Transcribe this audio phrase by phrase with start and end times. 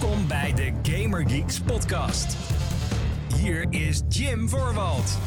[0.00, 2.36] Welkom bij de Gamer Geeks podcast.
[3.36, 5.18] Hier is Jim Voorwald.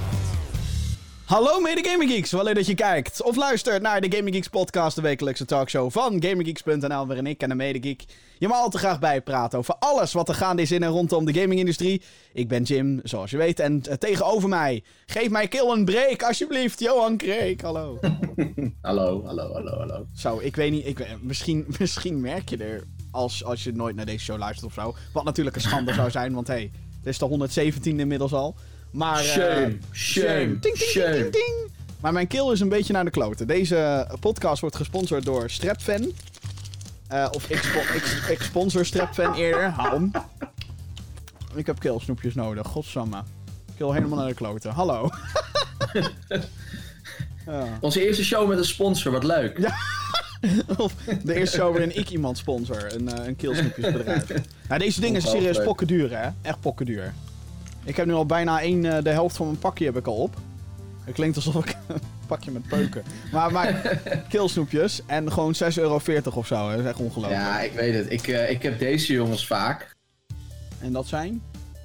[1.25, 4.47] Hallo mede Gaming Geeks, wel leuk dat je kijkt of luistert naar de Gaming Geeks
[4.47, 8.05] podcast, de wekelijkse talkshow van GamingGeeks.nl, waarin ik en de mede geek
[8.37, 11.25] je maar al te graag bijpraten over alles wat er gaande is in en rondom
[11.25, 12.01] de gamingindustrie.
[12.33, 16.23] Ik ben Jim, zoals je weet, en eh, tegenover mij, geef mij kill een break
[16.23, 17.99] alsjeblieft, Johan Kreek, hallo.
[18.81, 20.05] hallo, hallo, hallo, hallo.
[20.15, 24.05] Zo, ik weet niet, ik, misschien, misschien merk je er als, als je nooit naar
[24.05, 27.07] deze show luistert of zo, wat natuurlijk een schande zou zijn, want hé, hey, het
[27.07, 28.55] is de 117 inmiddels al.
[28.91, 30.59] Maar, shame, uh, shame, shame.
[30.59, 33.47] Ting, ting, Maar mijn kill is een beetje naar de kloten.
[33.47, 36.11] Deze podcast wordt gesponsord door Strapfan.
[37.11, 39.69] Uh, of ik, ik, ik, sponsor Strapfan eerder.
[39.69, 40.11] Hou
[41.55, 43.23] Ik heb killsnoepjes nodig, godsamme.
[43.77, 44.71] Kill helemaal naar de kloten.
[44.71, 45.09] Hallo.
[47.49, 47.77] ja.
[47.81, 49.57] Onze eerste show met een sponsor, wat leuk.
[49.57, 49.75] Ja.
[50.77, 52.93] of de eerste show waarin ik iemand sponsor.
[52.93, 54.27] Een, uh, een killsnoepjesbedrijf.
[54.67, 56.29] nou, deze dingen zijn serieus pokken duur, hè?
[56.41, 57.13] Echt pokken duur.
[57.83, 60.15] Ik heb nu al bijna één, uh, de helft van mijn pakje heb ik al
[60.15, 60.35] op.
[61.03, 63.03] Het klinkt alsof ik een pakje met peuken.
[63.31, 66.01] Maar, maar killsnoepjes en gewoon 6,40 euro
[66.33, 66.69] of zo.
[66.69, 67.41] Dat is echt ongelooflijk.
[67.41, 68.11] Ja, ik weet het.
[68.11, 69.95] Ik, uh, ik heb deze jongens vaak.
[70.81, 71.41] En dat zijn?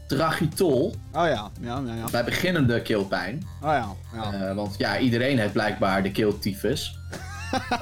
[0.06, 0.94] Dragitol.
[1.12, 2.10] Oh ja, ja, ja, ja.
[2.10, 3.46] Bij beginnende keelpijn.
[3.62, 4.48] Oh ja, ja.
[4.48, 6.98] Uh, want ja, iedereen heeft blijkbaar de keeltyfus.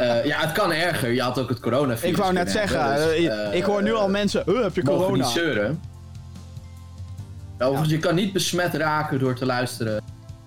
[0.00, 1.10] uh, ja, het kan erger.
[1.10, 2.10] Je had ook het coronavirus.
[2.10, 3.16] Ik wou net zeggen, dus,
[3.52, 5.16] ik hoor nu al mensen, heb je corona?
[5.16, 5.80] niet zeuren.
[7.58, 10.02] Overigens, je kan niet besmet raken door te luisteren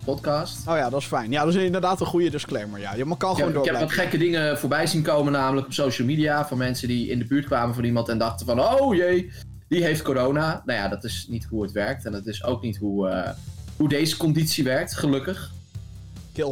[0.06, 0.68] podcast.
[0.68, 1.32] Oh ja, dat is fijn.
[1.32, 2.80] Ja, dat is inderdaad een goede disclaimer.
[2.80, 3.66] Ja, je kan gewoon door.
[3.66, 6.48] Ik heb wat gekke dingen voorbij zien komen, namelijk op social media.
[6.48, 8.60] Van mensen die in de buurt kwamen van iemand en dachten van...
[8.60, 9.32] Oh jee,
[9.68, 10.64] die heeft corona.
[10.66, 12.06] Nou ja, dat is niet hoe het werkt.
[12.06, 13.30] En dat is ook niet hoe, uh,
[13.76, 15.52] hoe deze conditie werkt, gelukkig.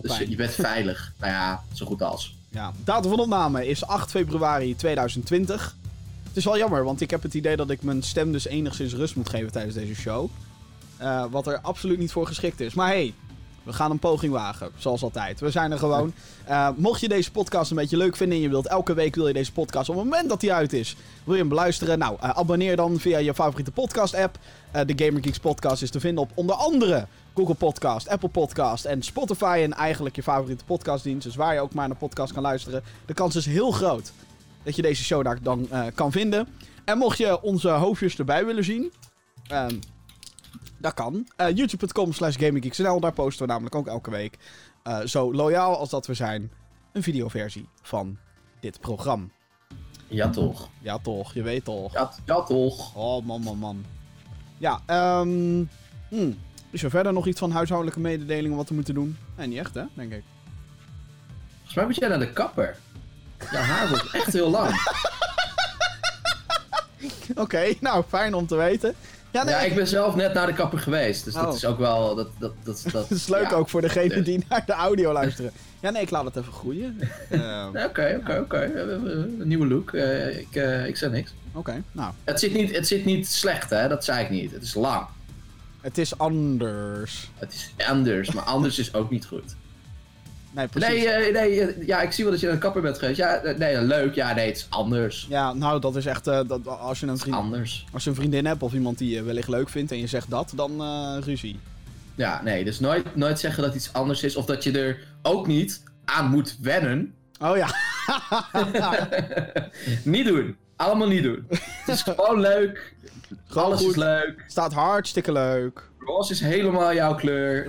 [0.01, 1.11] Dus je bent veilig.
[1.19, 2.35] nou ja, zo goed als.
[2.49, 5.75] Ja, datum van opname is 8 februari 2020.
[6.27, 8.93] Het is wel jammer, want ik heb het idee dat ik mijn stem dus enigszins
[8.93, 10.29] rust moet geven tijdens deze show.
[11.01, 12.73] Uh, wat er absoluut niet voor geschikt is.
[12.73, 13.13] Maar hey,
[13.63, 15.39] we gaan een poging wagen, zoals altijd.
[15.39, 16.13] We zijn er gewoon.
[16.49, 19.27] Uh, mocht je deze podcast een beetje leuk vinden en je wilt elke week wil
[19.27, 21.99] je deze podcast op het moment dat die uit is, wil je hem beluisteren?
[21.99, 24.37] Nou, uh, abonneer dan via je favoriete podcast app.
[24.75, 28.85] Uh, de Gamer Geeks podcast is te vinden op onder andere Google Podcast, Apple Podcast
[28.85, 31.23] en Spotify en eigenlijk je favoriete podcastdienst.
[31.23, 32.83] Dus waar je ook maar naar podcast kan luisteren.
[33.05, 34.11] De kans is heel groot
[34.63, 36.47] dat je deze show daar dan kan vinden.
[36.85, 38.91] En mocht je onze hoofdjes erbij willen zien,
[39.47, 39.75] ehm,
[40.83, 41.27] dat kan.
[41.37, 42.99] Uh, YouTube.com slash GamingGeeksNL.
[42.99, 44.37] Daar posten we namelijk ook elke week.
[44.83, 46.51] Uh, zo loyaal als dat we zijn.
[46.91, 48.17] Een videoversie van
[48.59, 49.27] dit programma.
[50.07, 50.69] Ja toch.
[50.81, 51.93] Ja toch, je weet toch.
[51.93, 52.95] Ja, ja toch.
[52.95, 53.85] Oh man, man, man.
[54.57, 54.81] Ja,
[55.21, 55.69] um,
[56.09, 56.37] hmm.
[56.69, 59.17] Is er verder nog iets van huishoudelijke mededelingen wat we moeten doen?
[59.37, 60.23] Nee, niet echt hè, denk ik.
[61.55, 62.77] Volgens mij moet jij naar de kapper.
[63.51, 64.69] Ja, haar wordt echt heel lang.
[67.29, 68.95] Oké, okay, nou fijn om te weten.
[69.33, 71.25] Ja, nee, ja, ik ben zelf net naar de kapper geweest.
[71.25, 71.55] Dus dat oh.
[71.55, 72.15] is ook wel.
[72.15, 75.51] Dat, dat, dat, dat, is leuk ook voor degene die naar de audio luisteren.
[75.79, 76.99] Ja, nee, ik laat het even groeien.
[77.87, 78.71] Oké, oké, oké.
[79.39, 79.91] Een nieuwe look.
[79.91, 81.33] Uh, ik, uh, ik zeg niks.
[81.53, 82.13] Oké, nou.
[82.23, 83.87] Het zit, niet, het zit niet slecht, hè?
[83.87, 84.51] Dat zei ik niet.
[84.51, 85.05] Het is lang.
[85.81, 87.31] Het is anders.
[87.35, 89.55] Het is anders, maar anders is ook niet goed.
[90.53, 91.03] Nee, precies.
[91.03, 93.17] Nee, uh, nee, ja, ik zie wel dat je een kapper bent geweest.
[93.17, 94.15] Ja, nee, leuk.
[94.15, 95.25] Ja, nee, het is anders.
[95.29, 96.27] Ja, nou, dat is echt...
[96.27, 97.85] Uh, dat, als, je een vriend, anders.
[97.93, 100.29] als je een vriendin hebt of iemand die je wellicht leuk vindt en je zegt
[100.29, 101.59] dat, dan uh, ruzie.
[102.15, 105.47] Ja, nee, dus nooit, nooit zeggen dat iets anders is of dat je er ook
[105.47, 107.13] niet aan moet wennen.
[107.39, 107.67] Oh ja.
[110.03, 110.55] niet doen.
[110.75, 111.45] Allemaal niet doen.
[111.49, 112.91] Het is gewoon leuk.
[113.47, 113.89] Gewoon Alles goed.
[113.89, 114.43] is leuk.
[114.47, 115.89] Staat hartstikke leuk.
[115.99, 117.65] Roze is helemaal jouw kleur.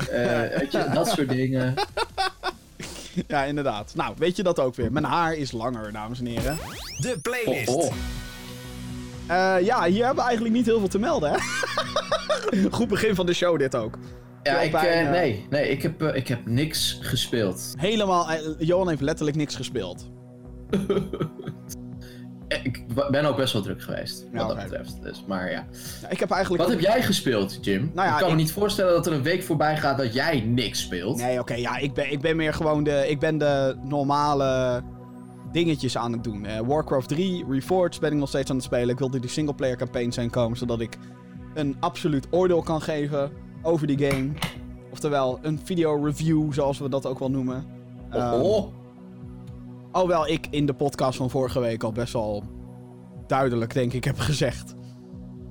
[0.59, 1.75] weet je, dat soort dingen.
[3.27, 3.93] ja, inderdaad.
[3.95, 4.93] Nou, weet je dat ook weer.
[4.93, 6.59] Mijn haar is langer, dames en heren.
[6.97, 7.69] De playlist.
[7.69, 7.93] Oh, oh.
[9.31, 11.39] Uh, ja, hier hebben we eigenlijk niet heel veel te melden, hè?
[12.71, 13.99] Goed begin van de show dit ook.
[14.43, 17.75] Ja, ik, uh, nee, nee ik, heb, uh, ik heb niks gespeeld.
[17.79, 20.11] Helemaal, Johan heeft letterlijk niks gespeeld.
[22.49, 25.03] ik ben ook best wel druk geweest, wat dat betreft.
[25.03, 25.67] Dus, maar ja.
[26.03, 26.09] ja.
[26.09, 27.91] ik heb eigenlijk wat heb jij gespeeld, Jim?
[27.95, 30.41] Nou ja, ik kan me niet voorstellen dat er een week voorbij gaat dat jij
[30.41, 31.17] niks speelt.
[31.17, 34.83] Nee, oké, ja, ik ben, ik ben meer gewoon de, ik ben de normale
[35.53, 36.45] dingetjes aan het doen.
[36.45, 38.89] Uh, Warcraft 3, Reforged ben ik nog steeds aan het spelen.
[38.89, 40.99] Ik wilde die singleplayer campaigns zijn komen, zodat ik
[41.55, 43.31] een absoluut oordeel kan geven
[43.63, 44.29] over die game.
[44.91, 47.67] Oftewel, een video review, zoals we dat ook wel noemen.
[48.13, 48.84] Oh, oh.
[49.95, 52.45] Alhoewel ik in de podcast van vorige week al best wel
[53.27, 54.75] duidelijk, denk ik, heb gezegd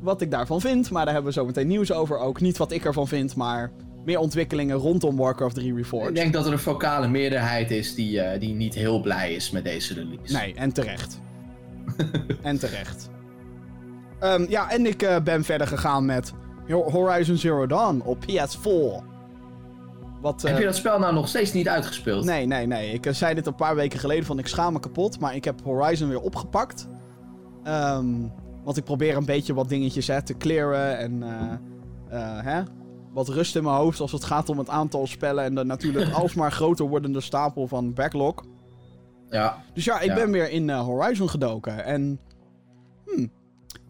[0.02, 0.90] wat ik daarvan vind.
[0.92, 2.42] Maar daar hebben we zo meteen nieuws over ook.
[2.42, 3.72] Niet wat ik ervan vind, maar
[4.06, 6.10] meer ontwikkelingen rondom Warcraft 3 Reforged.
[6.10, 9.52] Ik denk dat er een vocale meerderheid is die, uh, die niet heel blij is
[9.52, 10.34] met deze release.
[10.38, 11.20] Nee, en terecht.
[12.42, 13.10] en terecht.
[14.20, 16.34] Ehm, ja, en ik eh, ben verder gegaan met
[16.68, 19.13] Ho- Horizon Zero Dawn op PS4.
[20.24, 22.26] Wat, Heb eh, je dat spel nou nog steeds niet uitgespeeld?
[22.26, 22.94] Nee, nee, nee.
[22.94, 25.20] Ik eh, zei dit een paar weken geleden van ik schaam me kapot.
[25.20, 26.88] Maar ik heb Horizon weer opgepakt.
[27.64, 28.08] Ehm,
[28.64, 30.98] want ik probeer een beetje wat dingetjes hè, te clearen.
[30.98, 31.52] En eh,
[32.38, 32.62] eh, hè,
[33.14, 35.44] wat rust in mijn hoofd als het gaat om het aantal spellen.
[35.44, 38.36] En de natuurlijk alsmaar groter wordende stapel van backlog.
[39.30, 39.64] Ja.
[39.74, 40.16] Dus ja, ik Ja.
[40.16, 41.86] ben weer in eh, Horizon gedoken.
[41.86, 42.20] En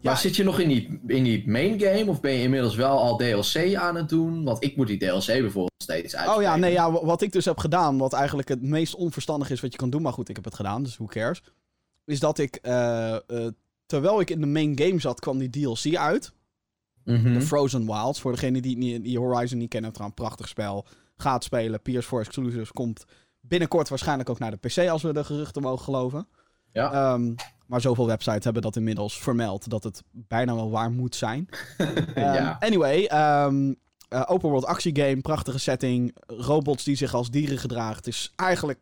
[0.03, 2.05] Ja, maar zit je nog in die, in die main game?
[2.07, 4.43] Of ben je inmiddels wel al DLC aan het doen?
[4.43, 6.35] Want ik moet die DLC bijvoorbeeld steeds uitspelen.
[6.35, 9.49] Oh ja, nee, ja, wa- wat ik dus heb gedaan, wat eigenlijk het meest onverstandig
[9.49, 11.41] is wat je kan doen, maar goed, ik heb het gedaan, dus who cares.
[12.05, 13.19] Is dat ik, eh, eh,
[13.85, 16.33] terwijl ik in de main game zat, kwam die DLC uit.
[17.03, 17.33] Mhm.
[17.33, 18.21] De Frozen Wilds.
[18.21, 20.85] Voor degene die, niet- die Horizon niet kennen, trouwens, een prachtig spel.
[21.17, 23.05] Gaat spelen, PS4 exclusives, komt
[23.39, 26.27] binnenkort waarschijnlijk ook naar de PC, als we de geruchten mogen geloven.
[26.71, 26.91] Ja.
[27.13, 27.33] Ehm,
[27.73, 31.49] maar zoveel websites hebben dat inmiddels vermeld dat het bijna wel waar moet zijn.
[32.15, 32.53] Ehm.
[32.59, 33.73] Anyway, ehm,
[34.09, 37.95] eh, open world actiegame, prachtige setting, robots die zich als dieren gedragen.
[37.95, 38.79] Het is eigenlijk,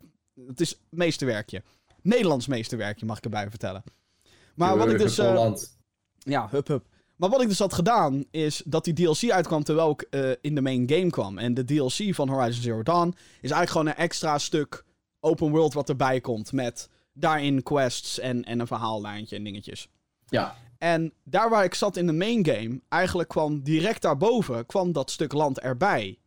[0.47, 1.63] het is meesterwerkje.
[2.01, 3.83] Nederlands meesterwerkje, mag ik erbij vertellen.
[4.55, 5.17] Maar wat ik dus...
[5.17, 5.53] eh,
[6.17, 6.85] ja, hup hup.
[7.15, 10.55] Maar wat ik dus had gedaan, is dat die DLC uitkwam terwijl ik eh, in
[10.55, 11.37] de main game kwam.
[11.37, 13.07] En de DLC van Horizon Zero Dawn
[13.41, 14.85] is eigenlijk gewoon een extra stuk
[15.19, 16.51] open world wat erbij komt.
[16.51, 19.87] Met daarin quests en, en een verhaallijntje en dingetjes.
[20.25, 20.55] Ja.
[20.77, 25.11] En daar waar ik zat in de main game, eigenlijk kwam direct daarboven kwam dat
[25.11, 26.19] stuk land erbij.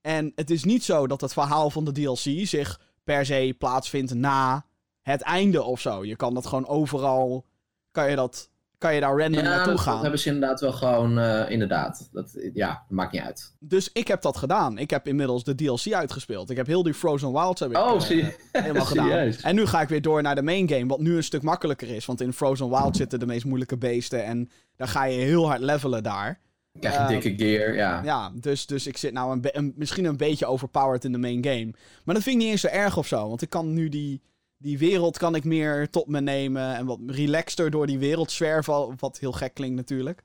[0.00, 4.14] En het is niet zo dat het verhaal van de DLC zich per se plaatsvindt
[4.14, 4.66] na
[5.02, 6.04] het einde of zo.
[6.04, 7.46] Je kan dat gewoon overal,
[7.90, 8.49] kan je, dat,
[8.80, 10.00] kan je daar random Ja, naartoe dat gaan.
[10.02, 12.08] hebben ze inderdaad wel gewoon, eh, inderdaad.
[12.12, 13.54] Dat, ja, dat maakt niet uit.
[13.58, 14.78] Dus ik heb dat gedaan.
[14.78, 16.50] Ik heb inmiddels de DLC uitgespeeld.
[16.50, 19.06] Ik heb heel die Frozen Wilds heb ik, Oh, eh, helemaal gedaan.
[19.08, 19.40] Serieus?
[19.40, 21.88] En nu ga ik weer door naar de main game, wat nu een stuk makkelijker
[21.88, 22.06] is.
[22.06, 25.60] Want in Frozen Wild zitten de meest moeilijke beesten en daar ga je heel hard
[25.60, 26.40] levelen daar.
[26.80, 28.00] Krijg je Eh, dikke gear, ja.
[28.04, 31.70] Ja, dus, dus ik zit nou een- misschien een beetje overpowered in de main game.
[32.04, 33.28] Maar dat vind ik niet eens zo erg of zo.
[33.28, 34.22] Want ik kan nu die,
[34.62, 36.76] die wereld kan ik meer tot me nemen.
[36.76, 38.94] En wat relaxter door die wereld zwerven.
[38.98, 40.22] Wat heel gek klinkt natuurlijk.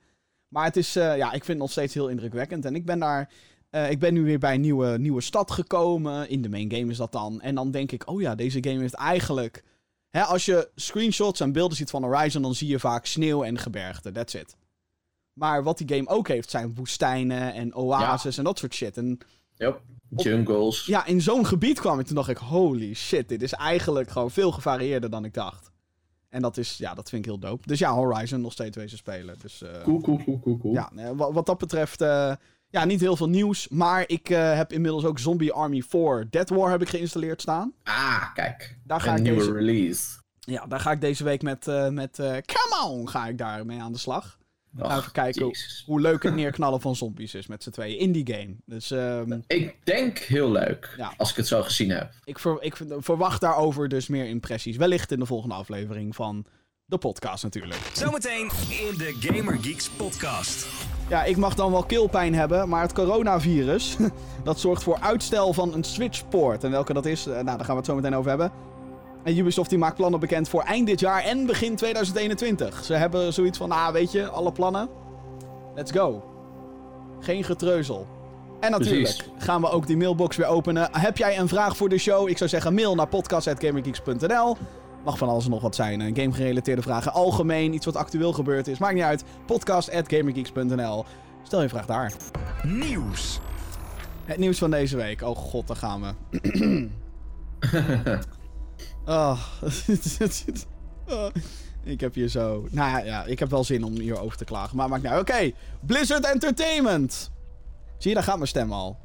[0.48, 2.66] Maar het is, eh, ja, ik vind het nog steeds heel indrukwekkend.
[2.66, 3.32] En ik ben daar,
[3.70, 6.30] eh, ik ben nu weer bij een nieuwe, nieuwe stad gekomen.
[6.30, 7.42] In de main game is dat dan.
[7.42, 9.64] En dan denk ik, oh ja, deze game heeft eigenlijk...
[10.10, 13.58] Hè, als je screenshots en beelden ziet van Horizon, dan zie je vaak sneeuw en
[13.58, 14.12] gebergte.
[14.12, 14.56] That's it.
[15.34, 18.98] Maar wat die game ook heeft, zijn woestijnen en oases en dat soort shit.
[18.98, 19.20] En
[19.58, 19.82] Yep.
[20.24, 20.86] Jungles.
[20.86, 24.32] ja, in zo'n gebied kwam ik, toen dacht ik, holy shit, dit is eigenlijk gewoon
[24.32, 25.72] veel gevarieerder dan ik dacht.
[26.30, 27.68] En dat is, ja, dat vind ik heel dope.
[27.68, 29.36] Dus ja, Horizon nog steeds wezen spelen.
[29.42, 30.74] Dus eh, Cool, cool, cool, cool, cool.
[30.74, 32.34] ja, wat, wat dat betreft, eh,
[32.70, 33.68] ja, niet heel veel nieuws.
[33.68, 37.74] Maar ik eh, heb inmiddels ook Zombie Army 4 Dead War heb ik geïnstalleerd staan.
[37.84, 38.78] Ah, kijk.
[38.84, 40.18] Daar ga een ik nieuwe deze, release.
[40.40, 43.98] ja, daar ga ik deze week met, met Come on, ga ik daarmee aan de
[43.98, 44.38] slag.
[44.80, 45.51] Och, even kijken.
[45.86, 48.56] Hoe leuk het neerknallen van zombies is met z'n tweeën in die game.
[48.66, 51.13] Dus ehm, Ik denk heel leuk, Ja.
[51.18, 52.12] als ik het zo gezien heb.
[52.24, 54.77] Ik, ver- ik ver- verwacht daarover dus meer impressies.
[54.77, 56.45] Wellicht in de volgende aflevering van
[56.86, 57.89] de podcast natuurlijk.
[57.94, 60.68] Zometeen in de Gamer Geeks podcast.
[61.10, 63.95] Ja, ik mag dan wel keelpijn hebben, maar het coronavirus...
[64.44, 66.63] dat zorgt voor uitstel van een Switch-poort.
[66.63, 68.51] En welke dat is, eh, nou, daar gaan we het zo meteen over hebben.
[69.25, 72.83] En Ubisoft die maakt plannen bekend voor eind dit jaar en begin 2021.
[72.83, 74.89] Ze hebben zoiets van, ah, weet je, alle plannen.
[75.75, 76.24] Let's go.
[77.20, 78.08] Geen getreuzel.
[78.60, 79.24] En natuurlijk Precies.
[79.38, 80.89] gaan we ook die mailbox weer openen.
[80.91, 82.29] Heb jij een vraag voor de show?
[82.29, 84.58] Ik zou zeggen mail naar podcast.gamergeeks.nl.
[85.05, 86.15] Mag van alles en nog wat zijn.
[86.15, 87.13] Game-gerelateerde vragen.
[87.13, 88.77] Algemeen, iets wat actueel gebeurd is.
[88.77, 89.24] Maakt niet uit.
[89.46, 91.05] Podcast.gamergeeks.nl.
[91.44, 92.13] Stel je vraag daar.
[92.63, 93.39] Nieuws.
[94.25, 95.22] Het nieuws van deze week.
[95.22, 96.88] Oh god, daar gaan we.
[99.06, 99.40] oh.
[101.84, 102.68] Ik heb hier zo...
[102.72, 104.78] Nou ja, ik heb wel zin om hierover te klagen.
[104.78, 105.22] Maar maakt niet uit.
[105.22, 107.32] Oké, Blizzard Entertainment.
[107.98, 108.98] Zie je, daar gaat mijn stem al.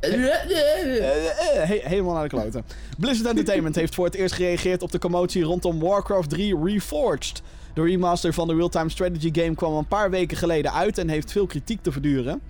[0.00, 2.64] Eh, eh, eh, he- helemaal naar de kloten.
[2.98, 7.42] Blizzard Entertainment heeft voor het eerst gereageerd op de commotie rondom Warcraft 3 Reforged.
[7.74, 11.32] De remaster van de real-time strategy game kwam een paar weken geleden uit en heeft
[11.32, 12.40] veel kritiek te verduren.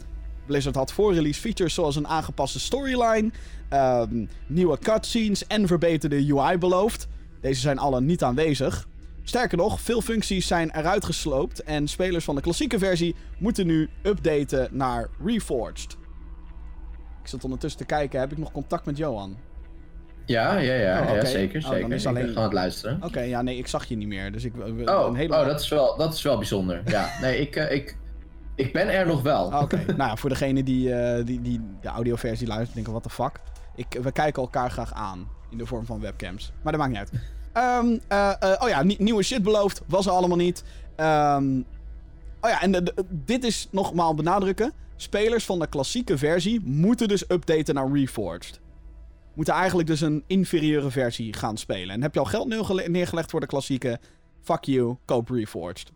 [0.46, 3.30] Blizzard had voor release features zoals een aangepaste storyline,
[3.68, 7.08] ehm, nieuwe cutscenes en verbeterde UI beloofd.
[7.40, 8.88] Deze zijn alle niet aanwezig.
[9.22, 13.88] Sterker nog, veel functies zijn eruit gesloopt en spelers van de klassieke versie moeten nu
[14.02, 15.96] updaten naar Reforged.
[17.22, 19.36] Ik zit ondertussen te kijken, heb ik nog contact met Johan?
[20.26, 21.26] Ja, ja, ja, Oh, ja oké.
[21.26, 21.58] zeker.
[21.64, 21.92] Oh, dan zeker.
[21.92, 22.98] is Ik alleen- aan het luisteren.
[23.02, 24.52] Oké, ja, nee, ik zag je niet meer, dus ik...
[24.56, 25.36] Oh, een hele...
[25.40, 26.82] oh dat, is wel, dat is wel bijzonder.
[26.86, 27.96] Ja, nee, ik, eh, ik,
[28.54, 29.52] ik ben er nog wel.
[29.52, 33.02] Ah, Oké, nou ja, voor degene die, eh, die, die de audioversie luistert, denken, what
[33.02, 33.40] the fuck.
[33.76, 36.52] Ik, we kijken elkaar graag aan, in de vorm van webcams.
[36.62, 37.10] Maar dat maakt niet uit.
[37.52, 40.64] Ehm, eh, eh, oh ja, nie- nieuwe shit beloofd, was er allemaal niet.
[40.96, 41.60] Ehm,
[42.44, 44.72] Oh ja, en de- de- dit is nogmaals benadrukken.
[44.96, 48.60] Spelers van de klassieke versie moeten dus updaten naar Reforged.
[49.34, 51.94] Moeten eigenlijk dus een inferieure versie gaan spelen.
[51.94, 53.98] En heb je al geld neergele- neergelegd voor de klassieke?
[54.42, 55.92] Fuck you, koop Reforged.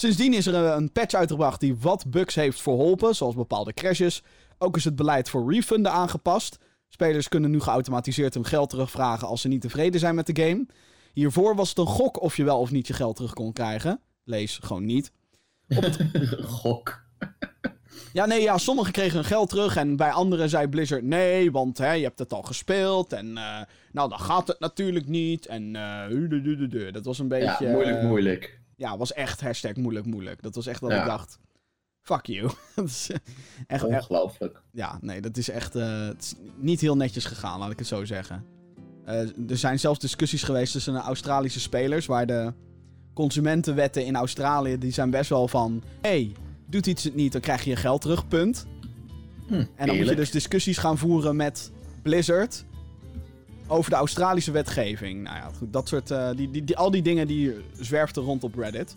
[0.00, 4.22] Sindsdien is er een- een patch uitgebracht die wat bugs heeft verholpen, zoals bepaalde crashes.
[4.58, 6.58] Ook is het beleid voor refunden aangepast.
[6.88, 10.66] Spelers kunnen nu geautomatiseerd hun geld terugvragen als ze niet tevreden zijn met de game.
[11.12, 14.00] Hiervoor was het een gok of je wel of niet je geld terug kon krijgen.
[14.24, 15.12] Lees gewoon niet.
[16.42, 16.98] Gok.
[18.12, 21.78] Ja, nee, ja, sommigen kregen hun geld terug en bij anderen zei Blizzard nee, want
[21.78, 23.60] hè, je hebt het al gespeeld en eh,
[23.92, 26.90] nou, dan gaat het natuurlijk niet en eh, du.
[26.90, 27.68] dat was een Ja, beetje...
[27.72, 28.59] moeilijk, eh, moeilijk.
[28.80, 30.42] Ja, was echt hashtag moeilijk, moeilijk.
[30.42, 31.00] Dat was echt dat Ja.
[31.00, 31.38] ik dacht,
[32.02, 32.50] fuck you.
[32.74, 33.22] Dat is echt,
[33.66, 34.62] echt, Ongelooflijk.
[34.72, 37.86] ja, nee, dat is echt eh, het is niet heel netjes gegaan, laat ik het
[37.86, 38.44] zo zeggen.
[39.04, 39.18] Eh,
[39.48, 42.52] er zijn zelfs discussies geweest tussen de Australische spelers, waar de
[43.14, 46.32] consumentenwetten in Australië, die zijn best wel van, hey,
[46.66, 48.66] doet iets het niet, dan krijg je je geld terug, punt.
[49.46, 51.70] Hm, En dan moet je dus discussies gaan voeren met
[52.02, 52.64] Blizzard
[53.70, 55.22] over de Australische wetgeving.
[55.22, 58.44] Nou ja, goed, dat soort, eh, die, die, die, al die dingen die zwerften rond
[58.44, 58.96] op Reddit.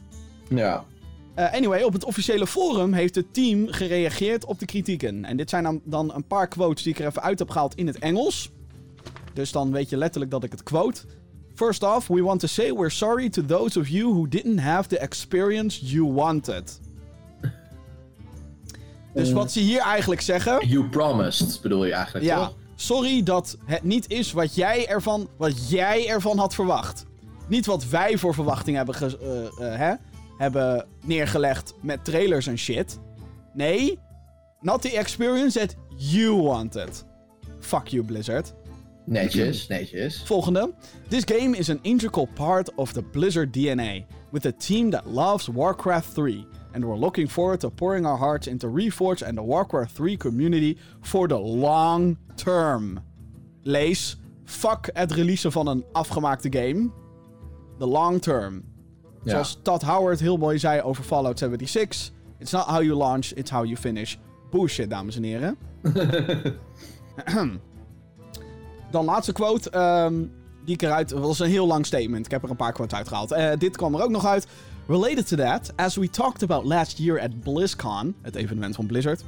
[0.50, 0.86] Ja.
[1.34, 5.26] Eh, anyway, op het officiële forum heeft het team gereageerd op de kritieken.
[5.26, 7.76] En dit zijn dan, dan een paar quotes die ik er even uit heb gehaald
[7.76, 8.52] in het Engels.
[9.34, 11.02] Dus dan weet je letterlijk dat ik het quote.
[11.56, 14.90] First off, we want to say we're sorry to those of you who didn't have
[14.90, 16.80] the experience you wanted.
[19.14, 20.68] Dus wat ze hier eigenlijk zeggen.
[20.68, 22.56] You promised, bedoel je eigenlijk, Ja, toch?
[22.86, 27.06] Sorry dat het niet is wat jij ervan, wat jij ervan had verwacht.
[27.48, 29.18] Niet wat wij voor verwachting hebben, ge-
[29.60, 29.94] eh, eh, hè,
[30.38, 33.00] hebben neergelegd met trailers en shit.
[33.54, 34.00] Nee,
[34.62, 37.06] not the experience that you wanted.
[37.60, 38.54] Fuck you, Blizzard.
[39.06, 40.22] Netjes, netjes.
[40.26, 40.74] Volgende.
[41.08, 44.00] This game is an integral part of the Blizzard DNA,
[44.32, 46.46] with a team that loves Warcraft 3.
[46.74, 50.78] And we're looking forward to pouring our hearts into Reforged and the Warcraft 3 community
[51.02, 53.00] for the long term.
[53.64, 56.90] Lees, fuck het releasen van een afgemaakte game.
[57.80, 58.64] The long term.
[59.24, 59.32] Ja.
[59.32, 62.12] Zoals Todd Howard heel mooi zei over Fallout 76.
[62.40, 64.16] It's not how you launch, it's how you finish.
[64.50, 65.58] Bullshit, dames en heren.
[68.92, 69.70] Dan laatste quote.
[69.70, 70.14] ehm,
[70.66, 71.10] die ik eruit.
[71.10, 72.26] Dat was een heel lang statement.
[72.26, 73.32] Ik heb er een paar quotes uitgehaald.
[73.32, 74.48] Eh, dit kwam er ook nog uit.
[74.88, 79.24] Related to that, as we talked about last year at BlizzCon, het evenement van Blizzard.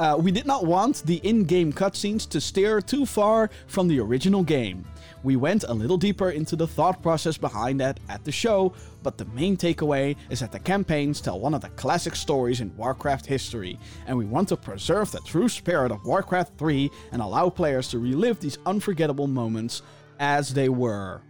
[0.00, 4.42] uh, we did not want the in-game cutscenes to steer too far from the original
[4.42, 4.82] game.
[5.22, 9.18] We went a little deeper into the thought process behind that at the show, but
[9.18, 13.26] the main takeaway is that the campaigns tell one of the classic stories in Warcraft
[13.26, 17.88] history, and we want to preserve the true spirit of Warcraft 3 and allow players
[17.88, 19.82] to relive these unforgettable moments
[20.18, 21.20] as they were.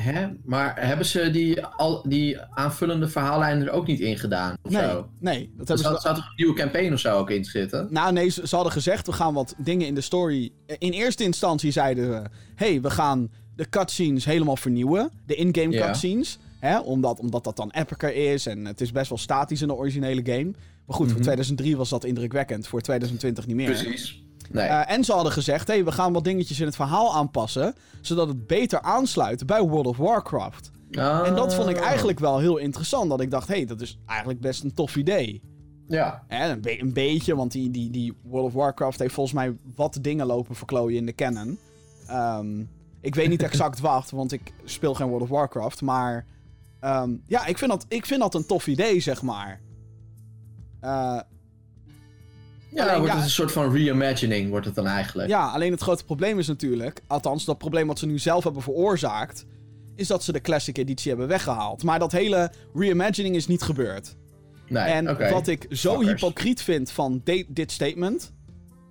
[0.00, 0.26] Hè?
[0.44, 4.56] Maar hebben ze die, al, die aanvullende verhaallijnen er ook niet in gedaan?
[4.62, 5.08] Of Nee, zo?
[5.18, 6.08] nee, dat Er hebben ze.
[6.08, 7.86] er een nieuwe campaign of zo ook in zitten?
[7.90, 10.50] Nou, nee, ze, ze hadden gezegd, we gaan wat dingen in de story...
[10.78, 12.22] In eerste instantie zeiden ze...
[12.54, 15.10] hey, we gaan de cutscenes helemaal vernieuwen.
[15.26, 16.38] De in-game cutscenes.
[16.58, 19.74] Hè, omdat, omdat dat dan epicer is en het is best wel statisch in de
[19.74, 20.50] originele game.
[20.86, 21.22] Maar goed, voor Mhm.
[21.22, 22.66] 2003 was dat indrukwekkend.
[22.66, 23.66] Voor 2020 niet meer.
[23.66, 24.22] Precies.
[24.52, 24.66] Nee.
[24.66, 27.74] Eh, en ze hadden gezegd, hey, we gaan wat dingetjes in het verhaal aanpassen...
[28.00, 30.70] zodat het beter aansluit bij World of Warcraft.
[30.90, 31.84] En dat vond ik Ah.
[31.86, 33.10] eigenlijk wel heel interessant.
[33.10, 35.42] Dat ik dacht, hey, dat is eigenlijk best een tof idee.
[35.88, 36.24] Ja.
[36.28, 39.56] Hè, een, be- een beetje, want die, die, die World of Warcraft heeft volgens mij
[39.76, 41.58] wat dingen lopen verklooien in de canon.
[42.06, 42.60] Ehm,
[43.00, 45.82] ik weet niet exact wat, want ik speel geen World of Warcraft.
[45.82, 46.26] Maar
[46.80, 49.60] ehm, ja, ik vind, dat, ik vind dat een tof idee, zeg maar.
[50.80, 51.20] Eh,
[52.74, 53.14] Ja, Alleen, wordt ja.
[53.16, 55.28] het een soort van reimagining, wordt het dan eigenlijk.
[55.28, 58.62] ja, alleen het grote probleem is natuurlijk, althans dat probleem wat ze nu zelf hebben
[58.62, 59.44] veroorzaakt,
[59.96, 61.82] is dat ze de classic editie hebben weggehaald.
[61.82, 64.16] Maar dat hele reimagining is niet gebeurd.
[64.68, 66.20] Nee, En wat ik zo Fuckers.
[66.20, 68.32] hypocriet vind van de- dit statement.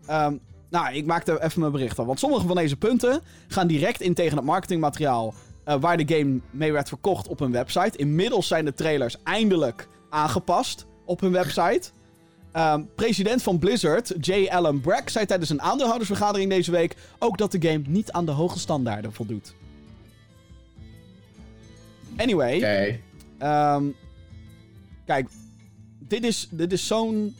[0.05, 0.35] ehm,
[0.69, 2.05] nou, ik maak er even mijn bericht van.
[2.05, 5.33] Want sommige van deze punten gaan direct in tegen het marketingmateriaal.
[5.63, 7.97] eh, waar de game mee werd verkocht op hun website.
[7.97, 11.89] Inmiddels zijn de trailers eindelijk aangepast op hun website.
[12.53, 14.47] Ehm, president van Blizzard, J.
[14.49, 18.31] Allen Brack, zei tijdens een aandeelhoudersvergadering deze week ook dat de game niet aan de
[18.31, 19.53] hoge standaarden voldoet.
[22.17, 22.59] Anyway.
[23.37, 23.85] Ehm,
[25.05, 25.29] kijk,
[25.99, 27.35] dit is, dit is zo'n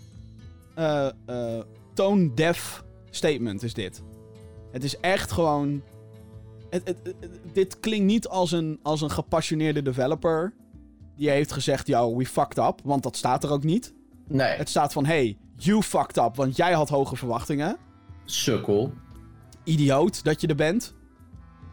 [0.76, 1.60] eh, eh,
[1.94, 4.02] tone-deaf statement, is dit.
[4.72, 5.82] Het is echt gewoon...
[6.70, 10.54] Het, het, het- dit klinkt niet als een, als een gepassioneerde developer...
[11.16, 12.80] die heeft gezegd, yo, we fucked up.
[12.84, 13.94] Want dat staat er ook niet.
[14.28, 17.78] Nee, Het staat van, hey, you fucked up, want jij had hoge verwachtingen.
[18.26, 18.94] sukkel.
[19.64, 20.94] Idioot dat je er bent.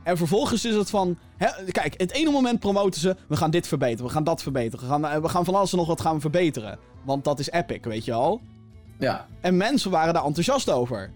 [0.04, 1.18] En vervolgens is het van...
[1.36, 3.16] Hè, kijk, het ene moment promoten ze...
[3.28, 4.80] We gaan dit verbeteren, we gaan dat verbeteren.
[4.86, 6.78] We gaan, eh, we gaan van alles en nog wat gaan verbeteren.
[7.04, 8.40] Want dat is epic, weet je al.
[8.98, 9.26] Ja.
[9.40, 11.10] En mensen waren daar enthousiast over.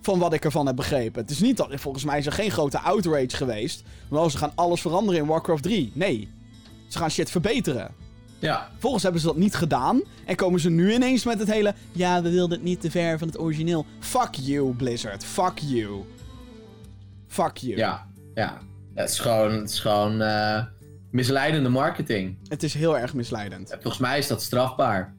[0.00, 1.20] Van wat ik ervan heb begrepen.
[1.22, 1.68] Het is niet dat...
[1.74, 3.82] Volgens mij is er geen grote outrage geweest.
[4.08, 5.90] Want oh, ze gaan alles veranderen in Warcraft 3.
[5.94, 6.28] Nee.
[6.88, 7.94] Ze gaan shit verbeteren.
[8.40, 8.70] Ja.
[8.78, 10.02] Volgens hebben ze dat niet gedaan.
[10.24, 11.74] En komen ze nu ineens met het hele...
[11.92, 13.86] Ja, we wilden het niet te ver van het origineel.
[13.98, 15.24] Fuck you, Blizzard.
[15.24, 16.04] Fuck you.
[17.26, 17.76] Fuck you.
[17.76, 18.06] Ja.
[18.34, 18.58] Ja.
[18.94, 20.64] Het is gewoon, het is gewoon eh,
[21.10, 22.38] misleidende marketing.
[22.48, 23.68] Het is heel erg misleidend.
[23.70, 25.14] Volgens mij is dat strafbaar.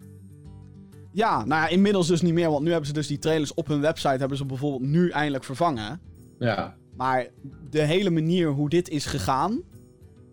[1.11, 2.49] Ja, nou ja, inmiddels dus niet meer.
[2.49, 4.17] Want nu hebben ze dus die trailers op hun website...
[4.17, 6.01] hebben ze bijvoorbeeld nu eindelijk vervangen.
[6.39, 6.75] Ja.
[6.95, 7.27] Maar
[7.69, 9.61] de hele manier hoe dit is gegaan...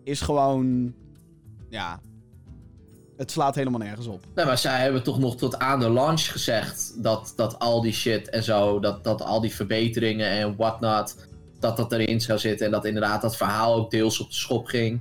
[0.04, 0.94] is gewoon...
[1.68, 2.00] Ja...
[3.18, 4.24] Het slaat helemaal nergens op.
[4.34, 7.92] Nee, maar zij hebben toch nog tot aan de launch gezegd dat, dat al die
[7.92, 11.26] shit en zo, dat, dat al die verbeteringen en whatnot,
[11.60, 12.66] dat dat erin zou zitten.
[12.66, 15.00] En dat inderdaad dat verhaal ook deels op de schop ging.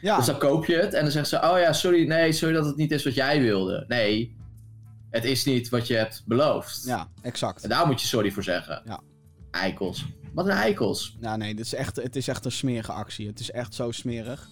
[0.00, 2.54] Ja, Dus dan koop je het en dan zeggen ze, oh ja, sorry, nee, sorry
[2.54, 3.84] dat het niet is wat jij wilde.
[3.88, 4.36] Nee,
[5.10, 6.82] het is niet wat je hebt beloofd.
[6.86, 7.62] ja exact.
[7.62, 8.82] En daar moet je sorry voor zeggen.
[8.84, 9.00] Ja.
[9.50, 10.04] Eikels.
[10.34, 11.16] Wat een eikels.
[11.20, 13.26] Ja, nee, dit is echt, het is echt een smerige actie.
[13.26, 14.48] Het is echt zo smerig.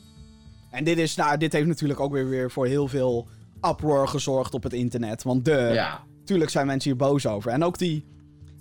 [0.74, 3.28] En dit, is, nou, dit heeft natuurlijk ook weer, weer voor heel veel
[3.70, 5.22] uproar gezorgd op het internet.
[5.22, 6.02] Want de, Ja.
[6.24, 7.50] tuurlijk zijn mensen hier boos over.
[7.50, 8.04] En ook die,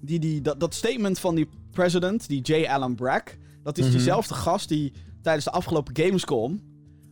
[0.01, 2.65] die, die, dat, dat statement van die president, die J.
[2.67, 3.37] Allen Brack.
[3.63, 3.93] Dat is Mhm.
[3.93, 6.61] diezelfde gast die tijdens de afgelopen Gamescom.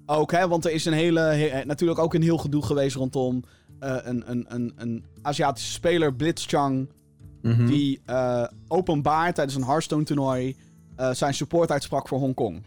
[0.06, 3.44] Ook, hè, want er is een hele, he- natuurlijk ook een heel gedoe geweest rondom
[3.80, 6.90] eh, een, een, een, een Aziatische speler, Blitzchung.
[7.42, 7.66] Mhm.
[7.66, 10.56] Die eh, openbaar tijdens een Hearthstone toernooi
[10.96, 12.64] eh, zijn support uitsprak voor Hongkong.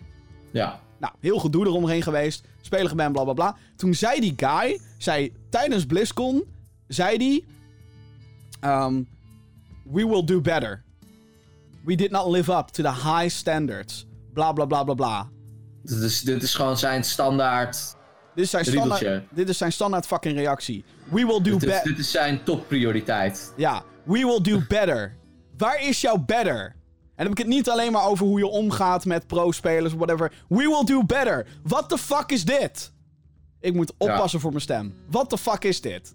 [0.50, 0.81] Ja.
[1.04, 2.44] Nou, heel gedoe eromheen geweest.
[2.61, 3.56] Speler geband, bla bla bla.
[3.76, 6.44] Toen zei die guy, zei tijdens BlizzCon,
[6.88, 7.44] zei die...
[8.61, 9.02] ehm,
[9.82, 10.82] we will do better.
[11.84, 14.06] We did not live up to the high standards.
[14.32, 15.28] Bla bla bla bla bla.
[15.82, 17.96] Dit is, dit is gewoon zijn standaard.
[18.34, 18.96] Dit is zijn Riedeltje.
[18.96, 20.84] standaard, dit is zijn standaard fucking reactie.
[21.04, 21.83] We will do better.
[21.85, 23.52] dit is zijn topprioriteit.
[23.57, 25.16] Ja, we will do better.
[25.57, 26.76] Waar is jouw better?
[27.16, 29.98] En dan heb ik het niet alleen maar over hoe je omgaat met pro-spelers of
[29.98, 30.33] whatever.
[30.48, 31.46] We will do better.
[31.62, 32.92] What the fuck is dit?
[33.61, 34.94] Ik moet oppassen voor mijn stem.
[35.11, 36.14] What the fuck is dit?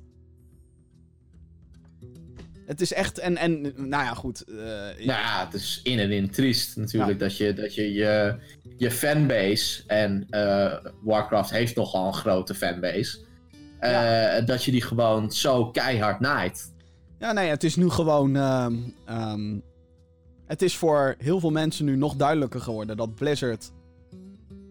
[2.66, 3.18] Het is echt...
[3.20, 4.42] En, en nou ja, goed.
[4.42, 8.36] eh, Nou ja, het is in en in triest natuurlijk dat je dat je, je,
[8.78, 13.20] je fanbase, en eh, Warcraft heeft nogal een grote fanbase,
[13.80, 16.74] eh, dat je die gewoon zo keihard naait.
[17.20, 18.36] Ja, nee, het is nu gewoon.
[18.36, 19.58] ehm, ehm,
[20.50, 23.72] het is voor heel veel mensen nu nog duidelijker geworden dat Blizzard.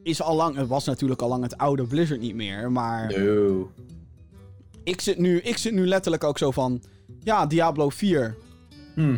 [0.02, 0.56] Is al lang.
[0.56, 2.72] Het was natuurlijk al lang het oude Blizzard niet meer.
[2.72, 3.70] Maar No.
[4.84, 6.82] ik, zit nu, ik zit nu letterlijk ook zo van.
[7.22, 8.34] Ja, Diablo 4.
[8.94, 9.16] Hm,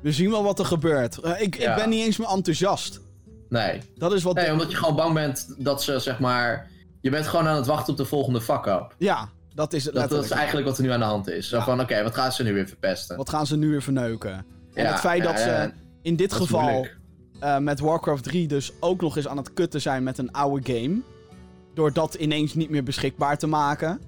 [0.00, 1.18] We zien wel wat er gebeurt.
[1.18, 1.70] Eh, ik, Ja.
[1.70, 3.00] ik ben niet eens meer enthousiast.
[3.48, 3.80] nee.
[3.96, 4.34] Dat is wat.
[4.34, 6.70] Nee, omdat je gewoon bang bent dat ze zeg maar.
[7.00, 8.94] Je bent gewoon aan het wachten op de volgende fuck-up.
[8.98, 11.48] Ja, dat is het Dat, is eigenlijk wat er nu aan de hand is.
[11.48, 11.64] Zo Ja.
[11.64, 13.16] van, oké, wat gaan ze nu weer verpesten?
[13.16, 14.32] Wat gaan ze nu weer verneuken?
[14.74, 15.70] En Ja, het feit ja, dat ze
[16.04, 16.86] in dit geval
[17.40, 20.72] eh, met Warcraft 3 dus ook nog eens aan het kutten zijn met een oude
[20.72, 21.00] game.
[21.74, 24.00] Door dat ineens niet meer beschikbaar te maken.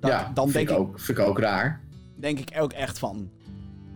[0.00, 1.80] Dat, ja, dan vind, denk ik ook, vind ik ook raar.
[2.16, 3.30] denk ik ook echt van.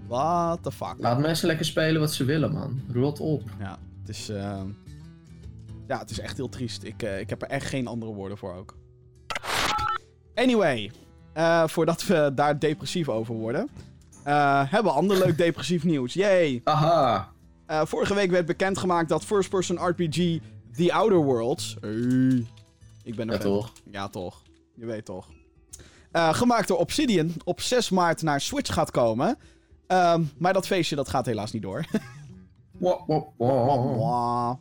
[0.07, 0.95] What the fuck?
[0.99, 2.81] Laat mensen lekker spelen wat ze willen, man.
[2.93, 3.43] Rot op.
[3.59, 4.61] Ja, het is, eh,
[5.89, 6.83] ja, het is echt heel triest.
[6.83, 8.77] Ik, eh, ik heb er echt geen andere woorden voor ook.
[10.35, 10.91] Anyway,
[11.33, 13.69] eh, voordat we daar depressief over worden,
[14.23, 16.15] hebben we ander leuk depressief nieuws.
[16.15, 16.61] Yay!
[16.65, 17.34] Aha.
[17.67, 20.39] Eh, vorige week werd bekendgemaakt dat first-person RPG
[20.77, 21.77] The Outer Worlds.
[21.81, 22.47] Hey,
[23.03, 23.51] ik ben er Ja, fan.
[23.51, 23.73] toch?
[23.91, 24.43] Ja, toch.
[24.75, 25.29] Je weet toch.
[26.11, 29.37] Eh, gemaakt door Obsidian op 6 maart naar Switch gaat komen.
[29.87, 31.85] Ehm, maar dat feestje dat gaat helaas niet door.
[32.79, 33.77] Wa, wa, wa.
[33.77, 34.55] Mwah.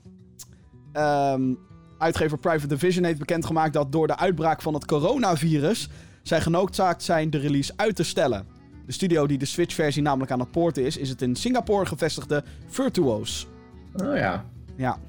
[0.93, 1.53] Ehm,
[1.97, 5.89] uitgever Private Division heeft bekendgemaakt dat door de uitbraak van het coronavirus
[6.23, 8.47] zij genoodzaakt zijn de release uit te stellen.
[8.85, 12.43] De studio die de Switch-versie namelijk aan het poorten is, is het in Singapore gevestigde
[12.67, 13.47] Virtuos.
[13.95, 14.45] Oh ja.
[14.75, 14.99] Ja.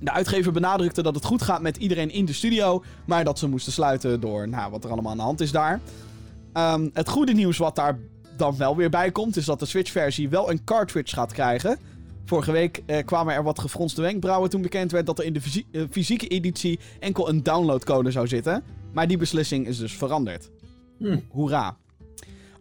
[0.00, 3.48] De uitgever benadrukte dat het goed gaat met iedereen in de studio, maar dat ze
[3.48, 5.80] moesten sluiten door nou, wat er allemaal aan de hand is daar.
[6.52, 7.98] Ehm, het goede nieuws wat daar
[8.36, 11.78] dan wel weer bij komt, is dat de Switch-versie wel een cartridge gaat krijgen.
[12.24, 15.40] Vorige week eh, kwamen er wat gefronste wenkbrauwen toen bekend werd dat er in de
[15.40, 18.62] fysie- eh, fysieke editie enkel een downloadcode zou zitten.
[18.92, 20.50] Maar die beslissing is dus veranderd.
[20.98, 21.18] Hm.
[21.28, 21.76] Hoera.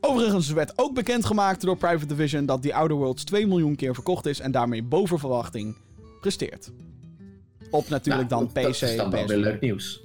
[0.01, 4.25] Overigens werd ook bekendgemaakt door Private Division dat The Outer Worlds 2 miljoen keer verkocht
[4.25, 5.75] is en daarmee boven verwachting
[6.21, 6.71] presteert.
[7.71, 10.01] Op natuurlijk Nou, dan PC Dat is dan wel PS4 weer leuk nieuws.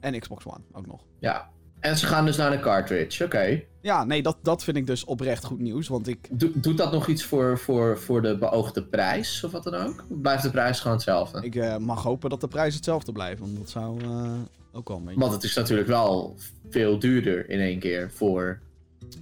[0.00, 1.00] en Xbox One ook nog.
[1.18, 1.48] Ja.
[1.80, 3.62] En ze gaan dus naar een cartridge, oké.
[3.80, 5.88] Ja, nee, dat, dat vind ik dus oprecht goed nieuws.
[5.88, 6.28] Want ik.
[6.30, 10.04] Do- doet dat nog iets voor, voor, voor de beoogde prijs of wat dan ook?
[10.08, 11.40] Blijft de prijs gewoon hetzelfde?
[11.42, 13.44] Ik eh, mag hopen dat de prijzen hetzelfde blijven.
[13.44, 14.32] Want dat zou eh,
[14.72, 15.20] ook wel een beetje.
[15.20, 16.36] Want het is natuurlijk wel
[16.70, 18.60] veel duurder in één keer voor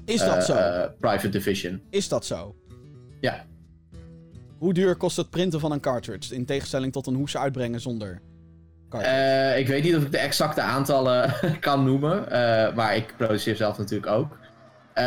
[0.05, 0.53] Is dat zo?
[0.55, 1.81] eh, Private Division.
[1.91, 2.57] Is dat zo?
[3.21, 3.47] Ja.
[4.59, 6.35] Hoe duur kost het printen van een cartridge?
[6.35, 8.21] In tegenstelling tot een hoe ze uitbrengen zonder
[8.89, 9.17] cartridge.
[9.17, 13.57] Eh, ik weet niet of ik de exacte aantallen kan noemen, eh, maar ik produceer
[13.57, 14.39] zelf natuurlijk ook.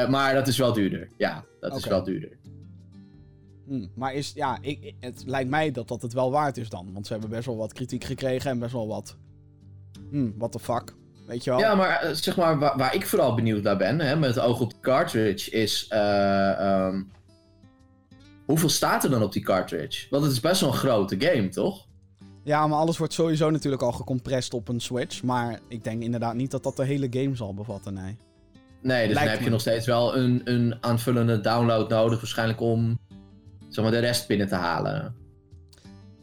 [0.10, 1.08] Maar dat is wel duurder.
[1.18, 2.38] Ja, dat is wel duurder.
[3.68, 6.94] Hm, Maar is, ja, ik, het lijkt mij dat dat het wel waard is dan.
[6.94, 9.18] Want ze hebben best wel wat kritiek gekregen en best wel wat.
[10.12, 10.96] Hm, what the fuck?
[11.26, 11.60] Weet je wel?
[11.60, 14.44] Ja, maar eh, zeg maar, waar, waar ik vooral benieuwd naar ben, hè, met het
[14.44, 15.86] oog op de cartridge, is.
[15.90, 17.02] eh, ehm,
[18.46, 20.08] hoeveel staat er dan op die cartridge?
[20.10, 21.86] Want het is best wel een grote game, toch?
[22.44, 25.24] Ja, maar alles wordt sowieso natuurlijk al gecompressed op een Switch.
[25.24, 28.18] Maar ik denk inderdaad niet dat dat de hele game zal bevatten, nee.
[28.82, 29.44] Nee, dus Lijkt dan heb me.
[29.44, 33.00] je nog steeds wel een, een aanvullende download nodig, waarschijnlijk om
[33.70, 35.16] zeg maar, de rest binnen te halen.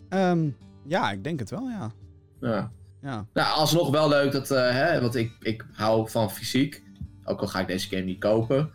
[0.09, 0.49] Ehm,
[0.87, 1.91] ja, ik denk het wel, ja.
[2.41, 2.71] Ja.
[3.03, 6.83] Ja, Nou, alsnog wel leuk dat, eh, hè, want ik, ik hou van fysiek,
[7.25, 8.71] ook al ga ik deze game niet kopen,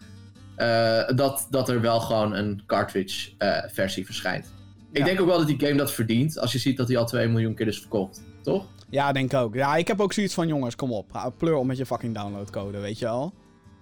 [0.55, 4.53] eh, dat, dat er wel gewoon een cartridge eh, versie verschijnt.
[4.91, 7.05] Ik denk ook wel dat die game dat verdient, als je ziet dat hij al
[7.05, 8.65] 2 miljoen keer is verkocht, toch?
[8.89, 9.53] ja denk ik ook.
[9.53, 11.33] Ja, ik heb ook zoiets van, jongens, kom op.
[11.37, 13.33] Pleur op met je fucking downloadcode, weet je wel.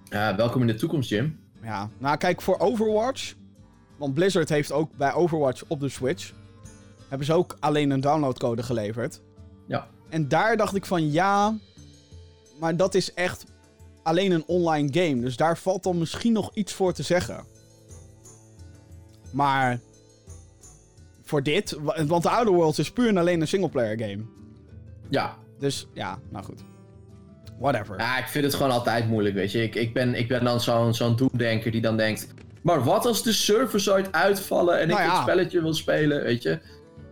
[0.10, 1.40] Welkom in de toekomst, Jim.
[1.64, 3.34] Ja, nou kijk, voor Overwatch...
[3.98, 6.32] Want Blizzard heeft ook bij Overwatch op de Switch...
[7.08, 9.22] hebben ze ook alleen een downloadcode geleverd.
[9.68, 9.88] Ja.
[10.12, 11.58] En daar dacht ik van, ja...
[12.60, 13.44] Maar dat is echt
[14.04, 15.22] alleen een online game.
[15.22, 17.46] Dus daar valt dan misschien nog iets voor te zeggen.
[19.32, 19.80] Maar...
[21.24, 21.78] Voor dit...
[21.82, 24.24] wa- Want de Outer Worlds is puur en alleen een singleplayer game.
[25.10, 25.38] Ja.
[25.60, 26.64] Dus ja, nou goed.
[27.60, 27.98] Whatever.
[28.00, 29.64] ja, ik vind het gewoon altijd moeilijk, weet je.
[29.64, 32.28] Ik, ik, ben, ik ben dan zo'n zo'n doemdenker die dan denkt...
[32.62, 35.14] Maar wat als de servers ooit uitvallen en Nou ik ja.
[35.14, 36.60] het spelletje wil spelen, weet je?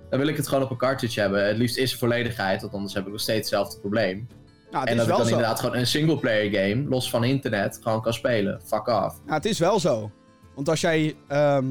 [0.10, 1.48] Dan wil ik het gewoon op een cartridge hebben.
[1.48, 4.28] Het liefst is volledigheid, want anders heb ik nog steeds hetzelfde probleem.
[4.72, 5.32] Nou, het en is dat ik dan zo.
[5.32, 8.62] inderdaad gewoon een singleplayer game, los van internet, gewoon kan spelen.
[8.66, 9.16] Fuck off.
[9.28, 10.12] Ja, het is wel zo.
[10.56, 11.66] Want als jij, ehm,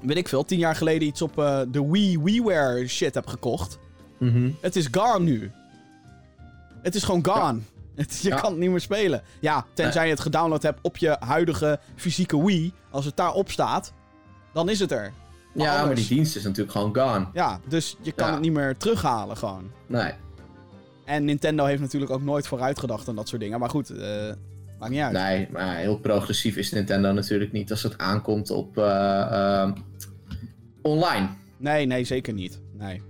[0.00, 3.78] weet ik veel, tien jaar geleden iets op eh, de Wii WiiWare shit hebt gekocht.
[4.60, 5.50] Het is gone nu.
[6.82, 7.58] Het is gewoon gone.
[7.94, 8.36] Het, je Ja.
[8.40, 9.22] kan het niet meer spelen.
[9.40, 12.72] Ja, tenzij je het gedownload hebt op je huidige fysieke Wii.
[12.90, 13.92] Als het daarop staat,
[14.52, 15.12] dan is het er.
[15.54, 17.26] Maar Ja, maar die dienst is natuurlijk gewoon gone.
[17.32, 18.32] Ja, dus je kan Ja.
[18.32, 19.70] het niet meer terughalen gewoon.
[19.86, 20.12] Nee.
[21.04, 23.60] En Nintendo heeft natuurlijk ook nooit vooruit gedacht aan dat soort dingen.
[23.60, 24.32] Maar goed, eh,
[24.78, 25.12] maakt niet uit.
[25.12, 29.20] Nee, maar heel progressief is Nintendo natuurlijk niet als het aankomt op eh,
[29.60, 29.72] ehm,
[30.82, 31.28] online.
[31.56, 32.60] Nee, nee, zeker niet.
[32.72, 33.02] Nee.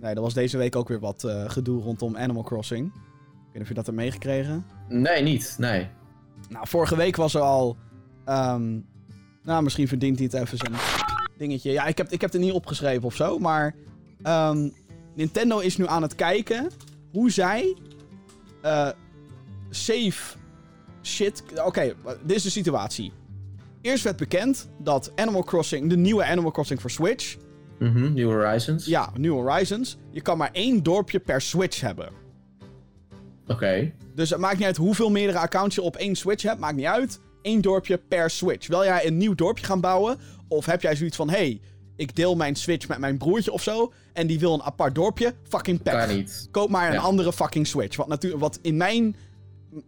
[0.00, 2.86] Nee, er was deze week ook weer wat eh, gedoe rondom Animal Crossing.
[2.86, 2.92] Ik
[3.42, 4.66] weet niet of je dat hebt meegekregen.
[4.88, 5.54] Nee, niet.
[5.58, 5.88] Nee.
[6.48, 7.76] Nou, vorige week was er al...
[8.24, 8.78] ehm,
[9.42, 10.72] nou, misschien verdient hij het even zijn
[11.38, 11.72] dingetje.
[11.72, 13.74] Ja, ik heb, ik heb het niet opgeschreven of zo, maar...
[14.22, 14.68] ehm,
[15.14, 16.70] Nintendo is nu aan het kijken
[17.12, 17.76] hoe zij...
[18.62, 18.88] eh,
[19.70, 20.36] safe
[21.02, 21.42] shit...
[21.64, 21.94] Oké,
[22.24, 23.12] dit is de situatie.
[23.80, 27.36] Eerst werd bekend dat Animal Crossing, de nieuwe Animal Crossing voor Switch...
[27.78, 28.84] Mhm, New Horizons.
[28.86, 29.96] Ja, New Horizons.
[30.10, 32.08] Je kan maar één dorpje per Switch hebben.
[33.46, 33.92] Oké.
[34.14, 36.60] Dus het maakt niet uit hoeveel meerdere accounts je op één Switch hebt.
[36.60, 37.20] Maakt niet uit.
[37.42, 38.66] Eén dorpje per Switch.
[38.66, 40.18] Wil jij een nieuw dorpje gaan bouwen?
[40.48, 41.30] Of heb jij zoiets van...
[41.30, 41.60] hey,
[41.96, 43.92] ik deel mijn Switch met mijn broertje of zo...
[44.12, 45.34] en die wil een apart dorpje?
[45.48, 46.06] Fucking pech.
[46.06, 46.48] Kan niet.
[46.50, 47.00] Koop maar een Ja.
[47.00, 47.96] andere fucking Switch.
[47.96, 49.16] Wat, natuurlijk, wat, in mijn,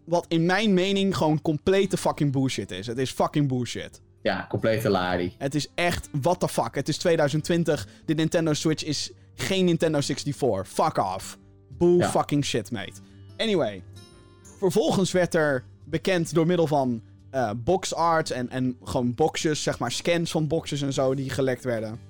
[0.04, 2.86] wat in mijn mening gewoon complete fucking bullshit is.
[2.86, 4.00] Het is fucking bullshit.
[4.22, 5.34] Ja, complete lari.
[5.38, 6.74] Het is echt, what the fuck.
[6.74, 7.88] Het is 2020.
[8.04, 10.68] De Nintendo Switch is geen Nintendo 64.
[10.68, 11.38] Fuck off.
[11.68, 12.08] Bull Ja.
[12.10, 12.92] fucking shit, mate.
[13.36, 13.82] Anyway.
[14.58, 17.02] Vervolgens werd er bekend door middel van
[17.38, 21.30] eh box art en, en gewoon boxjes, zeg maar scans van boxes en zo die
[21.30, 22.00] gelekt werden.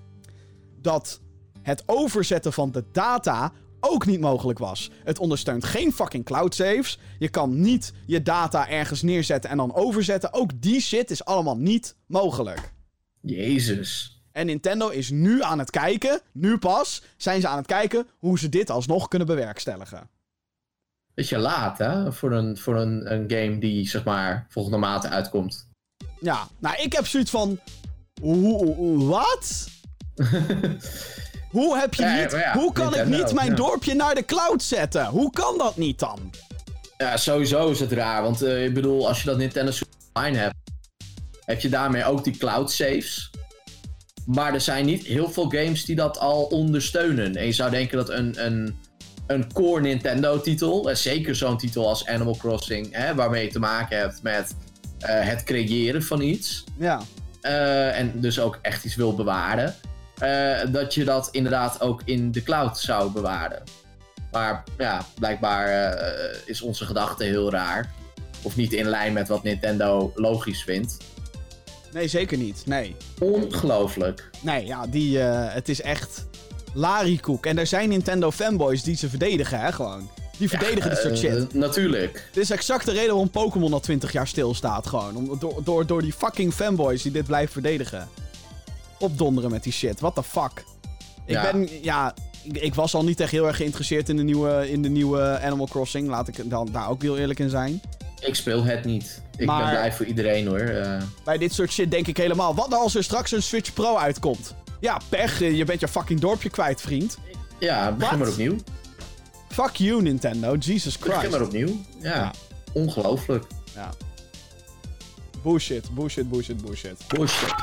[0.81, 1.21] Dat
[1.63, 4.91] het overzetten van de data ook niet mogelijk was.
[5.05, 6.99] Het ondersteunt geen fucking cloud saves.
[7.19, 10.33] Je kan niet je data ergens neerzetten en dan overzetten.
[10.33, 12.73] Ook die shit is allemaal niet mogelijk.
[13.21, 14.23] Jezus.
[14.33, 18.39] En Nintendo is nu aan het kijken, nu pas, zijn ze aan het kijken hoe
[18.39, 20.11] ze dit alsnog kunnen bewerkstelligen.
[21.19, 22.13] Beetje laat, hè?
[22.13, 25.69] Voor een, voor een, een game die, zeg maar, volgende maand uitkomt.
[26.21, 27.61] Ja, nou, ik heb zoiets van.
[28.95, 29.69] Wat?
[31.57, 32.31] hoe heb je niet.
[32.31, 33.55] ja, hoe kan ik niet mijn ja.
[33.55, 35.07] dorpje naar de cloud zetten?
[35.07, 36.31] Hoe kan dat niet dan?
[36.97, 38.23] Ja, sowieso is het raar.
[38.23, 40.57] Want eh, ik bedoel, als je dat Nintendo Switch Online hebt,
[41.45, 43.31] heb je daarmee ook die cloud saves.
[44.27, 47.37] Maar er zijn niet heel veel games die dat al ondersteunen.
[47.37, 48.79] En je zou denken dat een, een
[49.29, 50.89] een core Nintendo-titel.
[50.91, 54.55] En zeker zo'n titel als Animal Crossing, hè, waarmee je te maken hebt met
[54.99, 56.65] eh, het creëren van iets.
[56.79, 57.01] Ja.
[57.41, 59.75] eh, en dus ook echt iets wil bewaren.
[60.19, 63.63] eh, dat je dat inderdaad ook in de cloud zou bewaren.
[64.33, 67.93] Maar ja, blijkbaar eh, is onze gedachte heel raar.
[68.43, 70.97] Of niet in lijn met wat Nintendo logisch vindt.
[71.93, 72.63] Nee, zeker niet.
[72.67, 72.97] Nee.
[73.19, 74.31] Ongelooflijk.
[74.41, 76.27] Nee, ja, die, eh, het is echt
[76.79, 77.47] lariekoek.
[77.47, 80.11] En er zijn Nintendo fanboys die ze verdedigen, hè, gewoon.
[80.39, 81.55] Die verdedigen dit soort Eh, shit.
[81.55, 82.29] natuurlijk.
[82.33, 85.17] Dit is exact de reden waarom Pokémon al 20 jaar stilstaat, gewoon.
[85.17, 88.09] Om, door, door, door die fucking fanboys die dit blijven verdedigen.
[88.99, 90.65] Opdonderen met die shit, what the fuck.
[91.25, 91.51] Ik Ja.
[91.53, 94.83] ben, ja, ik, ik was al niet echt heel erg geïnteresseerd in de nieuwe, in
[94.83, 96.09] de nieuwe Animal Crossing.
[96.09, 97.81] Laat ik dan daar ook heel eerlijk in zijn.
[98.21, 99.23] Ik speel het niet.
[99.37, 100.59] Ik Maar- ben blij voor iedereen hoor.
[100.59, 102.55] Eh, Bij dit soort shit denk ik helemaal.
[102.55, 104.55] Wat nou als er straks een Switch Pro uitkomt?
[104.81, 107.19] Ja, pech, je bent je fucking dorpje kwijt, vriend.
[107.59, 108.57] ja, begin maar opnieuw.
[109.49, 110.57] Fuck you, Nintendo.
[110.57, 111.31] Jesus Begin Christ.
[111.31, 111.77] maar opnieuw.
[112.01, 112.33] Ja, Ja.
[112.73, 113.45] ongelooflijk.
[113.75, 113.91] Ja.
[115.43, 117.05] Bullshit, bullshit, bullshit, bullshit.
[117.09, 117.55] Bullshit.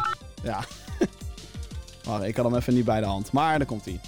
[0.44, 0.64] Ja.
[2.04, 3.32] Wacht, ik had hem even niet bij de hand.
[3.32, 4.00] Maar daar komt hij.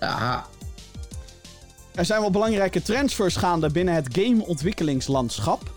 [0.00, 0.46] Ja,
[1.94, 5.72] Er zijn wel belangrijke transfers gaande binnen het gameontwikkelingslandschap.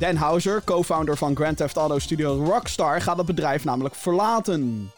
[0.00, 4.90] Dan Houser, co-founder van Grand Theft Auto Studio Rockstar, gaat het bedrijf namelijk verlaten.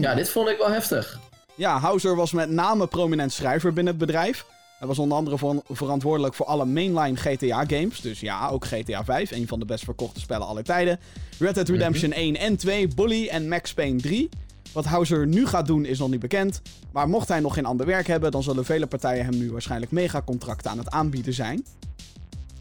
[0.00, 1.20] ja, dit vond ik wel heftig.
[1.54, 4.46] Ja, Houser was met name prominent schrijver binnen het bedrijf.
[4.78, 8.00] Hij was onder andere verantwoordelijk voor alle mainline GTA-games.
[8.00, 11.00] Dus ja, ook GTA 5, een van de best verkochte spellen aller tijden.
[11.38, 14.28] Red Dead Redemption 1 en 2, Bully en Max Payne 3.
[14.72, 16.62] Wat Houser nu gaat doen is nog niet bekend.
[16.92, 19.92] Maar mocht hij nog geen ander werk hebben, dan zullen vele partijen hem nu waarschijnlijk
[19.92, 21.64] megacontracten aan het aanbieden zijn.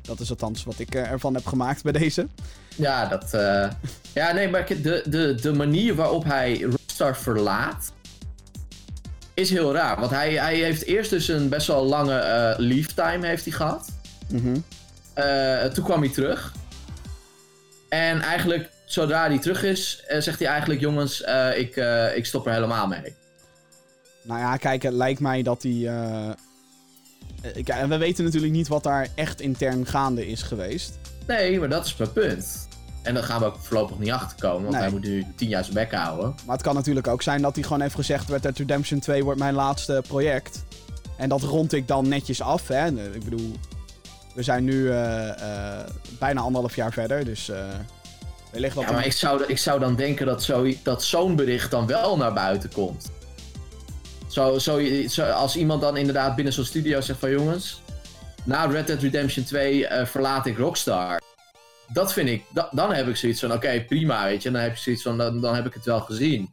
[0.09, 2.27] Dat is althans wat ik eh, ervan heb gemaakt bij deze.
[2.75, 3.33] Ja, dat.
[3.33, 3.69] eh,
[4.13, 7.91] Ja, nee, maar de, de, de manier waarop hij Rockstar verlaat.
[9.33, 9.99] is heel raar.
[9.99, 13.89] Want hij, hij heeft eerst dus een best wel lange leave time heeft hij gehad.
[14.27, 14.57] Mhm.
[15.73, 16.53] Toen kwam hij terug.
[17.89, 21.21] En eigenlijk, zodra hij terug is, zegt hij eigenlijk: Jongens,
[21.55, 21.75] ik,
[22.15, 23.15] ik stop er helemaal mee.
[24.21, 25.89] Nou ja, kijk, het lijkt mij dat hij.
[27.41, 30.97] Eh, en we weten natuurlijk niet wat daar echt intern gaande is geweest.
[31.27, 32.67] Nee, maar dat is mijn punt.
[33.03, 34.81] En dan gaan we ook voorlopig niet achterkomen, want Nee.
[34.81, 36.35] hij moet nu tien jaar zijn bek houden.
[36.45, 39.23] Maar het kan natuurlijk ook zijn dat hij gewoon heeft gezegd: Red Dead Redemption 2
[39.23, 40.63] wordt mijn laatste project.
[41.17, 42.67] En dat rond ik dan netjes af.
[42.67, 42.85] Hè?
[42.97, 43.51] Eh, Ik bedoel,
[44.35, 45.79] we zijn nu eh,
[46.19, 47.25] bijna anderhalf jaar verder.
[47.25, 47.63] Dus eh
[48.51, 48.83] wellicht dat.
[48.83, 52.17] Ja, maar ik zou, ik zou dan denken dat zo- dat zo'n bericht dan wel
[52.17, 53.09] naar buiten komt.
[54.29, 57.81] Zo, zo, als iemand dan inderdaad binnen zo'n studio zegt van jongens,
[58.43, 61.21] na Red Dead Redemption 2 eh, verlaat ik Rockstar.
[61.93, 64.51] Dat vind ik, da- dan heb ik zoiets van oké, prima, weet je.
[64.51, 66.49] Dan heb je zoiets van, dan, dan heb ik het wel gezien.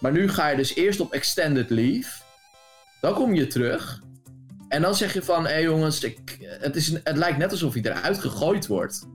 [0.00, 2.10] Maar nu ga je dus eerst op extended leave.
[3.00, 4.02] Dan kom je terug.
[4.68, 7.82] En dan zeg je van, hé jongens, ik, het, is, het lijkt net alsof hij
[7.82, 9.06] eruit gegooid wordt.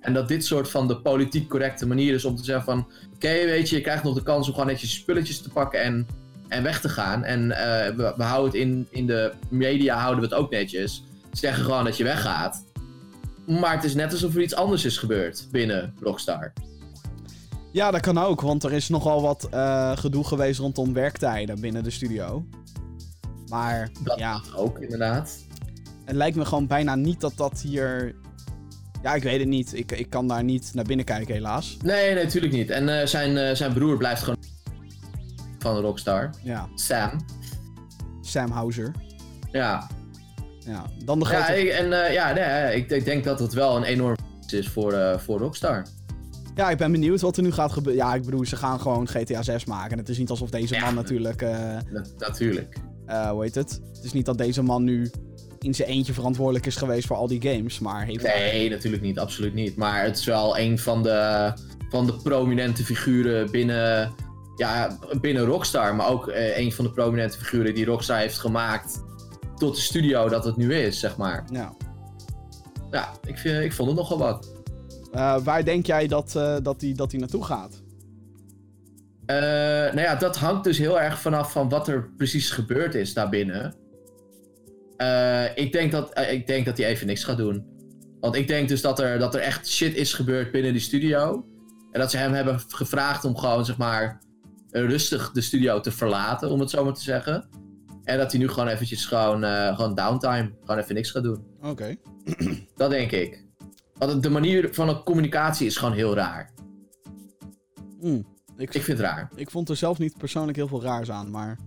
[0.00, 2.92] En dat dit soort van de politiek correcte manier is om te zeggen van...
[3.14, 5.82] Oké, weet je, je krijgt nog de kans om gewoon netjes je spulletjes te pakken
[5.82, 6.06] en,
[6.50, 7.24] en weg te gaan.
[7.24, 11.04] En eh, we, we houden het in, in de media houden we het ook netjes.
[11.32, 12.64] Ze zeggen gewoon dat je weggaat.
[13.46, 16.52] Maar het is net alsof er iets anders is gebeurd binnen Rockstar.
[17.72, 21.82] Ja, dat kan ook, want er is nogal wat eh, gedoe geweest rondom werktijden binnen
[21.82, 22.44] de studio.
[23.48, 25.36] Maar Dat ja, ook, inderdaad.
[26.04, 28.14] het lijkt me gewoon bijna niet dat dat hier.
[29.02, 29.74] Ja, ik weet het niet.
[29.74, 31.76] Ik, ik kan daar niet naar binnen kijken, helaas.
[31.82, 32.70] Nee, nee, natuurlijk niet.
[32.70, 34.38] En eh, zijn, zijn broer blijft gewoon
[35.60, 36.30] van Rockstar.
[36.42, 37.10] Ja, Sam.
[38.20, 38.92] Sam Houser.
[39.52, 39.86] Ja,
[40.58, 41.60] Ja, dan de ja grote...
[41.60, 44.16] ik, en eh, ja, nee, ik, ik denk dat het wel een enorm
[44.48, 45.86] is voor, eh, voor Rockstar.
[46.54, 48.04] Ja, ik ben benieuwd wat er nu gaat gebeuren.
[48.04, 49.98] Ja, ik bedoel, ze gaan gewoon GTA 6 maken.
[49.98, 50.84] Het is niet alsof deze Ja.
[50.84, 51.42] man natuurlijk...
[51.42, 51.76] eh,
[52.18, 52.76] natuurlijk.
[53.06, 53.80] eh, hoe heet het?
[53.94, 55.10] Het is niet dat deze man nu
[55.58, 58.22] in zijn eentje verantwoordelijk is geweest voor al die games, maar heeft...
[58.22, 59.76] Nee, natuurlijk niet, absoluut niet.
[59.76, 61.52] Maar het is wel een van de,
[61.90, 64.12] van de prominente figuren binnen,
[64.60, 65.94] ja, binnen Rockstar.
[65.94, 69.02] Maar ook eh, een van de prominente figuren die Rockstar heeft gemaakt
[69.56, 71.44] tot de studio dat het nu is, zeg maar.
[71.52, 71.72] Ja.
[72.90, 74.52] Ja, ik, vind, ik vond het nogal wat.
[75.12, 77.82] Eh, waar denk jij dat hij dat die, dat die naartoe gaat?
[79.26, 79.36] Eh,
[79.94, 83.74] nou ja, dat hangt dus heel erg vanaf van wat er precies gebeurd is daarbinnen.
[85.00, 87.64] Eh, ik, denk dat, eh, ik denk dat hij even niks gaat doen.
[88.20, 91.44] Want ik denk dus dat er, dat er echt shit is gebeurd binnen die studio.
[91.92, 94.28] En dat ze hem hebben gevraagd om gewoon, zeg maar, eh,
[94.70, 97.48] rustig de studio te verlaten, om het zo maar te zeggen.
[98.04, 101.44] En dat hij nu gewoon eventjes gewoon, eh, gewoon downtime, gewoon even niks gaat doen.
[101.62, 101.96] Oké.
[102.76, 103.44] Dat denk ik.
[103.94, 106.52] Want de manier van de communicatie is gewoon heel raar.
[108.00, 108.26] Hmm.
[108.56, 109.30] Ik, Ik vind het raar.
[109.34, 111.58] ik vond er zelf niet persoonlijk heel veel raars aan, maar...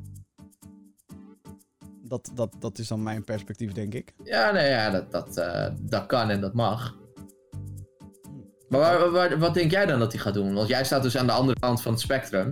[2.04, 4.14] Dat, dat, dat is dan mijn perspectief, denk ik.
[4.24, 6.98] Ja, nee, ja, dat, dat, eh, dat kan en dat mag.
[8.70, 10.54] Maar waar, waar- wat denk jij dan dat hij gaat doen?
[10.54, 12.52] Want jij staat dus aan de andere kant van het spectrum.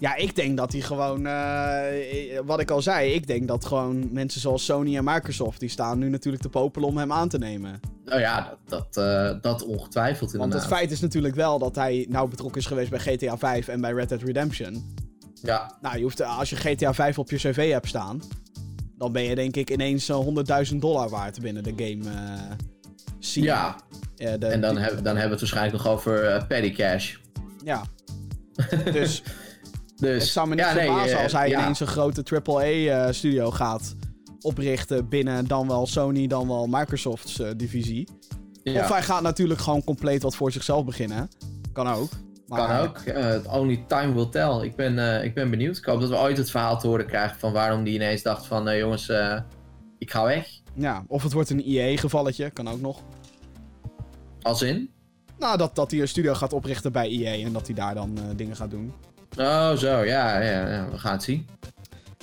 [0.00, 4.12] Ja, ik denk dat hij gewoon, eh, wat ik al zei, ik denk dat gewoon
[4.12, 7.38] mensen zoals Sony en Microsoft, die staan nu natuurlijk te popelen om hem aan te
[7.38, 7.80] nemen.
[8.06, 10.68] Oh ja, dat, dat, eh, dat ongetwijfeld Want inderdaad.
[10.68, 13.80] het feit is natuurlijk wel dat hij nou betrokken is geweest bij GTA 5 en
[13.80, 14.94] bij Red Dead Redemption.
[15.42, 18.20] Ja, Nou, je hoeft, als je GTA 5 op je cv hebt staan,
[18.98, 20.16] dan ben je denk ik ineens eh,
[20.70, 22.56] 100.000 dollar waard binnen de game eh
[23.18, 23.46] scene.
[23.46, 23.76] ja.
[24.16, 26.72] Eh, de- en dan, die- hebben dan hebben we het waarschijnlijk nog over eh, petty
[26.72, 27.16] cash.
[27.64, 27.82] Ja.
[28.92, 29.22] Dus
[30.00, 31.60] Dus, het zou me niet ja, verbazen eh, als hij ja.
[31.60, 33.94] ineens een grote AAA-studio gaat
[34.40, 38.08] oprichten binnen dan wel Sony, dan wel Microsoft's eh, divisie.
[38.62, 41.28] Ja, Of hij gaat natuurlijk gewoon compleet wat voor zichzelf beginnen.
[41.72, 42.10] Kan ook.
[42.46, 42.98] Maar, kan ook.
[42.98, 44.60] Eh, only time will tell.
[44.62, 45.76] Ik ben, eh, ik ben benieuwd.
[45.76, 48.46] Ik hoop dat we ooit het verhaal te horen krijgen van waarom die ineens dacht
[48.46, 48.68] van...
[48.68, 49.40] eh, jongens, eh,
[49.98, 50.48] ik ga weg.
[50.74, 53.02] Ja, of het wordt een EA-gevalletje, kan ook nog.
[54.42, 54.90] Als in?
[55.38, 58.18] Nou, dat, dat hij een studio gaat oprichten bij EA en dat hij daar dan
[58.18, 58.92] eh, dingen gaat doen.
[59.38, 59.98] Oh, zo.
[60.04, 61.46] Ja, ja, ja, we gaan het zien.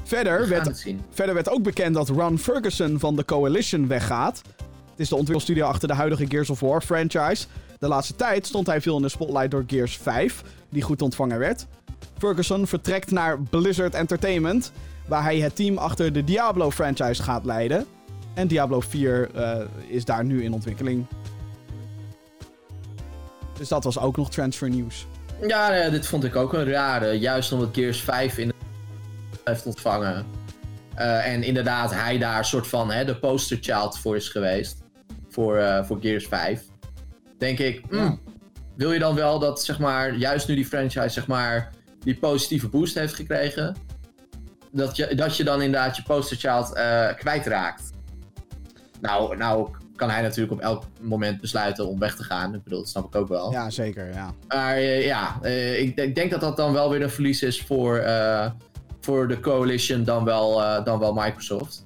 [0.03, 1.01] Verder We werd, zien.
[1.09, 4.41] verder werd ook bekend dat Ron Ferguson van de Coalition weggaat.
[4.89, 7.45] Het is de ontwikkelstudio achter de huidige Gears of War franchise.
[7.79, 11.39] De laatste tijd stond hij veel in de spotlight door Gears 5, die goed ontvangen
[11.39, 11.65] werd.
[12.17, 14.71] Ferguson vertrekt naar Blizzard Entertainment,
[15.07, 17.85] waar hij het team achter de Diablo franchise gaat leiden.
[18.33, 21.05] En Diablo 4 eh, is daar nu in ontwikkeling.
[23.57, 25.07] Dus dat was ook nog transfer nieuws.
[25.41, 27.19] Ja, nee, dit vond ik ook een rare.
[27.19, 28.53] Juist omdat Gears 5 in
[29.43, 30.25] heeft ontvangen.
[30.95, 34.77] Eh, en inderdaad, hij daar soort van hè, de poster child voor is geweest.
[35.29, 36.61] Voor, eh, voor Gears 5.
[37.37, 38.17] Denk ik, hmm, Ja.
[38.75, 41.69] wil je dan wel dat, zeg maar, juist nu die franchise, zeg maar,
[41.99, 43.75] die positieve boost heeft gekregen.
[44.71, 47.83] Dat je, dat je dan inderdaad je poster child eh, kwijtraakt.
[49.01, 52.53] Nou, nou kan hij natuurlijk op elk moment besluiten om weg te gaan.
[52.53, 53.51] Ik bedoel, dat snap ik ook wel.
[53.51, 54.33] Ja, zeker, ja.
[54.47, 57.61] Maar eh, ja, eh, ik, ik denk dat dat dan wel weer een verlies is
[57.61, 58.51] voor, eh,
[59.01, 61.85] voor de Coalition dan wel, dan wel Microsoft.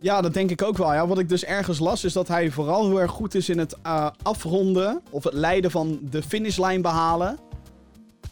[0.00, 0.92] Ja, dat denk ik ook wel.
[0.92, 3.58] Ja, wat ik dus ergens las, is dat hij vooral heel erg goed is in
[3.58, 3.76] het
[4.22, 7.38] afronden of het leiden van de finishlijn behalen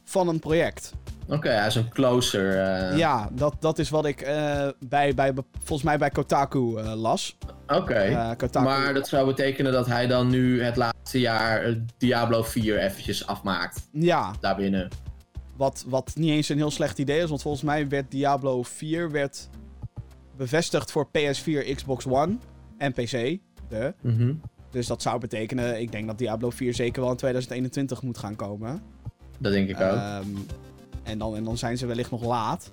[0.05, 0.93] van een project.
[1.29, 2.59] Oké, hij is een closer.
[2.59, 6.93] eh, Ja, dat, dat is wat ik eh, bij, bij, volgens mij bij Kotaku eh,
[6.95, 7.37] las.
[7.67, 8.35] Oké.
[8.53, 13.89] Maar dat zou betekenen dat hij dan nu het laatste jaar Diablo 4 eventjes afmaakt.
[13.93, 14.89] Ja, Daarbinnen.
[15.57, 19.11] wat, wat niet eens een heel slecht idee is, want volgens mij werd Diablo 4
[19.11, 19.49] werd
[20.37, 22.37] bevestigd voor PS4, Xbox One
[22.79, 23.39] en PC.
[23.69, 23.95] De.
[24.01, 24.33] Mhm.
[24.71, 28.37] Dus dat zou betekenen, ik denk dat Diablo 4 zeker wel in 2021 moet gaan
[28.37, 28.83] komen.
[29.39, 29.81] Dat denk ik ook.
[29.83, 30.27] Ehm,
[31.03, 32.73] en, dan, en dan zijn ze wellicht nog laat.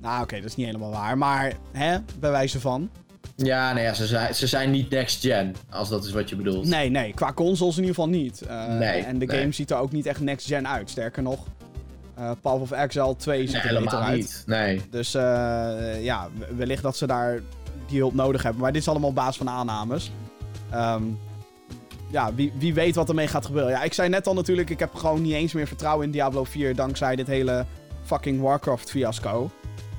[0.00, 1.18] Nou, oké, dat is niet helemaal waar.
[1.18, 2.90] Maar, hè, bij wijze van.
[3.36, 6.36] ja, nee, ja, ze, zijn, ze zijn niet next gen, als dat is wat je
[6.36, 6.66] bedoelt.
[6.66, 8.40] Nee, nee, qua consoles in ieder geval niet.
[8.42, 9.38] Eh, Nee, en de nee.
[9.40, 10.90] game ziet er ook niet echt next gen uit.
[10.90, 11.38] Sterker nog,
[12.14, 14.16] eh Path of Exile 2 Nee, ziet er beter helemaal uit.
[14.16, 14.42] niet.
[14.46, 14.80] Nee.
[14.90, 15.22] Dus eh,
[16.04, 17.40] ja, wellicht dat ze daar
[17.88, 18.62] die hulp nodig hebben.
[18.62, 20.10] Maar dit is allemaal op basis van aannames.
[20.70, 21.02] Ehm,
[22.12, 23.70] ja, wie, wie weet wat ermee gaat gebeuren.
[23.70, 26.44] Ja, ik zei net al natuurlijk, ik heb gewoon niet eens meer vertrouwen in Diablo
[26.44, 27.64] 4 dankzij dit hele
[28.04, 29.50] fucking Warcraft fiasco.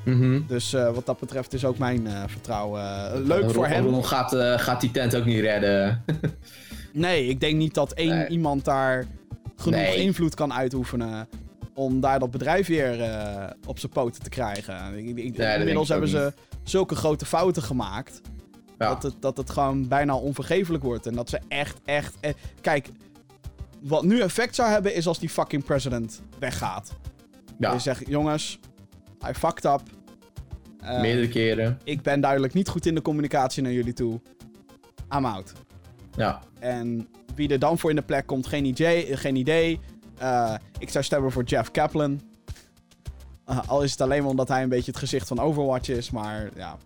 [0.05, 0.41] Mhm.
[0.47, 3.85] Dus eh, wat dat betreft is ook mijn eh, vertrouwen eh, leuk voor hem.
[3.85, 6.03] Ron gaat, gaat die tent ook niet redden.
[6.95, 8.27] Nee, ik denk niet dat één Nee.
[8.27, 9.05] iemand daar
[9.55, 9.95] genoeg Nee.
[9.95, 11.27] invloed kan uitoefenen
[11.73, 12.97] om daar dat bedrijf weer
[13.65, 14.97] op zijn poten te krijgen.
[14.97, 18.21] Ik, ik- inmiddels hebben ze zulke grote fouten gemaakt
[18.83, 18.89] Ja.
[18.89, 21.05] dat, het, dat het gewoon bijna onvergeeflijk wordt.
[21.05, 22.15] En dat ze echt, echt...
[22.19, 22.89] eh, kijk,
[23.81, 26.91] wat nu effect zou hebben is als die fucking president weggaat.
[27.59, 28.59] ja, Je zegt, jongens,
[29.29, 29.81] I fucked up.
[30.79, 31.79] Eh, meerdere keren.
[31.83, 34.19] ik ben duidelijk niet goed in de communicatie naar jullie toe.
[35.15, 35.53] I'm out.
[36.15, 36.41] Ja.
[36.59, 39.17] En wie er dan voor in de plek komt, geen idee.
[39.17, 39.79] Geen idee.
[40.17, 42.21] Eh, ik zou stemmen voor Jeff Kaplan.
[43.45, 46.11] Eh, al is het alleen maar omdat hij een beetje het gezicht van Overwatch is.
[46.11, 46.77] Maar ja,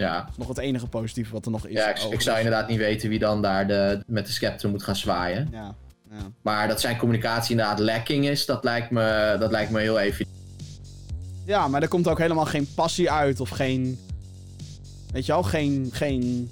[0.00, 0.20] Ja.
[0.20, 1.72] dat is nog het enige positieve wat er nog is.
[1.72, 4.96] Ja, ik, zou inderdaad niet weten wie dan daar de, met de scepter moet gaan
[4.96, 5.48] zwaaien.
[5.52, 5.74] Ja,
[6.10, 6.30] ja.
[6.42, 10.36] Maar dat zijn communicatie inderdaad lacking is, dat lijkt me, dat lijkt me heel evident.
[11.44, 13.40] ja, maar er komt ook helemaal geen passie uit.
[13.40, 13.98] Of geen...
[15.12, 15.88] Weet je wel, geen...
[15.92, 16.50] geen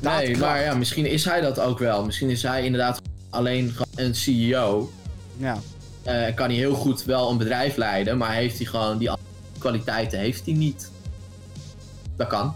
[0.00, 2.04] Nee, maar ja, misschien is hij dat ook wel.
[2.04, 3.00] Misschien is hij inderdaad
[3.30, 4.90] alleen een CEO.
[5.36, 5.58] Ja.
[6.02, 9.10] Eh, kan hij heel goed wel een bedrijf leiden, maar heeft hij gewoon die
[9.58, 10.90] kwaliteiten heeft hij niet.
[12.16, 12.54] Dat kan.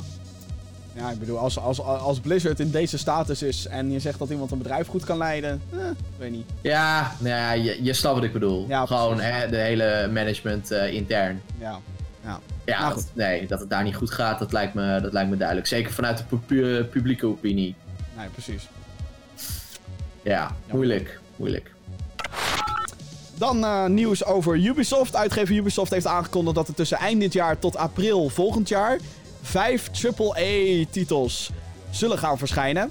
[0.93, 4.30] Ja, ik bedoel, als, als, als Blizzard in deze status is en je zegt dat
[4.30, 5.62] iemand een bedrijf goed kan leiden...
[5.72, 5.78] Eh,
[6.18, 6.47] weet niet.
[6.61, 8.64] Ja, nou ja je, je snapt wat ik bedoel.
[8.68, 11.43] Ja, gewoon hè, de hele management eh, intern.
[11.59, 11.78] Ja.
[12.24, 12.41] Ja.
[12.64, 15.30] Ja, Maar dat- nee, dat het daar niet goed gaat, dat lijkt me, dat lijkt
[15.30, 15.66] me duidelijk.
[15.66, 17.74] Zeker vanuit de pu- pu- publieke opinie.
[18.16, 18.68] Nee, precies.
[20.22, 21.70] Ja, moeilijk, moeilijk.
[23.34, 25.16] Dan eh, nieuws over Ubisoft.
[25.16, 28.99] Uitgever Ubisoft heeft aangekondigd dat er tussen eind dit jaar tot april volgend jaar
[29.43, 31.51] vijf AAA-titels
[31.91, 32.91] zullen gaan verschijnen.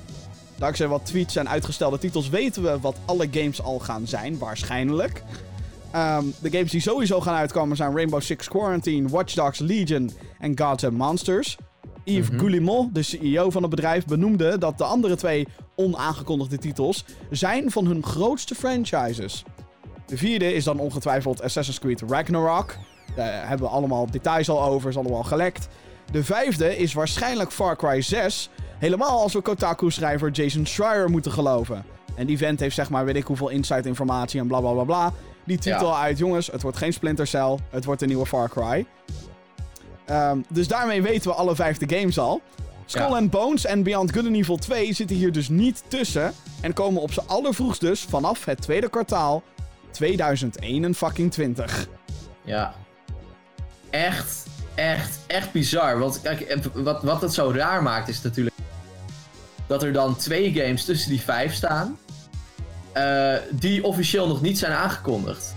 [0.58, 5.24] Dankzij wat tweets en uitgestelde titels weten we wat alle games al gaan zijn, waarschijnlijk.
[5.92, 10.60] Ehm, de games die sowieso gaan uitkomen zijn Rainbow Six Quarantine, Watch Dogs Legion en
[10.60, 11.58] Gods and Monsters.
[12.04, 12.40] Yves Mhm.
[12.40, 17.86] Goulimont, de CEO van het bedrijf, benoemde dat de andere twee onaangekondigde titels zijn van
[17.86, 19.44] hun grootste franchises.
[20.06, 22.76] De vierde is dan ongetwijfeld Assassin's Creed Ragnarok.
[23.16, 25.68] Daar hebben we allemaal details al over, is allemaal gelekt.
[26.12, 28.50] De vijfde is waarschijnlijk Far Cry 6.
[28.78, 31.86] Helemaal als we Kotaku-schrijver Jason Schreier moeten geloven.
[32.16, 34.84] En die vent heeft zeg maar weet ik hoeveel insight informatie en bla bla bla
[34.84, 35.14] bla.
[35.46, 36.02] Die titel Ja.
[36.02, 38.86] uit, jongens, het wordt geen Splinter Cell, het wordt een nieuwe Far Cry.
[40.06, 42.42] Ehm, dus daarmee weten we alle vijf de games al.
[42.86, 43.16] Skull Ja.
[43.16, 46.34] and Bones en Beyond Good and Evil 2 zitten hier dus niet tussen.
[46.62, 49.44] En komen op z'n allervroegst dus vanaf het tweede kwartaal
[49.92, 51.88] 2021.
[52.44, 52.74] Ja.
[53.90, 54.46] Echt,
[54.80, 56.00] echt, echt bizar.
[56.00, 58.56] Want kijk, wat, wat het zo raar maakt is natuurlijk
[59.68, 61.98] dat er dan twee games tussen die vijf staan.
[62.94, 65.56] eh, die officieel nog niet zijn aangekondigd.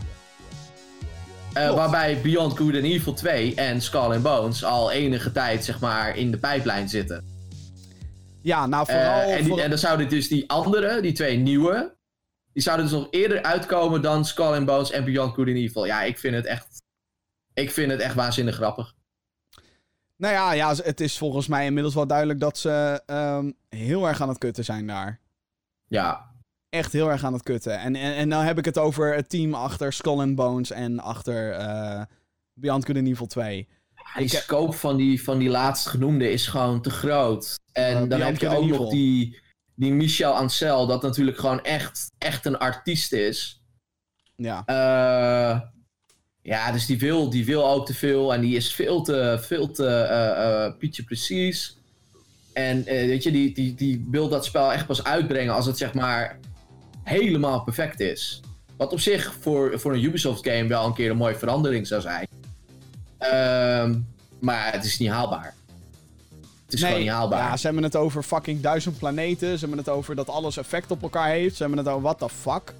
[1.52, 5.80] Eh, waarbij Beyond Good and Evil 2 en Skull and Bones al enige tijd zeg
[5.80, 7.24] maar in de pijplijn zitten.
[8.42, 9.20] Ja, nou Eh, vooral...
[9.20, 11.96] en, die, en dan zouden dus die andere, die twee nieuwe,
[12.52, 15.84] die zouden dus nog eerder uitkomen dan Skull and Bones en Beyond Good and Evil.
[15.84, 16.82] Ja, ik vind het echt,
[17.54, 18.94] ik vind het echt waanzinnig grappig.
[20.22, 24.20] Nou ja, ja, het is volgens mij inmiddels wel duidelijk dat ze ehm, heel erg
[24.20, 25.20] aan het kutten zijn daar.
[25.86, 26.30] Ja,
[26.68, 27.78] Echt heel erg aan het kutten.
[27.78, 30.98] En, en, en dan heb ik het over het team achter Skull and Bones en
[31.00, 32.02] achter eh,
[32.60, 33.68] Beyond Good and Evil 2.
[34.14, 37.54] die Ik- scope van die, van die laatst genoemde is gewoon te groot.
[37.72, 39.40] En Eh, dan heb je ook nog die,
[39.74, 43.62] die Michel Ancel, dat natuurlijk gewoon echt, echt een artiest is.
[44.36, 44.62] Ja.
[44.64, 45.60] Eh,
[46.43, 49.70] ja, dus die wil, die wil ook te veel en die is veel te, veel
[49.70, 51.76] te eh, eh, Pietje precies.
[52.53, 55.78] En eh, weet je, die, die, die wil dat spel echt pas uitbrengen als het
[55.78, 56.38] zeg maar
[57.03, 58.40] helemaal perfect is.
[58.76, 62.01] Wat op zich voor, voor een Ubisoft game wel een keer een mooie verandering zou
[62.01, 62.28] zijn.
[63.18, 63.99] Ehm,
[64.38, 65.55] maar het is niet haalbaar.
[66.64, 67.38] Het is gewoon niet haalbaar.
[67.38, 69.53] Ja, ze hebben het over fucking duizend planeten.
[69.53, 71.57] Ze hebben het over dat alles effect op elkaar heeft.
[71.57, 72.74] Ze hebben het over what the fuck.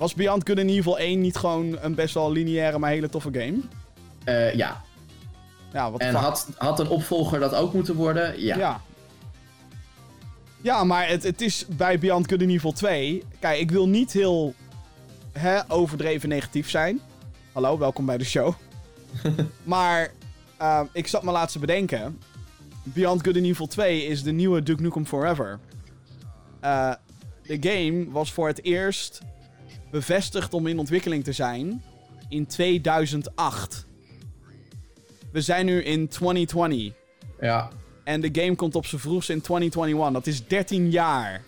[0.00, 3.28] Was Beyond Good and Evil 1 niet gewoon een best wel lineaire, maar hele toffe
[3.32, 3.60] game?
[4.24, 4.82] Eh, ja.
[5.72, 6.20] Ja, the En fuck.
[6.22, 8.40] had, had een opvolger dat ook moeten worden?
[8.42, 8.56] Ja.
[8.56, 8.80] Ja.
[10.60, 13.22] Ja, maar het, het is bij Beyond Good and Evil 2...
[13.38, 14.54] Kijk, ik wil niet heel
[15.32, 17.00] hè, overdreven negatief zijn.
[17.52, 18.52] Hallo, welkom bij de show.
[19.62, 20.10] maar
[20.56, 22.18] eh, ik zat me laatst te bedenken.
[22.82, 25.58] Beyond Good and Evil 2 is de nieuwe Duke Nukem Forever.
[26.60, 26.92] Eh,
[27.42, 29.20] de game was voor het eerst
[29.90, 31.82] bevestigd om in ontwikkeling te zijn
[32.28, 33.86] in 2008.
[35.32, 36.92] We zijn nu in 2020.
[37.40, 37.70] ja.
[38.04, 40.12] En de game komt op zijn vroegst in 2021.
[40.12, 41.42] Dat is 13 jaar.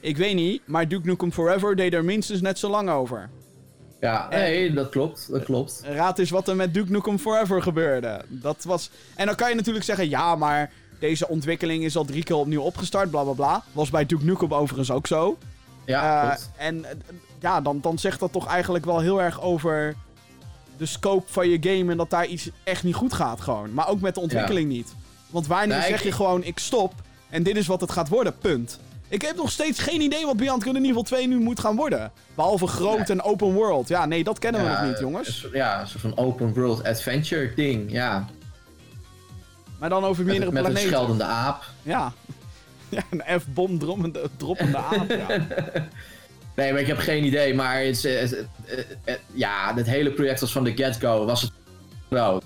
[0.00, 3.30] Ik weet niet, maar Duke Nukem Forever deed er minstens net zo lang over.
[4.00, 5.30] Ja, nee, dat klopt.
[5.30, 5.82] Dat klopt.
[5.84, 8.24] Raad eens wat er met Duke Nukem Forever gebeurde.
[8.28, 8.90] Dat was...
[9.14, 12.62] En dan kan je natuurlijk zeggen, ja, maar deze ontwikkeling is al drie keer opnieuw
[12.62, 13.64] opgestart, bla bla bla.
[13.72, 15.38] Was bij Duke Nukem overigens ook zo.
[15.90, 16.90] Ja, Eh, en eh,
[17.40, 19.94] ja, dan, dan zegt dat toch eigenlijk wel heel erg over
[20.76, 23.74] de scope van je game en dat daar iets echt niet goed gaat gewoon.
[23.74, 24.94] Maar ook met de ontwikkeling niet.
[25.30, 26.92] Want wanneer Nee, zeg ik- je gewoon, ik stop
[27.28, 28.78] en dit is wat het gaat worden, punt.
[29.08, 32.12] Ik heb nog steeds geen idee wat Beyond Good Evil 2 nu moet gaan worden.
[32.34, 33.06] Behalve groot Nee.
[33.06, 33.88] en open world.
[33.88, 35.46] Ja, nee, dat kennen we nog niet, jongens.
[35.52, 38.26] Ja, een soort van open world adventure ding, ja.
[39.78, 40.92] Maar dan over Met, meerdere met een planeten.
[40.96, 41.64] scheldende aap.
[41.82, 42.12] Ja.
[42.96, 45.26] ja, een F-bom droppende, droppende aap, ja.
[46.56, 50.10] Nee, maar ik heb geen idee, maar het, eh, het- het- het- ja, het hele
[50.12, 51.52] project was van de get-go, was het
[52.10, 52.42] groot.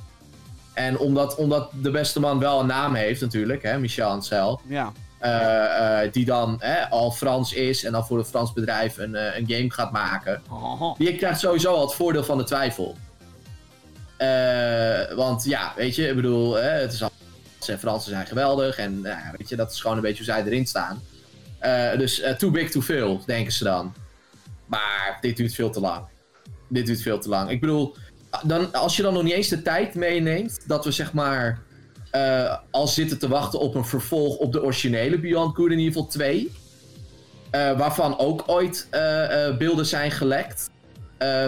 [0.75, 4.93] En omdat, omdat de beste man wel een naam heeft natuurlijk, hè, Michel Ancel, Ja.
[5.19, 9.15] eh, eh, die dan hè, al Frans is en dan voor een Frans bedrijf een,
[9.15, 10.43] eh, een game gaat maken.
[10.51, 12.97] Oh, Die krijgt sowieso al het voordeel van de twijfel.
[14.17, 17.11] Eh, want ja, weet je, ik bedoel, hè, het is al.
[17.73, 20.45] En Fransen zijn geweldig en nou weet je, dat is gewoon een beetje hoe zij
[20.45, 21.03] erin staan.
[21.65, 23.95] Eh, dus eh, too big to fail, denken ze dan.
[24.67, 26.05] Maar dit duurt veel te lang.
[26.69, 27.51] Dit duurt veel te lang.
[27.51, 27.97] Ik bedoel,
[28.43, 31.63] dan, als je dan nog niet eens de tijd meeneemt dat we zeg maar
[32.11, 36.07] eh, al zitten te wachten op een vervolg op de originele Beyond Good and Evil
[36.07, 36.53] 2.
[37.51, 38.89] eh, waarvan ook ooit
[39.59, 40.71] beelden zijn gelekt.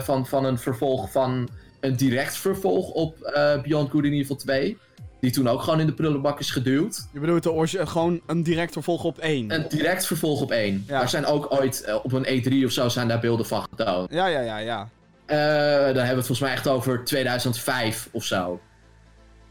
[0.01, 1.49] van, van een vervolg van
[1.81, 3.19] een direct vervolg op
[3.63, 4.79] Beyond Good and Evil 2.
[5.27, 7.09] Die toen ook gewoon in de prullenbak is geduwd.
[7.13, 9.55] Je bedoelt de gewoon een direct vervolg op één?
[9.55, 10.85] Een direct vervolg op 1.
[10.87, 10.99] Ja.
[10.99, 14.13] Daar zijn ook ooit eh, op een E3 of zo zijn daar beelden van getoond.
[14.13, 14.89] Ja, ja, ja, ja.
[15.27, 18.61] Eh, dan hebben we het volgens mij echt over 2005 of zo.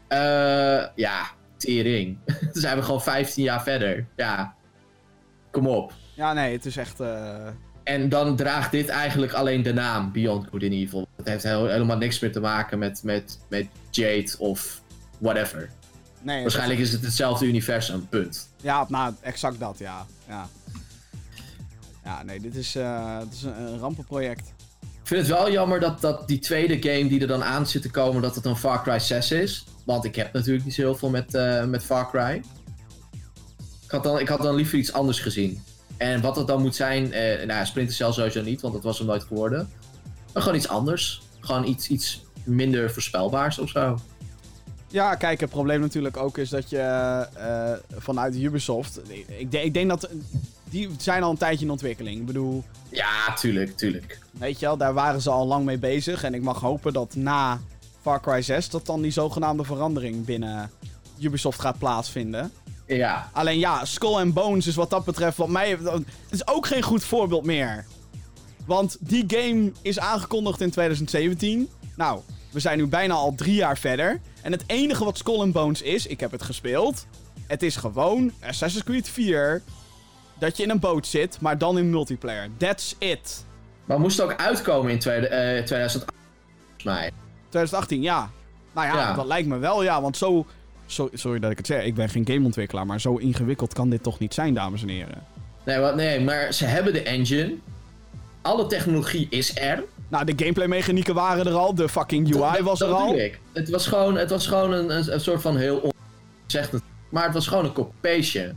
[0.08, 2.18] Eh, ja, tering.
[2.52, 4.06] Dan zijn we gewoon 15 jaar verder.
[4.16, 4.54] Ja,
[5.50, 5.92] kom op.
[6.14, 7.00] Ja, nee, het is echt...
[7.84, 11.08] En dan draagt dit eigenlijk alleen de naam Beyond Good and Evil.
[11.16, 14.84] Het heeft heel- helemaal niks meer te maken met, met, met Jade of
[15.18, 15.70] whatever.
[16.20, 18.48] Nee, Waarschijnlijk is het hetzelfde universum, punt.
[18.60, 20.06] ja, nou, exact dat, ja.
[20.28, 20.48] Ja,
[22.04, 24.54] ja nee, dit is, eh, het is een, een rampenproject.
[24.80, 27.82] Ik vind het wel jammer dat, dat die tweede game die er dan aan zit
[27.82, 29.64] te komen, dat het een Far Cry 6 is.
[29.84, 32.42] Want ik heb natuurlijk niet zo heel veel met, eh, met Far Cry.
[33.84, 35.62] Ik had, dan, ik had dan liever iets anders gezien.
[35.96, 38.98] En wat het dan moet zijn, eh, nou Splinter Cell sowieso niet, want dat was
[38.98, 39.68] hem nooit geworden.
[40.32, 41.22] Maar gewoon iets anders.
[41.40, 43.98] Gewoon iets, iets minder voorspelbaars of zo.
[44.88, 49.00] Ja, kijk, het probleem natuurlijk ook is dat je eh, vanuit Ubisoft...
[49.38, 50.08] Ik, denk- ik denk dat...
[50.70, 52.20] Die zijn al een tijdje in ontwikkeling.
[52.20, 54.18] Ik bedoel, Ja, tuurlijk, tuurlijk.
[54.32, 56.22] weet je wel, daar waren ze al lang mee bezig.
[56.24, 57.60] En ik mag hopen dat na
[58.00, 58.68] Far Cry 6...
[58.70, 60.70] dat dan die zogenaamde verandering binnen
[61.18, 62.50] Ubisoft gaat plaatsvinden.
[62.86, 65.70] Ja, Alleen ja, Skull and Bones is wat dat betreft, wat mij.
[65.70, 67.84] Het is ook geen goed voorbeeld meer.
[68.66, 71.68] Want die game is aangekondigd in 2017.
[71.96, 72.20] Nou,
[72.56, 74.20] we zijn nu bijna al drie jaar verder.
[74.42, 77.06] En het enige wat Skull and Bones is, ik heb het gespeeld.
[77.46, 79.62] Het is gewoon Assassin's Creed 4.
[80.38, 82.48] Dat je in een boot zit, maar dan in multiplayer.
[82.56, 83.44] That's it.
[83.84, 86.14] maar moest ook uitkomen in tweede, eh 2008,
[86.64, 87.10] volgens mij.
[87.48, 88.30] 2018, ja.
[88.74, 89.12] Nou ja, Ja.
[89.14, 90.00] dat lijkt me wel, ja.
[90.02, 90.46] Want zo.
[90.86, 92.86] zo- Sorry dat ik het zeg, ik ben geen gameontwikkelaar.
[92.86, 95.22] Maar zo ingewikkeld kan dit toch niet zijn, dames en heren.
[95.64, 97.54] Nee, wat, nee, maar ze hebben de engine.
[98.42, 99.84] Alle technologie is er.
[100.08, 101.74] Nou, de gameplay-mechanieken waren er al.
[101.74, 103.14] De fucking UI Dat- was dat er al.
[103.14, 103.40] ik.
[103.52, 105.92] Het was gewoon, het was gewoon een, een, een soort van heel on...
[106.46, 106.82] Zegt het.
[107.10, 108.54] Maar het was gewoon een copy-paste.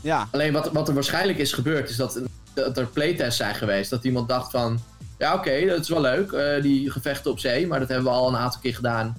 [0.00, 2.20] Ja, Alleen wat, wat er waarschijnlijk is gebeurd, is dat,
[2.54, 3.90] dat er playtests zijn geweest.
[3.90, 4.78] Dat iemand dacht van...
[5.18, 7.66] Ja, oké, dat is wel leuk, eh, die gevechten op zee.
[7.66, 9.16] Maar dat hebben we al een aantal keer gedaan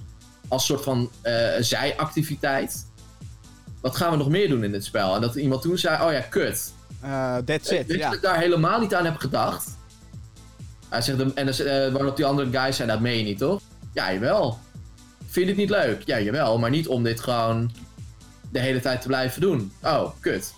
[0.48, 2.86] als soort van eh, zijactiviteit.
[3.80, 5.14] Wat gaan we nog meer doen in dit spel?
[5.14, 6.72] En dat iemand toen zei, oh ja, kut.
[7.00, 7.84] eh, that's it.
[7.88, 8.04] Ja.
[8.06, 9.78] dat ik daar helemaal niet aan heb gedacht?
[10.90, 13.60] Hij zegt, en dan, eh, waarop die andere guys zijn, dat meen je niet, toch?
[13.92, 14.58] Ja, jawel.
[15.26, 16.02] Vind je het niet leuk?
[16.06, 17.70] Ja, jawel, maar niet om dit gewoon
[18.50, 19.72] de hele tijd te blijven doen.
[19.82, 20.54] Oh, kut.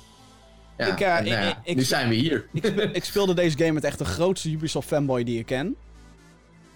[0.79, 2.47] Ja, Ik, eh, en, nou ja, ik- ik- nu zijn we hier.
[2.93, 5.77] ik speelde deze game met echt de grootste Ubisoft fanboy die ik ken.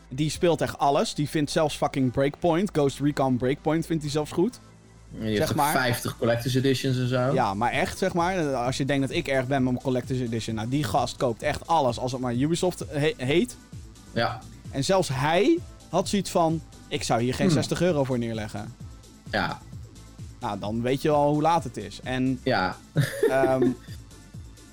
[0.08, 1.14] Die speelt echt alles.
[1.14, 4.60] Die vindt zelfs fucking Breakpoint, Ghost Recon Breakpoint vindt hij zelfs goed.
[5.20, 5.72] Je zeg maar.
[5.72, 7.32] 50 collector's editions en zo.
[7.34, 8.54] Ja, maar echt zeg maar.
[8.54, 10.54] Als je denkt dat ik erg ben met mijn Collector's Edition.
[10.54, 13.56] Nou, die gast koopt echt alles als het maar Ubisoft he- heet.
[14.12, 14.40] Ja,
[14.70, 15.58] En zelfs hij
[15.88, 16.62] had zoiets van...
[16.88, 17.54] Ik zou hier geen Hmm.
[17.54, 18.74] 60 euro voor neerleggen.
[19.30, 19.60] ja,
[20.40, 22.00] Nou, dan weet je al hoe laat het is.
[22.04, 22.76] En ja.
[23.30, 23.68] Ehm,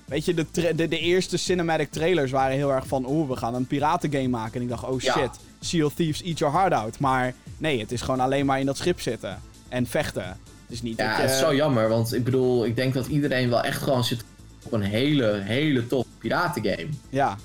[0.04, 3.06] weet je, de, de, de eerste cinematic trailers waren heel erg van...
[3.08, 4.54] Oeh, we gaan een piratengame maken.
[4.54, 5.30] En ik dacht, oh shit,
[5.60, 6.98] Sea of Thieves, eat your heart out.
[6.98, 9.38] Maar nee, het is gewoon alleen maar in dat schip zitten.
[9.68, 10.22] En vechten.
[10.26, 10.36] Het
[10.68, 11.22] is niet Ja, dat je...
[11.22, 14.24] het is zo jammer, want ik bedoel, ik denk dat iedereen wel echt gewoon zit
[14.62, 16.88] op een hele, hele top piratengame.
[17.08, 17.36] Ja.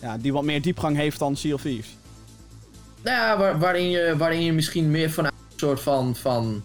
[0.00, 1.96] ja, die wat meer diepgang heeft dan Sea of Thieves.
[3.02, 6.16] Nou ja, waar- waarin, je, waarin je misschien meer vanuit een soort van.
[6.16, 6.62] van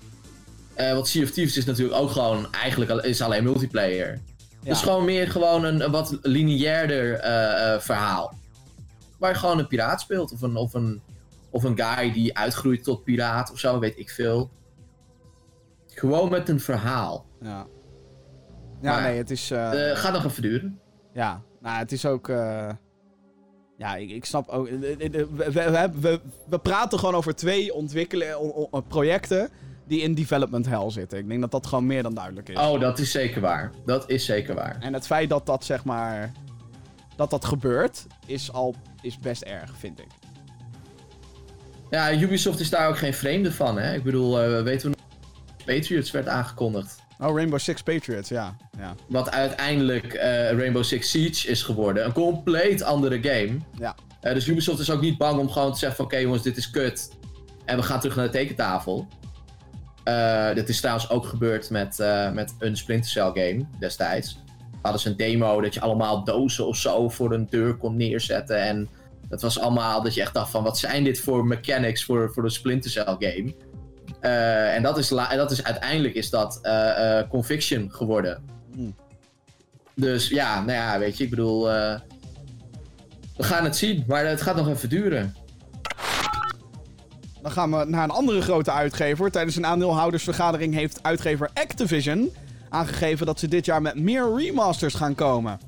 [0.74, 2.48] eh want Sea of Thieves is natuurlijk ook gewoon.
[2.54, 4.20] Eigenlijk is alleen multiplayer.
[4.62, 4.70] Ja.
[4.70, 8.34] Dus gewoon meer gewoon een, een wat lineairder eh, eh, verhaal.
[9.18, 10.32] Waar je gewoon een piraat speelt.
[10.32, 11.02] Of een, of, een,
[11.56, 14.52] of een guy die uitgroeit tot piraat of zo, weet ik veel.
[15.88, 17.26] Gewoon met een verhaal.
[17.42, 17.68] Ja.
[18.82, 19.52] Ja, Maar- nee, het is...
[19.52, 20.80] eh, Eh gaat nog even duren.
[21.14, 22.30] Ja, nou, het is ook.
[22.30, 22.70] eh,
[23.78, 24.70] Ja, ik, ik snap ook.
[24.70, 24.96] We,
[25.38, 28.38] we, we, we, praten gewoon over twee ontwikkelen,
[28.88, 29.50] projecten
[29.88, 31.18] die in development hell zitten.
[31.20, 32.58] Ik denk dat dat gewoon meer dan duidelijk is.
[32.60, 33.72] Oh, dat is zeker waar.
[33.86, 34.78] Dat is zeker waar.
[34.80, 36.32] En het feit dat dat zeg maar.
[37.16, 38.76] dat dat gebeurt, is al.
[39.02, 40.08] is best erg, vind ik.
[41.96, 43.94] Ja, Ubisoft is daar ook geen vreemde van, hè?
[43.94, 45.08] Ik bedoel, eh weten we nog...
[45.66, 47.00] Patriots werd aangekondigd.
[47.20, 48.56] Oh, Rainbow Six Patriots, ja.
[48.78, 48.96] ja.
[49.08, 52.06] Wat uiteindelijk eh, Rainbow Six Siege is geworden.
[52.06, 53.58] Een compleet andere game.
[53.80, 53.96] Ja.
[54.22, 56.06] Eh, dus Ubisoft is ook niet bang om gewoon te zeggen van...
[56.06, 57.10] Oké jongens, dit is kut.
[57.66, 59.08] En we gaan terug naar de tekentafel.
[60.54, 61.98] Dit is trouwens ook gebeurd met,
[62.34, 64.38] met een Splinter Cell game destijds.
[64.82, 68.62] Hadden ze een demo dat je allemaal dozen of zo voor een deur kon neerzetten.
[68.62, 68.90] En
[69.36, 70.64] dat was allemaal dat je echt dacht van...
[70.64, 73.56] Wat zijn dit voor mechanics voor, voor een Splinter Cell game?
[74.20, 78.44] Eh, en dat is, dat is uiteindelijk is dat eh, eh, Conviction geworden.
[78.74, 78.96] Hmm.
[79.94, 81.64] Dus ja, nou ja, weet je, ik bedoel...
[81.66, 85.36] we gaan het zien, maar het gaat nog even duren.
[87.42, 89.32] Dan gaan we naar een andere grote uitgever.
[89.32, 92.32] Tijdens een aandeelhoudersvergadering heeft uitgever Activision
[92.70, 95.60] aangegeven dat ze dit jaar met meer remasters gaan komen.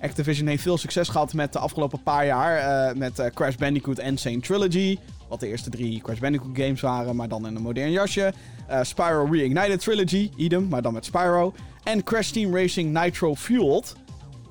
[0.00, 3.98] Activision heeft veel succes gehad met de afgelopen paar jaar uh, met uh, Crash Bandicoot
[3.98, 4.98] en Insane Trilogy.
[5.28, 8.32] Wat de eerste drie Crash Bandicoot games waren, maar dan in een modern jasje.
[8.70, 11.54] Uh, Spyro Reignited Trilogy, idem, maar dan met Spyro.
[11.82, 13.94] En Crash Team Racing Nitro Fueled.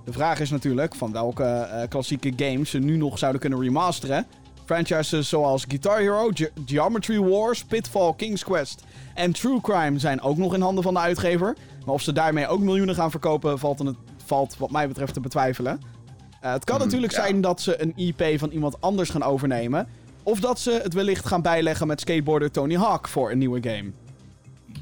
[0.06, 4.26] De vraag is natuurlijk van welke klassieke games ze nu nog zouden kunnen remasteren.
[4.66, 8.84] Franchises zoals Guitar Hero, Ge Geometry Wars, Pitfall, King's Quest
[9.14, 11.56] en True Crime zijn ook nog in handen van de uitgever.
[11.86, 13.95] Maar of ze daarmee ook miljoenen gaan verkopen, valt, het,
[14.30, 15.80] valt wat mij betreft te betwijfelen.
[16.44, 17.22] Uh, het kan Mm, natuurlijk ja.
[17.22, 19.88] zijn dat ze een IP van iemand anders gaan overnemen.
[20.24, 23.92] Of dat ze het wellicht gaan bijleggen met skateboarder Tony Hawk voor een nieuwe game.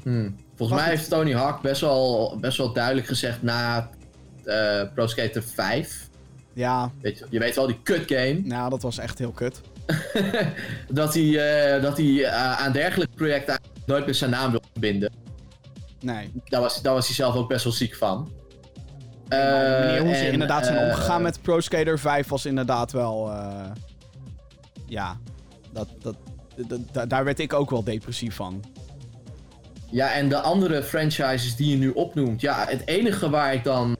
[0.02, 0.36] Hmm.
[0.56, 3.90] Volgens mij heeft Tony Hawk best wel, best wel duidelijk gezegd na
[4.44, 6.08] eh, Pro Skater 5.
[6.52, 8.40] Ja, Weet je, je weet wel, die kut game.
[8.44, 9.60] nou, dat was echt heel kut.
[10.88, 11.26] dat hij,
[11.76, 15.12] eh, dat hij eh, aan dergelijke projecten nooit meer zijn naam wil verbinden.
[16.00, 16.30] Nee.
[16.44, 18.30] Daar was, daar was hij zelf ook best wel ziek van.
[19.28, 22.92] De manier hoe ze en, inderdaad zijn eh, omgegaan met Pro Skater 5 was inderdaad
[22.92, 23.30] wel.
[23.30, 23.64] eh,
[24.86, 25.16] ja,
[25.72, 26.16] dat, dat,
[26.68, 28.64] dat- da- daar werd ik ook wel depressief van.
[29.90, 32.40] Ja, en de andere franchises die je nu opnoemt.
[32.40, 33.96] Ja, het enige waar ik dan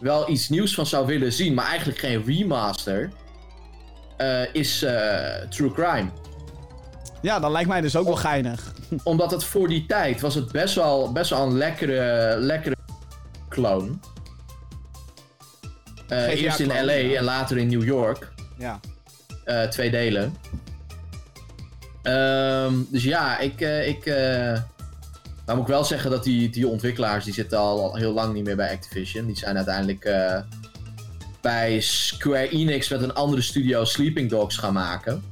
[0.00, 3.10] wel iets nieuws van zou willen zien, maar eigenlijk geen remaster,
[4.16, 6.08] eh, is eh, True Crime.
[7.20, 8.72] Ja, dat lijkt mij dus ook wel geinig.
[9.02, 12.76] Omdat het voor die tijd was het best wel, best wel een lekkere, lekkere
[13.48, 13.90] clone.
[16.12, 17.18] Eh, eerst in LA ja.
[17.18, 18.32] en later in New York.
[18.58, 18.80] Ja.
[19.44, 20.34] Eh, twee delen.
[22.02, 23.60] Ehm, dus ja, ik.
[23.60, 24.04] eh, ik
[25.46, 28.34] nou moet ik wel zeggen dat die, die ontwikkelaars die zitten al, al heel lang
[28.34, 29.26] niet meer bij Activision.
[29.26, 30.10] Die zijn uiteindelijk
[31.40, 35.24] bij Square Enix met een andere studio Sleeping Dogs gaan maken.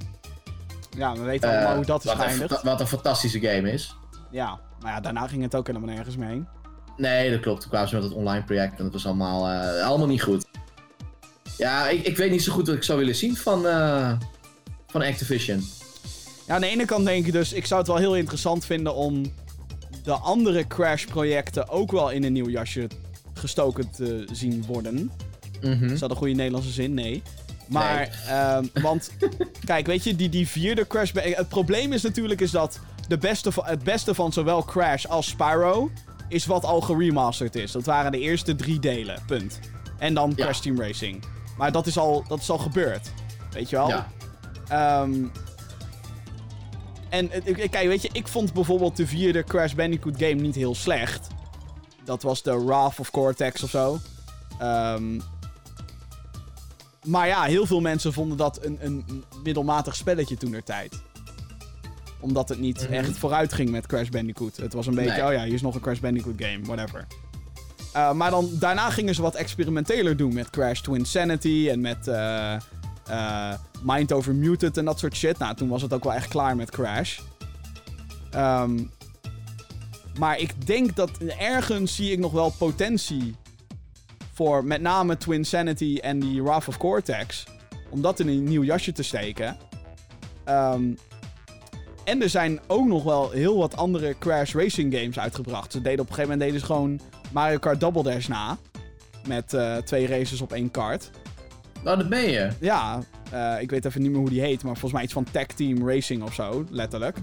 [0.97, 3.97] Ja, we weten allemaal hoe dat is wat, een, wat een fantastische game is.
[4.31, 6.49] Ja, maar ja, daarna ging het ook helemaal nergens mee heen.
[6.97, 7.61] Nee, dat klopt.
[7.61, 10.47] Toen kwamen ze met het online project en dat was allemaal, eh, allemaal niet goed.
[11.61, 14.13] Ja, ik, ik weet niet zo goed wat ik zou willen zien van, eh,
[14.87, 15.65] van Activision.
[16.47, 18.95] Ja, aan de ene kant denk ik dus, ik zou het wel heel interessant vinden
[18.95, 19.33] om
[20.03, 22.89] de andere Crash-projecten ook wel in een nieuw jasje
[23.35, 25.11] gestoken te zien worden.
[25.61, 25.93] Mhm.
[25.93, 26.95] Is dat een goede Nederlandse zin?
[26.95, 27.23] Nee.
[27.67, 29.11] Maar, ehm, want,
[29.65, 31.11] kijk, weet je, die, die vierde Crash...
[31.15, 35.29] Het probleem is natuurlijk is dat de beste van, het beste van zowel Crash als
[35.29, 35.91] Spyro
[36.29, 37.73] is wat al geremasterd is.
[37.73, 39.59] Dat waren de eerste drie delen, punt.
[39.99, 40.45] En dan Ja.
[40.45, 41.23] Crash Team Racing.
[41.57, 43.13] Maar dat is al, dat is al gebeurd.
[43.53, 43.89] Weet je wel?
[43.89, 44.09] Ja.
[44.69, 45.25] Ehm,
[47.09, 47.29] en
[47.71, 51.27] kijk, weet je, ik vond bijvoorbeeld de vierde Crash Bandicoot game niet heel slecht.
[52.05, 53.99] Dat was de Wrath of Cortex of zo.
[54.59, 55.21] Ehm,
[57.05, 61.03] maar ja, heel veel mensen vonden dat een, een middelmatig spelletje toen der tijd.
[62.21, 62.93] Omdat het niet Mhm.
[62.93, 64.57] echt vooruit ging met Crash Bandicoot.
[64.57, 65.27] Het was een beetje, Nee.
[65.27, 67.07] oh ja, hier is nog een Crash Bandicoot game, whatever.
[67.97, 72.09] Uh, maar dan, daarna gingen ze wat experimenteler doen met Crash Twin Sanity en met
[72.09, 72.57] uh,
[73.11, 75.38] uh, Mind Over Muted en dat soort shit.
[75.38, 77.18] Nou, toen was het ook wel echt klaar met Crash.
[78.34, 78.91] Um,
[80.18, 83.34] maar ik denk dat ergens zie ik nog wel potentie
[84.32, 87.45] voor met name Twin Sanity en die Wrath of Cortex.
[87.91, 89.57] Om dat in een nieuw jasje te steken.
[90.49, 90.99] Um,
[92.05, 95.72] en er zijn ook nog wel heel wat andere Crash Racing games uitgebracht.
[95.72, 97.01] Ze deden op een gegeven moment deden ze gewoon
[97.33, 98.59] Mario Kart Double Dash na.
[99.26, 101.11] Met uh, twee races op één kart.
[101.85, 102.49] Nou, dat ben je.
[102.61, 103.03] Ja,
[103.35, 104.62] uh, ik weet even niet meer hoe die heet.
[104.62, 107.16] Maar volgens mij iets van Tag Team Racing of zo, letterlijk.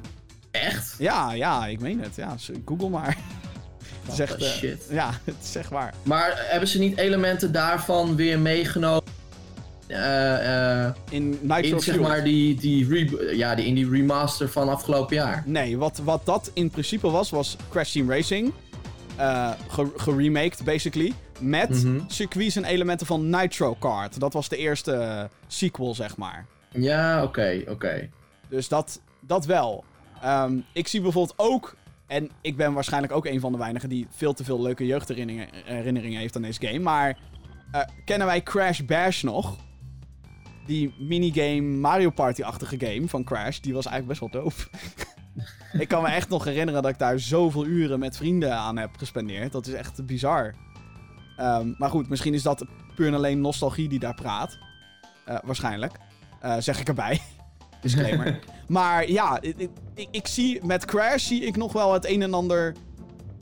[0.52, 0.96] Echt?
[0.98, 2.16] Ja, ja, ik meen het.
[2.16, 2.36] Ja,
[2.66, 3.18] Google maar.
[4.04, 4.88] het is echt, uh, shit.
[4.90, 5.94] Ja, het is echt waar.
[6.04, 9.16] Maar hebben ze niet elementen daarvan weer meegenomen?
[9.88, 15.16] Uh, in Nitro in, zeg maar, die, die, ja, die, in die remaster van afgelopen
[15.16, 15.44] jaar.
[15.46, 18.54] Nee, wat, wat dat in principe was, was Crash Team Racing.
[19.20, 19.52] Uh,
[19.96, 21.14] geremaked, basically.
[21.40, 22.10] Met mm -hmm.
[22.10, 24.20] circuits en elementen van Nitro Kart.
[24.20, 26.46] Dat was de eerste sequel, zeg maar.
[26.72, 27.72] Ja, oké, okay, oké.
[27.72, 28.10] Okay.
[28.50, 29.84] Dus dat, dat wel.
[30.26, 31.76] Um, ik zie bijvoorbeeld ook...
[32.08, 36.20] En ik ben waarschijnlijk ook een van de weinigen die veel te veel leuke jeugdherinneringen
[36.20, 36.80] heeft aan deze game.
[36.80, 37.18] Maar
[37.76, 39.56] uh, kennen wij Crash Bash nog?
[40.66, 44.70] Die minigame Mario Party-achtige game van Crash, die was eigenlijk best wel doof.
[45.74, 48.90] ik kan me echt nog herinneren dat ik daar zoveel uren met vrienden aan heb
[48.98, 49.52] gespendeerd.
[49.52, 50.54] Dat is echt bizar.
[51.40, 52.66] Um, maar goed, misschien is dat
[52.96, 54.58] puur en alleen nostalgie die daar praat.
[55.30, 55.94] Uh, waarschijnlijk.
[56.46, 57.22] Uh, zeg ik erbij.
[57.82, 58.40] Disclaimer.
[58.68, 62.34] maar ja, ik, ik, ik, zie met Crash zie ik nog wel het een en
[62.34, 62.76] ander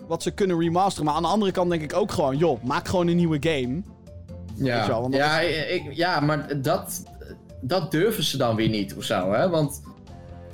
[0.08, 1.06] wat ze kunnen remasteren.
[1.06, 3.82] Maar aan de andere kant denk ik ook gewoon, joh, maak gewoon een nieuwe game.
[4.56, 5.70] Ja, wel, ja, is...
[5.70, 7.04] ik, ja maar dat,
[7.62, 9.50] dat durven ze dan weer niet of zo, hè?
[9.50, 9.82] Want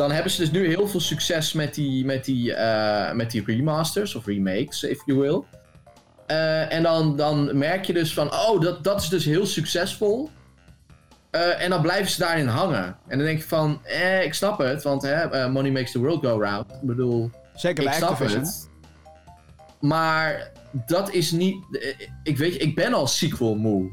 [0.02, 3.44] dan hebben ze dus nu heel veel succes met die, met die, eh, met die
[3.46, 5.44] remasters of remakes, if you will.
[6.28, 10.30] Eh, en dan, dan merk je dus van, oh, dat, dat is dus heel succesvol.
[11.30, 12.98] Eh, en dan blijven ze daarin hangen.
[13.08, 16.26] En dan denk je van, eh, ik snap het, want hè, money makes the world
[16.26, 16.72] go round.
[16.72, 18.42] Ik bedoel, Zeker ik snap Activision.
[18.42, 18.70] het.
[19.80, 20.52] Maar
[20.86, 21.56] dat is niet.
[22.24, 23.92] Ik weet, ik ben al sequel moe.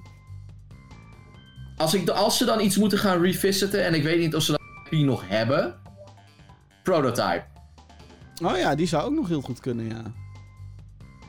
[1.76, 4.50] Als, ik, als ze dan iets moeten gaan revisiten en ik weet niet of ze
[4.50, 5.86] dat IP nog hebben.
[6.88, 7.42] Prototype.
[8.44, 10.02] Oh ja, die zou ook nog heel goed kunnen, ja.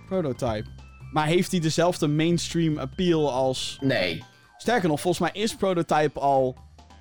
[0.07, 0.65] Prototype.
[1.11, 3.77] Maar heeft hij dezelfde mainstream appeal als...
[3.81, 4.23] Nee.
[4.57, 6.55] Sterker nog, volgens mij is Prototype al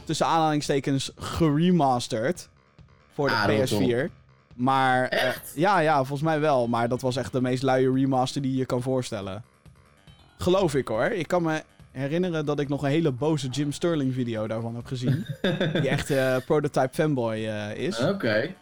[0.04, 2.48] tussen aanhalingstekens geremasterd
[3.12, 4.10] voor de Ah, dat PS4.
[4.54, 5.52] Maar eh, Echt?
[5.54, 6.66] ja, ja, volgens mij wel.
[6.68, 9.44] Maar dat was echt de meest luie remaster die je kan voorstellen.
[10.38, 11.04] Geloof ik hoor.
[11.04, 14.86] Ik kan me herinneren dat ik nog een hele boze Jim Sterling video daarvan heb
[14.86, 15.26] gezien.
[15.72, 18.00] die echt eh, Prototype fanboy eh, is.
[18.00, 18.54] Oké.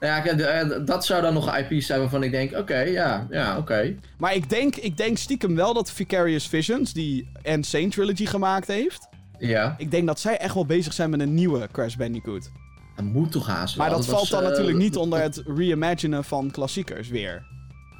[0.00, 3.26] Ja, kijk, eh, dat zou dan nog een IP zijn waarvan ik denk: oké, ja,
[3.30, 3.94] ja, oké.
[4.18, 9.08] Maar ik denk, ik denk stiekem wel dat Vicarious Visions, die Insane Trilogy gemaakt heeft.
[9.38, 12.50] Ja, Ik denk dat zij echt wel bezig zijn met een nieuwe Crash Bandicoot.
[12.96, 13.76] dat moet toch haast.
[13.76, 17.46] Maar dat was, valt dan natuurlijk niet onder het reimaginen van klassiekers weer.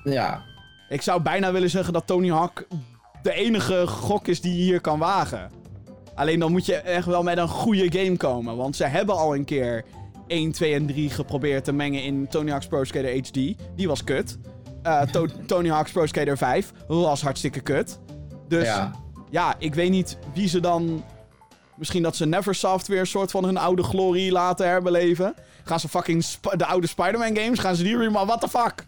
[0.05, 0.43] Ja,
[0.89, 2.67] Ik zou bijna willen zeggen dat Tony Hawk
[3.23, 5.51] de enige gok is die je hier kan wagen.
[6.15, 8.57] Alleen dan moet je echt wel met een goede game komen.
[8.57, 9.85] Want ze hebben al een keer
[10.27, 13.33] 1, 2 en 3 geprobeerd te mengen in Tony Hawk's Pro Skater HD.
[13.77, 14.39] Die was kut.
[15.13, 17.99] To- Tony Hawk's Pro Skater 5 was hartstikke kut.
[18.49, 18.91] Dus ja.
[19.31, 19.55] ja.
[19.59, 21.05] ik weet niet wie ze dan...
[21.77, 25.35] Misschien dat ze Neversoft weer een soort van hun oude glorie laten herbeleven.
[25.65, 26.25] Gaan ze fucking
[26.57, 28.27] de oude Spider-Man games, gaan ze die remaken?
[28.27, 28.87] What the fuck?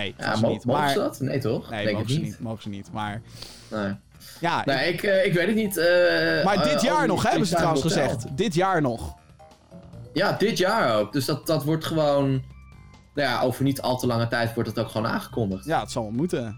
[0.00, 0.64] Nee, ja mo- niet.
[0.64, 0.90] mogen Maar...
[0.92, 1.20] ze dat?
[1.20, 1.70] Nee, toch?
[1.70, 2.40] Nee, denk mogen ze niet.
[2.40, 2.92] Mogen ze niet.
[2.92, 3.22] Maar
[3.70, 3.94] Nee.
[4.40, 5.76] ja, Nee, ik, eh, ik weet het niet.
[5.76, 8.02] eh, maar eh, dit jaar over nog, hebben ze trouwens Hotel.
[8.08, 8.36] gezegd.
[8.36, 9.14] Dit jaar nog.
[10.12, 11.12] Ja, dit jaar ook.
[11.12, 12.30] Dus dat, dat wordt gewoon.
[13.14, 15.64] Nou ja, over niet al te lange tijd wordt het ook gewoon aangekondigd.
[15.64, 16.56] Ja, Ja, het zal wel moeten.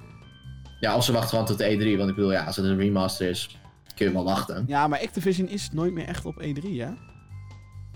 [0.94, 1.64] of ze wachten gewoon tot de
[1.94, 1.96] E3.
[1.98, 3.58] Want ik bedoel, ja, als het een remaster is,
[3.94, 4.64] kun je wel wachten.
[4.66, 6.88] Ja, maar Activision is nooit meer echt op E3, hè?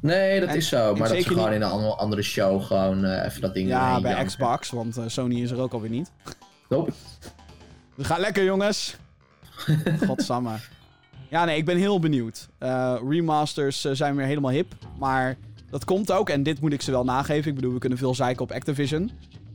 [0.00, 0.94] Nee, dat En- is zo.
[0.94, 4.10] Maar dat ze gewoon in een andere, show gewoon eh, even dat ding Ja, bij
[4.10, 4.26] janken.
[4.26, 6.10] Xbox, want eh, Sony is er ook alweer niet.
[6.68, 6.92] Nope.
[7.94, 8.96] We gaan lekker, jongens.
[10.06, 10.50] Godsamme.
[11.28, 12.48] Ja, nee, ik ben heel benieuwd.
[12.58, 15.36] Eh, remasters zijn weer helemaal hip, maar
[15.70, 16.28] dat komt ook.
[16.28, 17.48] En dit moet ik ze wel nageven.
[17.50, 19.10] Ik bedoel, we kunnen veel zeiken op Activision.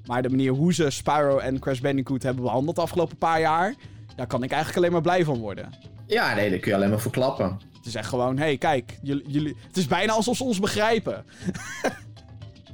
[0.06, 3.76] Maar de manier hoe ze Spyro en Crash Bandicoot hebben behandeld de afgelopen paar jaar...
[4.16, 5.70] daar kan ik eigenlijk alleen maar blij van worden.
[6.08, 7.60] Ja, nee, daar kun je alleen maar voor klappen.
[7.86, 9.56] Het is echt gewoon, hé, hey, kijk, jullie, jullie...
[9.68, 11.24] Het is bijna alsof ze ons begrijpen.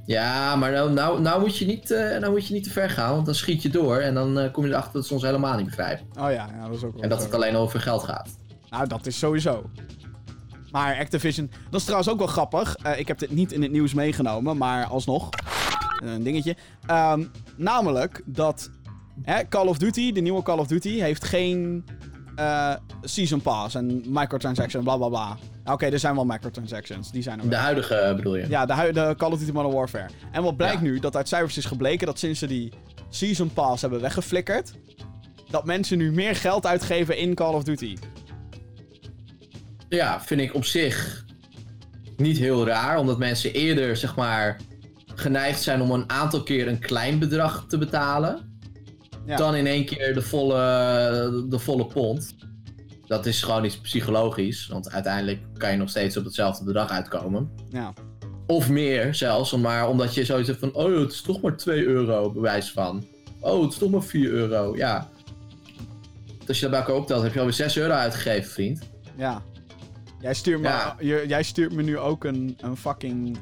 [0.05, 2.89] Ja, maar nou, nou, nou, moet je niet, eh, nou moet je niet te ver
[2.89, 5.23] gaan, want dan schiet je door en dan eh, kom je erachter dat ze ons
[5.23, 6.05] helemaal niet begrijpen.
[6.09, 7.25] Oh ja, ja dat is ook wel En dat zo.
[7.25, 8.29] het alleen over geld gaat.
[8.69, 9.69] Nou, dat is sowieso.
[10.71, 12.75] Maar Activision, dat is trouwens ook wel grappig.
[12.75, 15.29] Eh, ik heb dit niet in het nieuws meegenomen, maar alsnog.
[16.03, 16.55] Een dingetje.
[16.85, 17.23] Ehm,
[17.55, 18.69] namelijk dat
[19.21, 21.85] hè, Call of Duty, de nieuwe Call of Duty, heeft geen
[22.41, 25.37] eh, Season Pass en microtransaction, bla bla bla.
[25.65, 27.51] Oké, er zijn wel microtransactions, die zijn er wel.
[27.51, 28.45] De huidige eh, bedoel je?
[28.49, 30.09] Ja, de, de Call of Duty Modern Warfare.
[30.31, 30.81] En wat blijkt Ja.
[30.81, 30.99] nu?
[30.99, 32.71] Dat uit cijfers is gebleken dat sinds ze die
[33.09, 34.73] Season Pass hebben weggeflikkerd...
[35.49, 37.97] dat mensen nu meer geld uitgeven in Call of Duty.
[39.89, 41.25] Ja, vind ik op zich
[42.17, 44.57] niet heel raar, omdat mensen eerder, zeg maar,
[45.15, 48.50] geneigd zijn om een aantal keer een klein bedrag te betalen,
[49.25, 49.35] Ja.
[49.37, 52.35] dan in één keer de volle, de volle pond.
[53.07, 57.51] Dat is gewoon iets psychologisch, want uiteindelijk kan je nog steeds op hetzelfde bedrag uitkomen.
[57.69, 57.93] Ja.
[58.47, 61.85] Of meer zelfs, maar omdat je zoiets hebt van, oh het is toch maar 2
[61.85, 63.05] euro, bewijs van.
[63.39, 65.09] Oh, het is toch maar 4 euro, ja.
[66.47, 68.79] Als je dat bij elkaar optelt, heb je alweer 6 euro uitgegeven, vriend.
[69.17, 69.41] Ja.
[70.21, 70.95] Jij stuurt me, Ja.
[71.27, 73.37] jij stuurt me nu ook een, een fucking...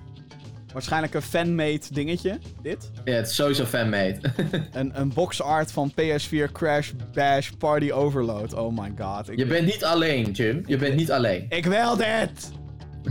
[0.74, 2.40] Waarschijnlijk een fanmade dingetje.
[2.62, 2.92] Dit.
[3.06, 4.18] Ja, het is sowieso fanmade.
[4.72, 8.54] Een, een box art van PS4 Crash Bash Party Overload.
[8.54, 9.30] Oh my god.
[9.30, 10.64] Ik, Je bent niet alleen, Jim.
[10.66, 11.46] Je bent niet alleen.
[11.50, 12.52] ik wil dit!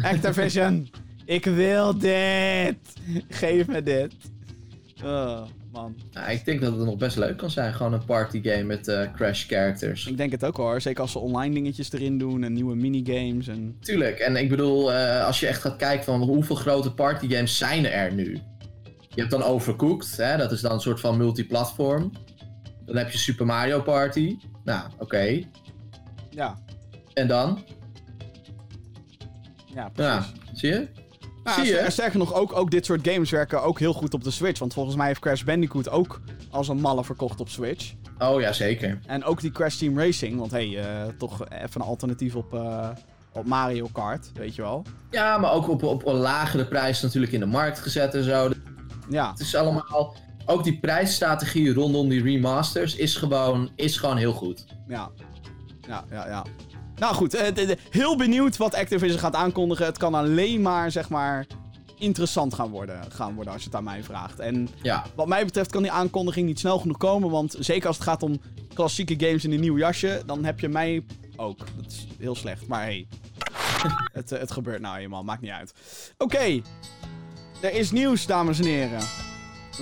[0.03, 0.91] Activision.
[1.25, 2.77] ik wil dit!
[3.29, 4.15] Geef me dit.
[5.05, 5.43] Oh,
[5.73, 5.97] man.
[6.13, 7.75] Nou, ik denk dat het nog best leuk kan zijn.
[7.75, 10.07] Gewoon een partygame met eh, Crash characters.
[10.07, 10.81] Ik denk het ook hoor.
[10.81, 13.77] Zeker als ze online dingetjes erin doen en nieuwe minigames en...
[13.81, 14.19] Tuurlijk.
[14.19, 18.13] En ik bedoel, eh, als je echt gaat kijken van hoeveel grote partygames zijn er
[18.15, 18.33] nu.
[19.09, 20.17] Je hebt dan Overcooked.
[20.17, 20.37] Hè?
[20.37, 22.13] Dat is dan een soort van multiplatform.
[22.85, 24.37] Dan heb je Super Mario Party.
[24.65, 25.43] Nou, oké.
[26.31, 26.59] Ja,
[27.15, 27.65] En dan?
[29.75, 30.13] ja precies.
[30.13, 30.89] Ja, zie je?
[31.49, 31.85] Ja, zie je?
[31.91, 34.59] Sterker nog, ook, ook dit soort games werken ook heel goed op de Switch.
[34.59, 36.21] Want volgens mij heeft Crash Bandicoot ook
[36.51, 37.93] als een malle verkocht op Switch.
[38.19, 38.99] Oh ja, zeker.
[39.07, 40.39] En ook die Crash Team Racing.
[40.39, 42.89] Want hey, eh, toch even een alternatief op, eh,
[43.33, 44.83] op Mario Kart, weet je wel.
[45.11, 48.51] Ja, maar ook op, op een lagere prijs natuurlijk in de markt gezet en zo.
[49.09, 50.15] Ja, Het is allemaal...
[50.47, 54.65] Ook die prijsstrategie rondom die remasters is gewoon, is gewoon heel goed.
[54.89, 55.11] ja.
[55.89, 56.45] Ja, ja, ja.
[57.01, 59.87] Nou goed, eh, de- de- heel benieuwd wat Activision gaat aankondigen.
[59.87, 61.47] Het kan alleen maar, zeg maar,
[61.99, 64.39] interessant gaan worden, gaan worden als je het aan mij vraagt.
[64.39, 67.31] En Ja, wat mij betreft kan die aankondiging niet snel genoeg komen.
[67.31, 68.41] Want zeker als het gaat om
[68.75, 71.05] klassieke games in een nieuw jasje, dan heb je mij
[71.37, 71.59] ook.
[71.59, 73.07] Dat is heel slecht, maar hey.
[74.13, 75.75] het, eh, het gebeurt nou eenmaal, maakt niet uit.
[76.19, 76.61] Oké,
[77.61, 79.01] er is nieuws, dames en heren.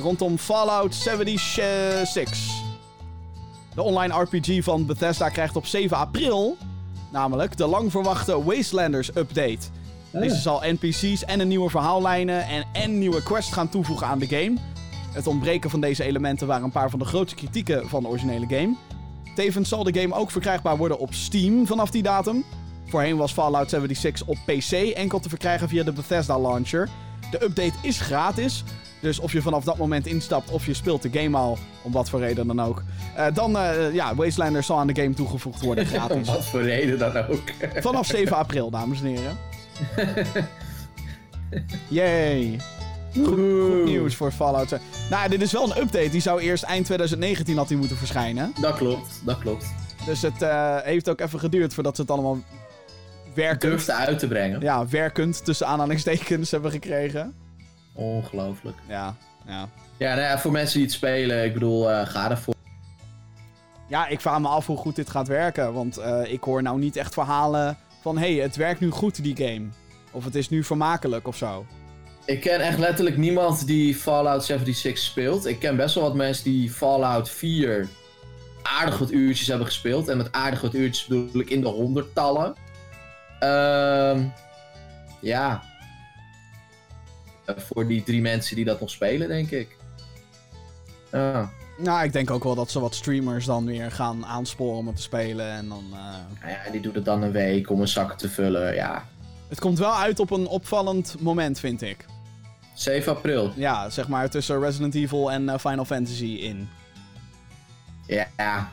[0.01, 2.39] Rondom Fallout 76.
[3.75, 6.57] De online RPG van Bethesda krijgt op 7 april,
[7.11, 9.59] namelijk de lang verwachte Wastelanders update.
[10.13, 14.27] Deze zal NPC's en een nieuwe verhaallijnen en, en nieuwe quests gaan toevoegen aan de
[14.27, 14.57] game.
[15.13, 18.47] Het ontbreken van deze elementen waren een paar van de grootste kritieken van de originele
[18.49, 18.77] game.
[19.35, 22.45] Tevens zal de game ook verkrijgbaar worden op Steam vanaf die datum.
[22.87, 26.89] Voorheen was Fallout 76 op PC enkel te verkrijgen via de Bethesda launcher.
[27.31, 28.65] De update is gratis,
[29.07, 32.09] dus of je vanaf dat moment instapt of je speelt de game al, om wat
[32.09, 32.83] voor reden dan ook.
[33.17, 36.29] eh, dan, eh, ja, Wastelanders zal aan de game toegevoegd worden om gratis.
[36.29, 37.43] wat voor reden dan ook.
[37.75, 39.37] Vanaf 7 april, dames en heren.
[41.89, 42.61] Yay.
[43.25, 44.79] Goed nieuws voor Fallout.
[45.11, 46.11] Nou, dit is wel een update.
[46.11, 48.53] Die zou eerst eind 2019 had die moeten verschijnen.
[48.61, 49.67] Dat klopt, dat klopt.
[50.07, 52.39] Dus het eh, heeft ook even geduurd voordat ze het allemaal
[53.35, 54.61] werkend, Durfde uit te brengen.
[54.61, 57.35] ja, werkend tussen aanhalingstekens hebben gekregen.
[57.97, 58.77] Ongelooflijk.
[58.89, 59.15] Ja,
[59.47, 59.69] ja.
[59.97, 62.55] Ja, nou ja, voor mensen die het spelen, ik bedoel, eh, ga ervoor.
[63.89, 65.73] Ja, ik vraag me af hoe goed dit gaat werken.
[65.73, 68.19] Want eh, ik hoor nou niet echt verhalen van...
[68.19, 69.67] hé, hey, het werkt nu goed, die game.
[70.11, 71.67] Of het is nu vermakelijk of zo.
[72.25, 75.47] Ik ken echt letterlijk niemand die Fallout 76 speelt.
[75.47, 77.89] Ik ken best wel wat mensen die Fallout 4
[78.63, 80.09] aardig wat uurtjes hebben gespeeld.
[80.09, 82.55] En met aardig wat uurtjes bedoel ik in de honderdtallen.
[83.39, 84.25] Ehm
[85.21, 85.63] ja.
[87.47, 89.77] Eh, voor die drie mensen die dat nog spelen, denk ik.
[91.13, 91.51] Ja.
[91.79, 94.97] Nou, ik denk ook wel dat ze wat streamers dan weer gaan aansporen om het
[94.97, 95.51] te spelen.
[95.51, 95.85] En dan...
[95.93, 95.99] eh,
[96.43, 98.75] Nou ja, die doet het dan een week om een zak te vullen.
[98.75, 99.09] Ja.
[99.49, 102.05] Het komt wel uit op een opvallend moment, vind ik.
[102.75, 103.53] 7 april.
[103.57, 106.69] Ja, zeg maar tussen Resident Evil en eh, Final Fantasy in.
[108.07, 108.69] Ja, ja.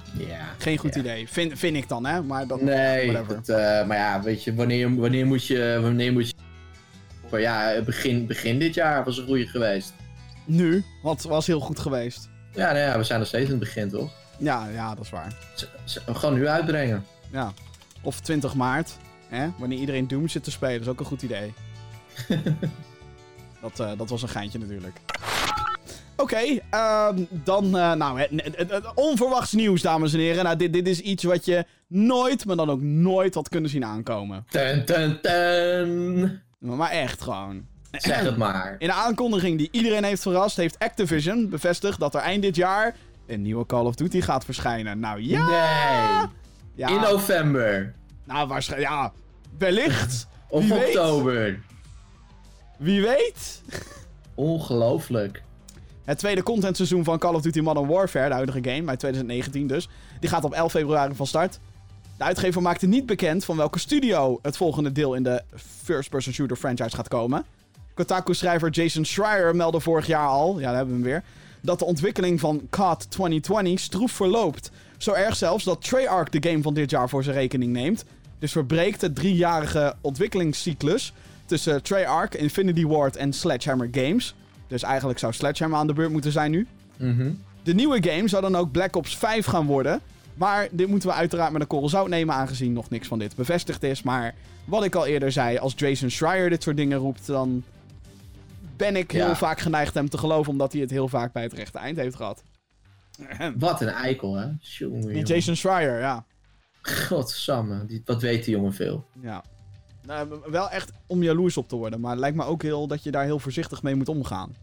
[0.57, 0.99] Geen goed Ja.
[0.99, 1.29] idee.
[1.29, 2.21] Vind, vind ik dan, hè?
[2.23, 2.61] Maar dat...
[2.61, 3.47] Nee, dat,
[3.87, 5.79] maar ja, weet je, wanneer, wanneer moet je...
[5.81, 6.33] Wanneer moet je
[7.39, 9.93] ja, begin, begin dit jaar was een goede geweest.
[10.45, 12.29] Nu, het was heel goed geweest.
[12.53, 14.11] Ja, nou ja, we zijn nog steeds in het begin, toch?
[14.37, 15.33] Ja, ja, dat is waar.
[15.85, 17.05] Z- Gewoon nu uitbrengen.
[17.31, 17.53] Ja.
[18.01, 19.47] Of 20 maart, hè?
[19.57, 20.81] Wanneer iedereen Doom zit te spelen.
[20.81, 21.53] is ook een goed idee.
[23.61, 24.97] dat, eh, dat was een geintje natuurlijk.
[26.17, 30.43] Oké, ehm, dan, eh, nou, het, het- het- het onverwachts nieuws, dames en heren.
[30.43, 33.85] Nou, dit, dit is iets wat je nooit, maar dan ook nooit had kunnen zien
[33.85, 34.45] aankomen.
[34.49, 36.41] Ten, ten, ten.
[36.63, 37.65] Maar echt gewoon.
[37.91, 38.75] Zeg het maar.
[38.79, 42.95] In de aankondiging die iedereen heeft verrast, heeft Activision bevestigd dat er eind dit jaar
[43.27, 44.99] een nieuwe Call of Duty gaat verschijnen.
[44.99, 45.45] Nou ja!
[45.45, 46.29] Nee.
[46.75, 47.93] ja In november.
[48.23, 49.13] nou, waarschijnlijk, ja,
[49.57, 50.27] wellicht.
[50.49, 50.87] Of Wie weet.
[50.87, 51.59] oktober.
[52.77, 53.61] Wie weet?
[54.35, 55.43] Ongelooflijk.
[56.03, 59.89] Het tweede contentseizoen van Call of Duty Modern Warfare, de huidige game, uit 2019 dus,
[60.19, 61.59] die gaat op 11 februari van start.
[62.17, 65.43] De uitgever maakte niet bekend van welke studio het volgende deel in de
[65.83, 67.45] first-person shooter franchise gaat komen.
[67.93, 71.23] Kotaku-schrijver Jason Schreier meldde vorig jaar al, ja daar hebben we hem weer,
[71.61, 74.71] dat de ontwikkeling van COD 2020 stroef verloopt.
[74.97, 78.05] Zo erg zelfs dat Treyarch de game van dit jaar voor zijn rekening neemt.
[78.39, 81.13] Dus verbreekt de driejarige ontwikkelingscyclus
[81.45, 84.35] tussen Treyarch, Infinity Ward en Sledgehammer Games.
[84.67, 86.67] Dus eigenlijk zou Sledgehammer aan de beurt moeten zijn nu.
[86.97, 87.31] Mhm.
[87.63, 90.01] De nieuwe game zou dan ook Black Ops 5 gaan worden.
[90.33, 93.35] Maar dit moeten we uiteraard met een korrel zout nemen, aangezien nog niks van dit
[93.35, 94.01] bevestigd is.
[94.03, 94.33] Maar
[94.65, 97.63] wat ik al eerder zei, als Jason Schreier dit soort dingen roept, dan
[98.77, 99.35] ben ik heel Ja.
[99.35, 102.15] vaak geneigd hem te geloven, omdat hij het heel vaak bij het rechte eind heeft
[102.15, 102.43] gehad.
[103.57, 104.47] Wat een eikel, hè?
[104.79, 105.23] Die.
[105.25, 106.25] Jason Schreier, ja.
[106.81, 109.05] Godsamme, die, wat weet die jongen veel.
[109.21, 109.43] ja.
[110.05, 113.03] Nou, wel echt om jaloers op te worden, maar het lijkt me ook heel dat
[113.03, 114.55] je daar heel voorzichtig mee moet omgaan.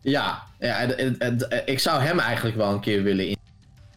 [0.00, 0.78] Ja, ja
[1.64, 3.35] ik zou hem eigenlijk wel een keer willen in.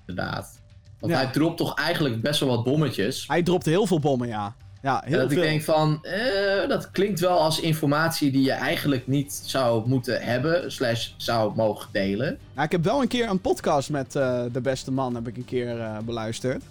[0.09, 0.59] Inderdaad.
[0.99, 1.19] Want Ja.
[1.19, 3.23] hij dropt toch eigenlijk best wel wat bommetjes.
[3.27, 4.55] Hij dropte heel veel bommen, ja.
[4.81, 5.41] Ja, En heel dat veel.
[5.41, 10.21] ik denk van, eh, dat klinkt wel als informatie die je eigenlijk niet zou moeten
[10.21, 12.37] hebben, slash zou mogen delen.
[12.53, 15.37] Nou, ik heb wel een keer een podcast met eh, de beste man heb ik
[15.37, 16.63] een keer eh, beluisterd.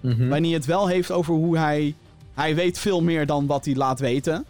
[0.00, 0.24] Mhm.
[0.28, 1.94] Waarin hij het wel heeft over hoe hij...
[2.34, 4.44] Hij weet veel meer dan wat hij laat weten.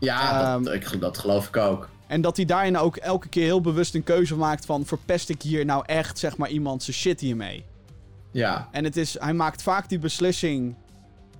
[0.00, 1.88] Ja, Ehm, dat, ik, dat geloof ik ook.
[2.06, 4.84] En dat hij daarin ook elke keer heel bewust een keuze maakt van...
[4.86, 7.64] Verpest ik hier nou echt, zeg maar, iemand zijn shit hiermee?
[8.30, 10.74] Ja, En het is, hij maakt vaak die beslissing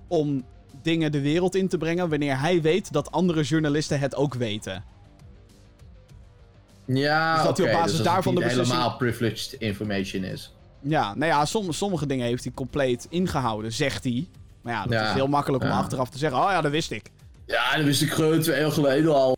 [0.07, 0.43] om
[0.81, 4.83] dingen de wereld in te brengen wanneer hij weet dat andere journalisten het ook weten.
[6.85, 10.53] Ja, Dus dat hij op basis dus daarvan de beslissing- helemaal privileged information is.
[10.81, 14.27] Ja, nou ja, som- sommige dingen heeft hij compleet ingehouden, zegt hij.
[14.61, 15.77] Maar ja, dat Ja, is heel makkelijk om ja.
[15.77, 16.39] achteraf te zeggen.
[16.39, 17.11] Oh ja, dat wist ik.
[17.45, 19.36] Ja, dat wist ik gewoon twee jaar geleden al.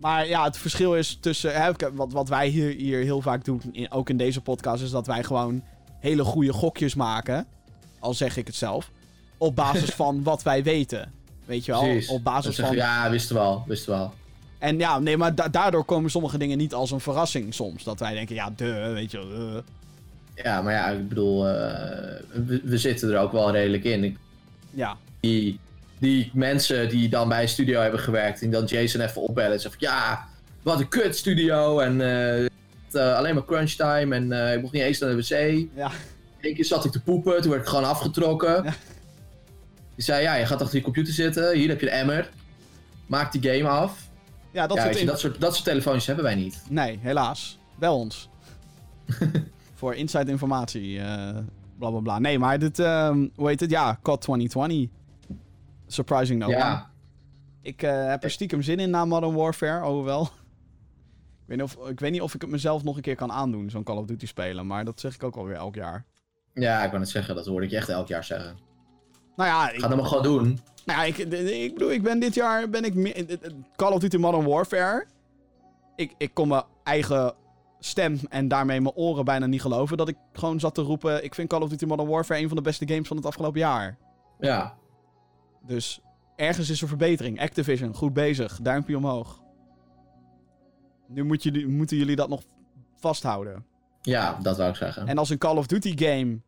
[0.00, 1.62] Maar ja, het verschil is tussen.
[1.62, 4.90] Hè, wat, wat wij hier, hier heel vaak doen, in- ook in deze podcast, is
[4.90, 5.62] dat wij gewoon
[5.98, 7.46] hele goede gokjes maken.
[7.98, 8.90] Al zeg ik het zelf.
[9.38, 11.12] Op basis van wat wij weten.
[11.44, 11.80] Weet je wel?
[11.82, 12.08] Precies.
[12.08, 12.74] Op basis van.
[12.74, 14.12] Ja, wisten we al, wisten we al.
[14.58, 17.84] En ja, nee, maar da- daardoor komen sommige dingen niet als een verrassing soms.
[17.84, 19.62] Dat wij denken, ja, de, weet je wel.
[20.34, 21.52] Ja, maar ja, ik bedoel, eh,
[22.46, 24.04] we, we zitten er ook wel redelijk in.
[24.04, 24.18] Ik-
[24.70, 25.58] Ja, Die,
[26.00, 29.60] die mensen die dan bij een studio hebben gewerkt, en dan Jason even opbellen en
[29.60, 30.28] zeggen van, ja,
[30.62, 34.72] wat een kut studio en eh, eh, alleen maar crunch time en eh, ik mocht
[34.72, 35.68] niet eens naar de wc.
[35.76, 35.90] ja.
[36.40, 38.64] Eén keer zat ik te poepen, toen werd ik gewoon afgetrokken.
[38.64, 38.74] Ja.
[39.94, 42.30] Die zei, ja, je gaat achter je computer zitten, hier heb je de emmer.
[43.06, 44.08] Maak die game af.
[44.50, 46.62] ja dat ja, soort weet je, in- dat, soort, dat soort telefoontjes hebben wij niet.
[46.68, 47.58] Nee, helaas.
[47.78, 48.28] Bel ons.
[49.74, 51.00] Voor inside informatie.
[51.78, 52.18] bla bla bla.
[52.18, 53.70] Nee, maar dit, ehm, hoe heet het?
[53.70, 54.99] Ja, COD 2020.
[55.92, 56.56] Surprising no one.
[56.56, 56.90] ja,
[57.62, 60.22] Ik eh, heb er stiekem zin in na Modern Warfare, alhoewel.
[60.22, 60.28] ik,
[61.46, 63.70] weet niet of, ik weet niet of ik het mezelf nog een keer kan aandoen,
[63.70, 64.66] zo'n Call of Duty spelen.
[64.66, 66.04] Maar dat zeg ik ook alweer elk jaar.
[66.54, 68.56] ja, ik wou het zeggen, dat hoorde ik je echt elk jaar zeggen.
[69.36, 70.60] Nou ja, ik, Ga dat maar gewoon doen.
[70.84, 73.38] nou ja, ik, ik bedoel, ik ben dit jaar ben ik meer,
[73.76, 75.06] Call of Duty Modern Warfare.
[75.96, 77.34] Ik, ik kon mijn eigen
[77.78, 81.24] stem en daarmee mijn oren bijna niet geloven dat ik gewoon zat te roepen.
[81.24, 83.60] Ik vind Call of Duty Modern Warfare een van de beste games van het afgelopen
[83.60, 83.96] jaar.
[84.38, 84.78] Ja,
[85.66, 86.00] Dus
[86.36, 87.40] ergens is er verbetering.
[87.40, 88.58] Activision, goed bezig.
[88.62, 89.42] Duimpje omhoog.
[91.08, 92.42] Nu moet jullie, moeten jullie dat nog
[92.96, 93.64] vasthouden.
[94.02, 95.06] ja, dat wou ik zeggen.
[95.06, 96.40] En als een Call of Duty game,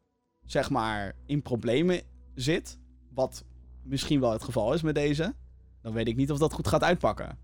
[0.45, 2.01] zeg maar, in problemen
[2.35, 2.79] zit,
[3.15, 3.45] wat
[3.83, 5.35] misschien wel het geval is met deze,
[5.83, 7.39] dan weet ik niet of dat goed gaat uitpakken.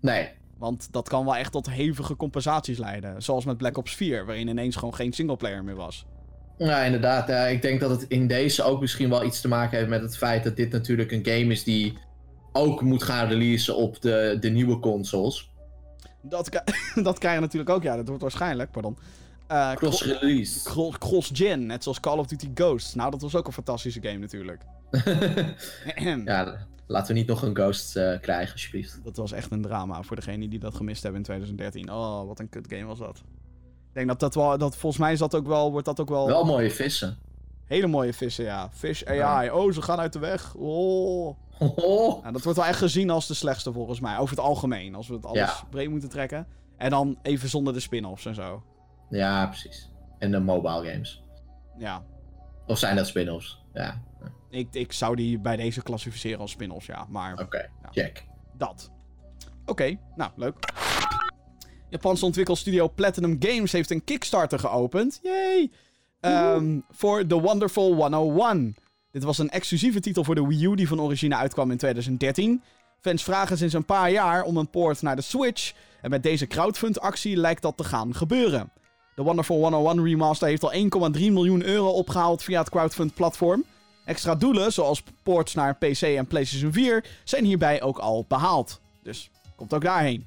[0.00, 3.22] Nee, Want dat kan wel echt tot hevige compensaties leiden.
[3.22, 6.06] Zoals met Black Ops 4, waarin ineens gewoon geen singleplayer meer was.
[6.66, 7.28] Ja, inderdaad.
[7.28, 10.02] Ja, ik denk dat het in deze ook misschien wel iets te maken heeft met
[10.02, 11.98] het feit dat dit natuurlijk een game is die
[12.52, 15.50] ook moet gaan releasen op de, de nieuwe consoles.
[16.22, 16.62] Dat,
[17.02, 18.98] dat krijg je natuurlijk ook, ja, dat wordt waarschijnlijk, pardon.
[19.46, 20.64] Eh, cro- Cross-release.
[20.64, 22.94] cro- Cross-gen, net zoals Call of Duty Ghosts.
[22.94, 24.62] Nou, dat was ook een fantastische game natuurlijk.
[26.24, 29.00] ja, laten we niet nog een Ghost eh, krijgen, alsjeblieft.
[29.04, 31.90] Dat was echt een drama voor degenen die dat gemist hebben in 2013.
[31.92, 33.22] Oh, wat een kut game was dat.
[33.90, 36.08] Ik denk dat dat wel, dat volgens mij is dat ook wel, wordt dat ook
[36.08, 37.18] wel, Wel mooie vissen.
[37.64, 38.68] hele mooie vissen, ja.
[38.72, 40.54] Fish AI, oh, ze gaan uit de weg.
[40.54, 41.36] Oh.
[41.58, 44.94] Nou, dat wordt wel echt gezien als de slechtste volgens mij, over het algemeen.
[44.94, 45.62] Als we het alles Ja.
[45.70, 46.46] breed moeten trekken.
[46.76, 48.62] En dan even zonder de spin-offs en zo.
[49.10, 49.90] Ja, precies.
[50.18, 51.22] En de mobile games.
[51.78, 52.02] Ja,
[52.66, 53.62] Of zijn dat spin-offs?
[53.74, 54.00] Ja,
[54.50, 57.06] ik, ik zou die bij deze klassificeren als spin-offs, ja.
[57.08, 57.58] Maar oké.
[57.82, 57.88] Ja.
[57.90, 58.26] Check.
[58.56, 58.90] Dat.
[59.66, 60.54] Oké, nou, leuk.
[61.90, 65.20] Japanse ontwikkelstudio Platinum Games heeft een Kickstarter geopend.
[65.22, 65.70] Yay!
[66.20, 68.76] Ehm, Voor The Wonderful 101.
[69.10, 72.62] Dit was een exclusieve titel voor de Wii U die van origine uitkwam in 2013.
[73.00, 75.72] Fans vragen sinds een paar jaar om een port naar de Switch.
[76.02, 78.72] En met deze crowdfund-actie lijkt dat te gaan gebeuren.
[79.14, 83.64] De Wonderful 101 remaster heeft al 1,3 miljoen euro opgehaald via het crowdfund-platform.
[84.04, 88.80] Extra doelen, zoals ports naar PC en PlayStation 4, zijn hierbij ook al behaald.
[89.02, 90.26] Dus komt ook daarheen.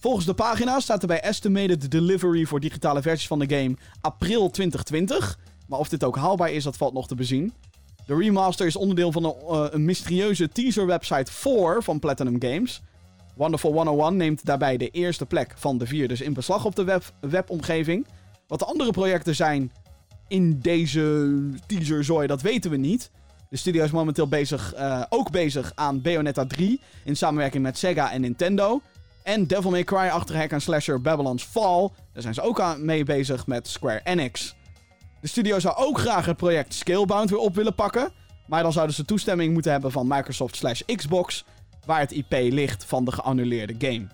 [0.00, 4.50] Volgens de pagina staat er bij Estimated Delivery voor digitale versies van de game april
[4.50, 5.38] 2020.
[5.66, 7.52] Maar of dit ook haalbaar is, dat valt nog te bezien.
[8.06, 12.82] De remaster is onderdeel van een, eh, mysterieuze teaser-website 4 van Platinum Games.
[13.36, 16.84] Wonderful 101 neemt daarbij de eerste plek van de vier dus in beslag op de
[16.84, 18.06] web, webomgeving.
[18.46, 19.72] Wat de andere projecten zijn
[20.28, 23.10] in deze teaser-zooi, dat weten we niet.
[23.50, 28.12] De studio is momenteel bezig, eh, ook bezig aan Bayonetta 3 in samenwerking met Sega
[28.12, 28.80] en Nintendo.
[29.22, 31.88] En Devil May Cry-achtige hack en slasher Babylon's Fall.
[32.12, 34.54] Daar zijn ze ook aan mee bezig met Square Enix.
[35.20, 38.12] De studio zou ook graag het project Scalebound weer op willen pakken.
[38.46, 41.44] Maar dan zouden ze toestemming moeten hebben van Microsoft slash Xbox.
[41.86, 44.06] Waar het IP ligt van de geannuleerde game.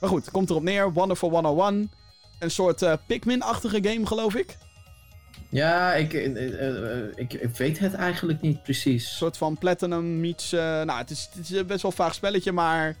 [0.00, 0.92] Maar goed, komt erop neer.
[0.92, 1.90] Wonderful 101.
[2.38, 4.56] Een soort eh, Pikmin-achtige game, geloof ik.
[5.48, 9.16] Ja, ik, eh, eh, ik, ik weet het eigenlijk niet Een precies.
[9.16, 10.50] soort van Platinum meets...
[10.50, 12.96] nou, het is, het is een best wel vaag spelletje, maar...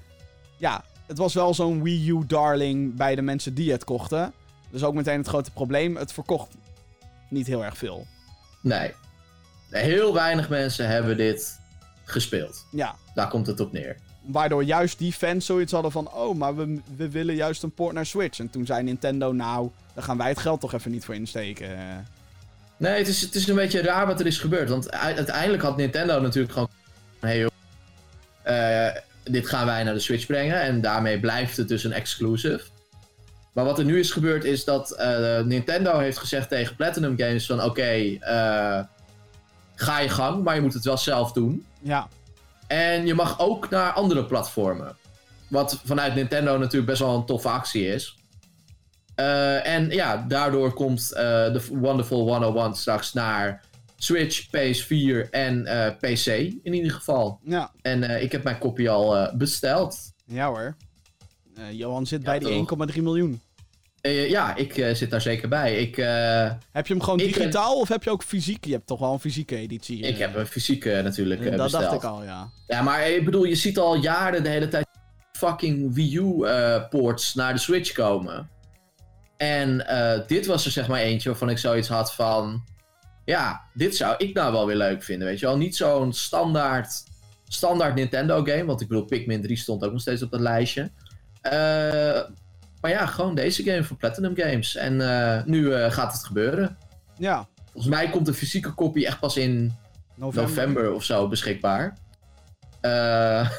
[0.60, 4.32] Ja, het was wel zo'n Wii U-darling bij de mensen die het kochten.
[4.70, 5.96] Dus ook meteen het grote probleem.
[5.96, 6.48] Het verkocht
[7.28, 8.06] niet heel erg veel.
[8.62, 8.94] Nee.
[9.70, 11.60] Heel weinig mensen hebben dit
[12.04, 12.66] gespeeld.
[12.70, 13.96] Ja, Daar komt het op neer.
[14.22, 16.12] waardoor juist die fans zoiets hadden van...
[16.12, 18.38] Oh, maar we, we willen juist een port naar Switch.
[18.38, 21.68] En toen zei Nintendo, nou, daar gaan wij het geld toch even niet voor insteken.
[22.76, 24.68] Nee, het is, het is een beetje raar wat er is gebeurd.
[24.68, 26.68] Want uiteindelijk had Nintendo natuurlijk gewoon...
[27.20, 27.50] Hey, joh,
[28.42, 28.96] eh,
[29.30, 30.60] dit gaan wij naar de Switch brengen.
[30.60, 32.60] En daarmee blijft het dus een exclusive.
[33.52, 37.46] Maar wat er nu is gebeurd is dat eh, Nintendo heeft gezegd tegen Platinum Games
[37.46, 37.62] van...
[37.62, 38.80] Oké, eh,
[39.74, 41.66] ga je gang, maar je moet het wel zelf doen.
[41.82, 42.08] Ja,
[42.66, 44.96] En je mag ook naar andere platformen.
[45.48, 48.16] Wat vanuit Nintendo natuurlijk best wel een toffe actie is.
[49.14, 53.64] Eh, en ja, daardoor komt de Wonderful 101 straks naar
[54.02, 56.26] Switch, PS4 en eh, PC
[56.62, 57.40] in ieder geval.
[57.44, 57.70] ja.
[57.82, 59.98] En eh, ik heb mijn kopie al eh, besteld.
[60.26, 60.76] Ja hoor.
[61.70, 63.40] Johan zit bij die 1,3 miljoen.
[64.02, 65.76] Ja, ik zit daar zeker bij.
[65.76, 65.96] Ik,
[66.72, 68.64] Heb je hem gewoon ben- digitaal of heb je ook fysiek?
[68.64, 70.00] Je hebt toch wel een fysieke editie.
[70.00, 71.82] ik heb een fysieke natuurlijk Dat besteld.
[71.82, 72.50] dacht ik al, ja.
[72.66, 74.86] Ja, maar ik bedoel, je ziet al jaren de hele tijd
[75.32, 78.48] fucking Wii U-ports naar de Switch komen.
[79.36, 79.86] En
[80.26, 82.64] dit was er zeg maar eentje waarvan ik zoiets had van...
[83.30, 85.56] Ja, dit zou ik nou wel weer leuk vinden, weet je wel.
[85.56, 87.04] Niet zo'n standaard,
[87.48, 90.90] standaard Nintendo game, want ik bedoel, Pikmin 3 stond ook nog steeds op dat lijstje.
[91.40, 91.52] Eh,
[92.80, 94.76] maar ja, gewoon deze game van Platinum Games.
[94.76, 96.78] En eh, nu eh, gaat het gebeuren.
[97.18, 99.74] Ja, Volgens mij komt de fysieke kopie echt pas in
[100.14, 100.50] november.
[100.54, 101.96] november of zo beschikbaar.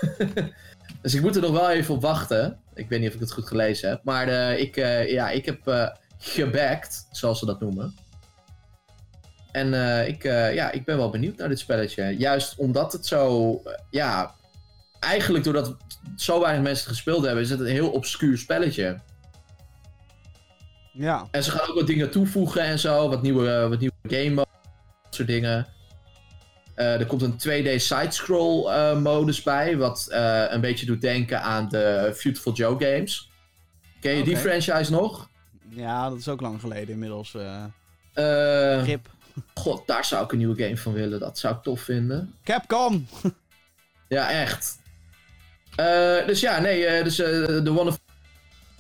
[1.02, 2.60] Dus ik moet er nog wel even op wachten.
[2.74, 4.04] Ik weet niet of ik het goed gelezen heb.
[4.04, 4.76] Maar ik,
[5.08, 7.96] ja, ik heb gebackt, zoals ze dat noemen.
[9.52, 12.18] En eh, ik, eh, ja, ik ben wel benieuwd naar dit spelletje.
[12.18, 13.54] Juist omdat het zo...
[13.64, 14.36] eh, ja,
[15.00, 15.76] eigenlijk doordat
[16.16, 17.44] zo weinig mensen het gespeeld hebben...
[17.44, 19.00] is het een heel obscuur spelletje.
[20.94, 23.10] Ja, En ze gaan ook wat dingen toevoegen en zo.
[23.10, 24.48] Wat nieuwe, wat nieuwe game mode,
[25.04, 25.68] dat soort dingen.
[26.76, 29.78] Er komt een 2D sidescroll modus bij.
[29.78, 30.08] Wat
[30.50, 33.30] een beetje doet denken aan de Beautiful Joe games.
[34.00, 35.30] Ken je die franchise nog?
[35.70, 37.36] ja, dat is ook lang geleden inmiddels.
[37.36, 37.64] eh
[38.14, 39.10] Eh, Rip.
[39.54, 41.20] God, daar zou ik een nieuwe game van willen.
[41.20, 42.34] Dat zou ik tof vinden.
[42.44, 43.08] Capcom!
[44.08, 44.78] Ja, echt.
[45.76, 48.02] Eh, dus ja, nee, eh, dus eh, de Wonderful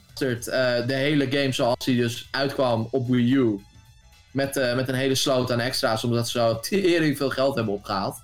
[0.08, 3.60] Bastard, eh, de hele game zoals die dus uitkwam op Wii U.
[4.32, 8.22] Met, met een hele sloot aan extra's, omdat ze zo tering veel geld hebben opgehaald.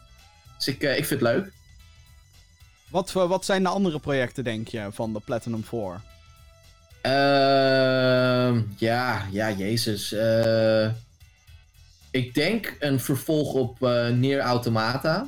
[0.57, 1.51] Dus ik, ik vind het leuk.
[2.89, 6.01] Wat, voor- wat zijn de andere projecten, denk je, van de Platinum 4?
[7.01, 10.11] Ehm, ja, ja, jezus.
[10.11, 10.89] Eh,
[12.17, 15.27] ik denk een vervolg op eh Nier Automata.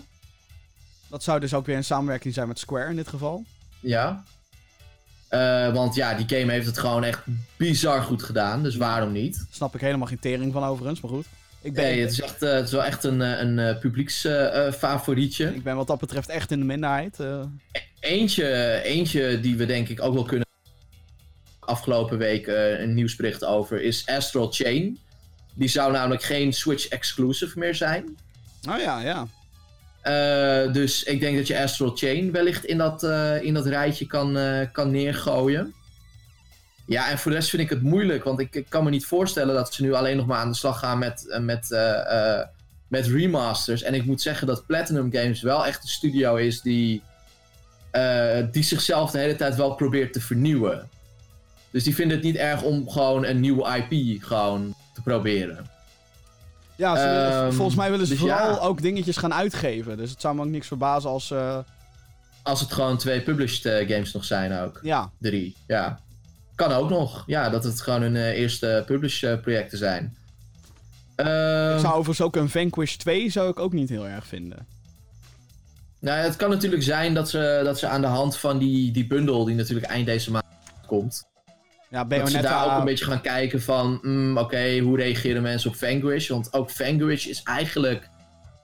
[1.09, 3.43] Dat zou dus ook weer een samenwerking zijn met Square in dit geval.
[3.79, 4.23] Ja.
[5.27, 7.23] Eh, want ja, die game heeft het gewoon echt
[7.57, 8.63] bizar goed gedaan.
[8.63, 9.45] Dus waarom niet?
[9.49, 11.25] Snap ik helemaal geen tering van overigens, maar goed.
[11.61, 15.55] Ik ben, Nee, het is, echt, eh, het is wel echt een, een publieksfavorietje.
[15.55, 17.19] ik ben wat dat betreft echt in de minderheid.
[17.19, 17.41] eh.
[17.99, 20.47] eentje, eentje die we denk ik ook wel kunnen...
[21.59, 24.99] Afgelopen week een nieuwsbericht over is Astral Chain.
[25.59, 28.17] Die zou namelijk geen Switch exclusive meer zijn.
[28.69, 29.27] Oh ja, ja.
[30.01, 34.07] Eh, dus ik denk dat je Astral Chain wellicht in dat, eh, in dat rijtje
[34.07, 35.73] kan, eh, kan neergooien.
[36.85, 39.05] Ja, en voor de rest vind ik het moeilijk, want ik, ik kan me niet
[39.05, 41.69] voorstellen dat ze nu alleen nog maar aan de slag gaan met, met,
[42.87, 43.83] met remasters.
[43.83, 47.01] En ik moet zeggen dat Platinum Games wel echt een studio is die,
[48.51, 50.89] die zichzelf de hele tijd wel probeert te vernieuwen.
[51.71, 55.67] Dus die vinden het niet erg om gewoon een nieuwe IP gewoon te proberen.
[56.75, 58.57] Ja, ze Ehm, volgens mij willen ze dus vooral ja.
[58.59, 59.97] ook dingetjes gaan uitgeven.
[59.97, 61.31] Dus het zou me ook niks verbazen als...
[61.31, 61.57] eh,
[62.43, 64.79] Als het gewoon twee published eh, games nog zijn ook.
[64.83, 65.99] ja, Drie, ja.
[66.55, 67.23] Kan ook nog.
[67.25, 70.17] Ja, dat het gewoon hun eh, eerste publish eh, projecten zijn.
[71.15, 74.67] Ehm, ik zou overigens ook een Vanquish 2 zou ik ook niet heel erg vinden.
[75.99, 79.07] Nou, het kan natuurlijk zijn dat ze, dat ze aan de hand van die, die
[79.07, 80.45] bundle, die natuurlijk eind deze maand
[80.87, 81.23] komt,
[81.89, 82.79] Ja, dat ze daar ook Bayonetta...
[82.79, 86.29] een beetje gaan kijken van, mm, oké, hoe reageren mensen op Vanquish?
[86.29, 88.09] Want ook Vanquish is eigenlijk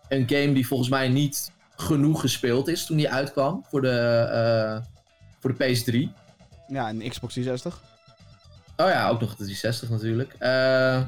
[0.07, 4.81] een game die volgens mij niet genoeg gespeeld is toen die uitkwam voor de, eh,
[5.39, 6.11] voor de PS3.
[6.67, 7.81] Ja, een Xbox 360.
[8.77, 10.35] Oh ja, ook nog de 360 natuurlijk.
[10.39, 11.01] Eh,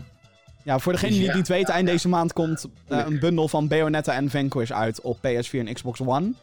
[0.64, 3.48] Ja, voor degene Dus die het niet weet, eind deze maand komt eh, een bundel
[3.48, 6.34] van Bayonetta en Vanquish uit op PS4 en Xbox One.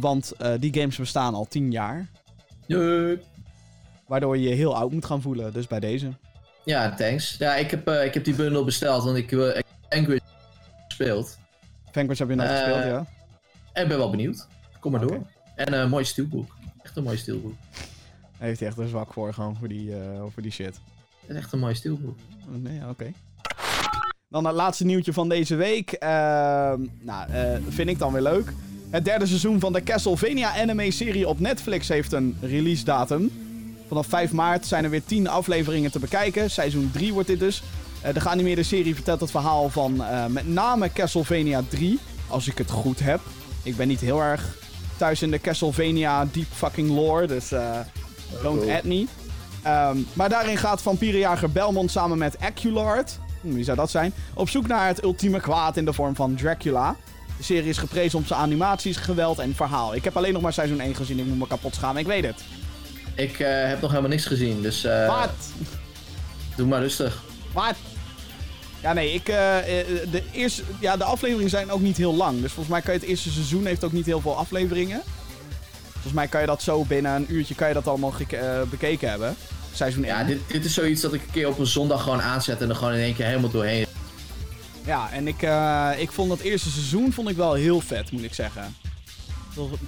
[0.00, 2.08] Want die games bestaan al 10 jaar.
[4.10, 5.52] Waardoor je je heel oud moet gaan voelen.
[5.52, 6.08] Dus bij deze.
[6.64, 7.36] Ja, thanks.
[7.38, 10.20] Ja, ik heb, eh, ik heb die bundle besteld, want ik, wil heb Vanquish
[10.88, 11.38] gespeeld.
[11.92, 13.06] Vanquish heb je Eh, gespeeld, ja?
[13.72, 14.46] En ben wel benieuwd.
[14.80, 15.22] Kom maar door.
[15.54, 16.56] En een mooi steelbook.
[16.82, 17.22] Echt een mooi.
[17.26, 17.42] Daar
[18.38, 20.80] heeft hij echt een zwak voor, gewoon, voor die, eh, voor die shit.
[21.26, 22.18] Echt een mooi steelbook.
[22.48, 23.12] Nee, oké.
[24.28, 25.92] Dan het laatste nieuwtje van deze week.
[25.92, 28.52] Ehm, nou, eh, vind ik dan weer leuk.
[28.90, 33.48] Het derde seizoen van de Castlevania anime-serie op Netflix heeft een release datum.
[33.90, 36.50] Vanaf 5 maart zijn er weer 10 afleveringen te bekijken.
[36.50, 37.62] Seizoen 3 wordt dit dus.
[38.00, 41.98] Eh, de geanimeerde serie vertelt het verhaal van eh, met name Castlevania 3,
[42.28, 43.20] als ik het goed heb.
[43.62, 44.56] Ik ben niet heel erg
[44.96, 47.78] thuis in de Castlevania deep fucking lore, dus eh,
[48.42, 48.74] don't cool.
[48.74, 49.06] add me.
[49.62, 54.48] Ehm, maar daarin gaat vampierenjager Belmont samen met Aculard, hm, wie zou dat zijn, op
[54.48, 56.96] zoek naar het ultieme kwaad in de vorm van Dracula.
[57.36, 59.94] De serie is geprezen om zijn animaties, geweld en verhaal.
[59.94, 62.24] Ik heb alleen nog maar seizoen 1 gezien, ik moet me kapot schamen, ik weet
[62.24, 62.42] het.
[63.20, 65.30] Ik eh, heb nog helemaal niks gezien, dus eh, Wat?
[66.56, 67.22] doe maar rustig.
[67.52, 67.74] Wat?
[68.82, 69.56] Ja, nee, ik, eh,
[70.10, 72.40] de, eerste, ja, de afleveringen zijn ook niet heel lang.
[72.40, 75.02] Dus volgens mij kan je het eerste seizoen heeft ook niet heel veel afleveringen.
[75.92, 78.12] Volgens mij kan je dat zo binnen een uurtje kan je dat allemaal
[78.70, 79.36] bekeken hebben.
[79.72, 80.14] Seizoen 1.
[80.14, 82.68] Ja, dit, dit is zoiets dat ik een keer op een zondag gewoon aanzet en
[82.68, 83.86] er gewoon in één keer helemaal doorheen.
[84.84, 85.42] Ja, en ik,
[86.00, 88.76] ik vond dat eerste seizoen vond ik wel heel vet, moet ik zeggen.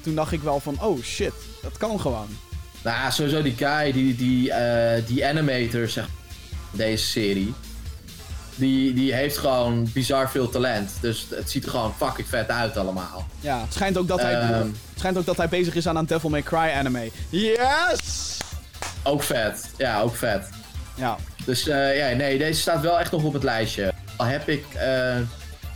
[0.03, 1.33] Toen dacht ik wel van, oh shit,
[1.63, 2.29] dat kan gewoon.
[2.83, 6.07] Nou, sowieso die guy, die, die, eh, die animator, zeg
[6.71, 7.55] deze serie.
[8.55, 10.91] Die, die heeft gewoon bizar veel talent.
[11.01, 13.27] Dus het ziet er gewoon fucking vet uit allemaal.
[13.41, 14.53] Ja, het schijnt ook dat hij, Ehm.
[14.53, 17.11] het schijnt ook dat hij bezig is aan een Devil May Cry anime.
[17.29, 18.37] Yes!
[19.03, 19.71] Ook vet.
[19.77, 20.49] Ja, ook vet.
[20.95, 23.93] Ja, Dus eh, ja, nee, deze staat wel echt nog op het lijstje.
[24.17, 25.17] Al heb ik eh,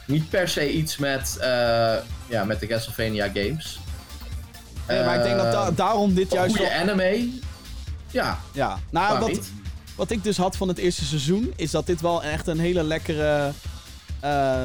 [0.07, 1.95] niet per se iets met, eh,
[2.28, 3.78] ja, met de Castlevania games.
[4.89, 6.81] Nee, maar ik denk dat da- Eh, daarom dit een juist goede wel...
[6.81, 7.29] anime.
[8.11, 9.51] Ja, Ja, nou, wat, niet?
[9.95, 12.83] Wat ik dus had van het eerste seizoen, is dat dit wel echt een hele
[12.83, 13.53] lekkere,
[14.21, 14.65] eh,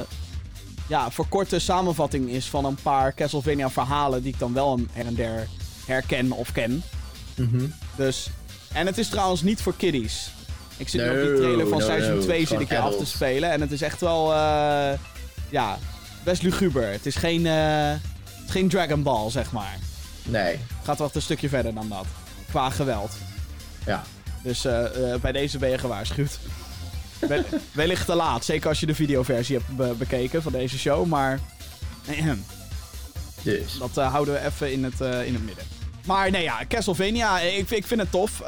[0.87, 5.15] ja, verkorte samenvatting is van een paar Castlevania verhalen die ik dan wel her en
[5.15, 5.47] der
[5.85, 6.83] herken of ken.
[7.35, 7.65] Mhm.
[7.95, 8.29] Dus,
[8.73, 10.31] en het is trouwens niet voor kiddies.
[10.77, 12.21] Ik zit nu op No, die trailer van no, seizoen no.
[12.21, 14.91] 2 zit ik af te spelen en het is echt wel, eh,
[15.49, 15.77] ja,
[16.23, 16.91] best luguber.
[16.91, 17.99] Het is geen, het
[18.45, 19.77] is geen Dragon Ball, zeg maar.
[20.23, 22.05] Nee, gaat wel echt een stukje verder dan dat.
[22.49, 23.11] Qua geweld.
[23.85, 24.03] ja.
[24.43, 26.39] Dus eh, eh, bij deze ben je gewaarschuwd.
[27.27, 31.05] Wel- wellicht te laat, zeker als je de videoversie hebt be- bekeken van deze show,
[31.05, 31.39] maar
[33.41, 33.77] Dus.
[33.79, 35.63] dat eh, houden we even in het, in het midden.
[36.05, 38.41] Maar nee ja, Castlevania, ik, ik vind het tof.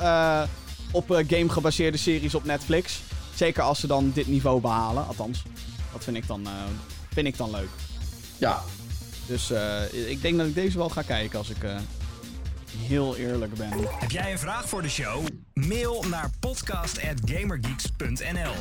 [0.91, 2.99] op game gebaseerde series op Netflix.
[3.35, 5.43] Zeker als ze dan dit niveau behalen, althans.
[5.91, 6.47] Dat vind ik dan,
[7.13, 7.69] vind ik dan leuk.
[8.37, 8.61] Ja,
[9.27, 11.77] Dus eh, ik denk dat ik deze wel ga kijken als ik eh,
[12.77, 13.69] heel eerlijk ben.
[13.99, 15.25] Heb jij een vraag voor de show?
[15.53, 18.53] Mail naar podcast@gamergeeks.nl.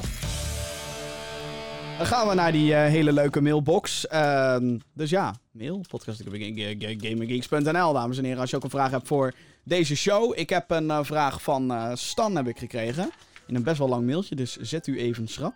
[1.99, 4.07] Dan gaan we naar die eh, hele leuke mailbox.
[4.07, 8.41] Ehm, dus ja, mail, podcast.gamergeeks.nl, dames en heren.
[8.41, 9.33] Als je ook een vraag hebt voor
[9.65, 10.39] deze show.
[10.39, 13.11] Ik heb een vraag van eh, Stan heb ik gekregen.
[13.47, 15.55] In een best wel lang mailtje, dus zet u even schrap.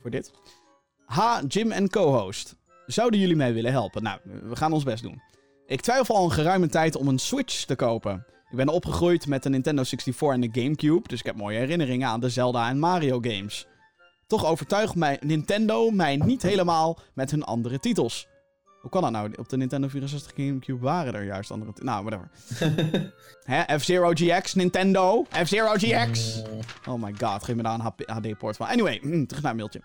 [0.00, 0.32] voor dit.
[1.06, 2.56] Ha, Jim en co-host.
[2.86, 4.02] Zouden jullie mij willen helpen?
[4.02, 5.22] Nou, we gaan ons best doen.
[5.66, 8.26] Ik twijfel al een geruime tijd om een Switch te kopen.
[8.50, 12.08] Ik ben opgegroeid met de Nintendo 64 en de Gamecube, dus ik heb mooie herinneringen
[12.08, 13.66] aan de Zelda en Mario games.
[14.26, 18.26] Toch overtuigt mij Nintendo mij niet helemaal met hun andere titels.
[18.80, 19.32] Hoe kan dat nou?
[19.36, 21.72] Op de Nintendo 64 Gamecube waren er juist andere.
[21.74, 22.30] Nou, whatever.
[23.44, 23.78] Hè?
[23.78, 25.24] F-Zero GX, Nintendo.
[25.44, 26.42] F-Zero GX.
[26.88, 28.66] Oh my god, geef me daar een HD-poort van.
[28.66, 29.80] Anyway, terug naar het mailtje.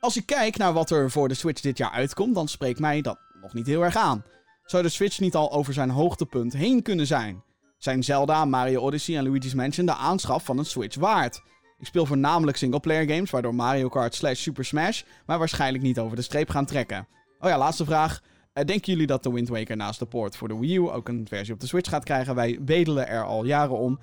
[0.00, 3.00] Als ik kijk naar wat er voor de Switch dit jaar uitkomt, dan spreekt mij
[3.00, 4.24] dat nog niet heel erg aan.
[4.64, 7.42] Zou de Switch niet al over zijn hoogtepunt heen kunnen zijn?
[7.78, 11.42] Zijn Zelda, Mario Odyssey en Luigi's Mansion de aanschaf van een Switch waard?
[11.78, 16.16] Ik speel voornamelijk singleplayer games, waardoor Mario Kart slash Super Smash maar waarschijnlijk niet over
[16.16, 17.08] de streep gaan trekken.
[17.40, 18.22] Oh ja, laatste vraag.
[18.52, 21.08] Eh, denken jullie dat de Wind Waker naast de port voor de Wii U ook
[21.08, 22.34] een versie op de Switch gaat krijgen?
[22.34, 23.98] Wij bedelen er al jaren om.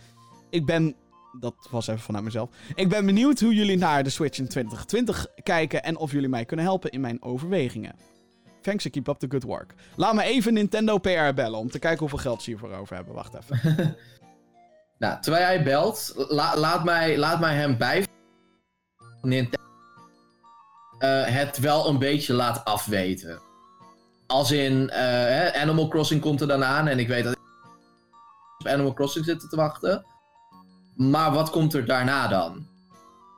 [0.49, 0.95] Ik ben...
[1.39, 2.49] Dat was even vanuit mezelf.
[2.75, 6.45] Ik ben benieuwd hoe jullie naar de Switch in 2020 kijken en of jullie mij
[6.45, 7.95] kunnen helpen in mijn overwegingen.
[8.61, 9.73] Thanks and keep up the good work.
[9.95, 13.13] Laat me even Nintendo PR bellen om te kijken hoeveel geld ze hiervoor over hebben.
[13.13, 13.95] Wacht even.
[14.97, 18.05] Nou, terwijl jij belt, la- laat, mij, laat mij hem bij
[19.21, 19.65] Nintendo
[20.99, 23.39] eh, het wel een beetje laat afweten.
[24.27, 27.37] Als in, eh, Animal Crossing komt er dan aan en ik weet dat
[28.63, 30.05] Animal Crossing zitten te wachten.
[30.95, 32.67] Maar wat komt er daarna dan?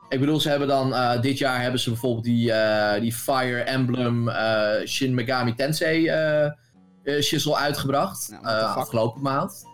[0.08, 3.60] Ik bedoel, ze hebben dan, eh, dit jaar hebben ze bijvoorbeeld die, eh, die Fire
[3.60, 8.24] Emblem eh, Shin Megami Tensei eh, shizzle uitgebracht.
[8.24, 8.44] Fuck?
[8.44, 9.64] afgelopen maand.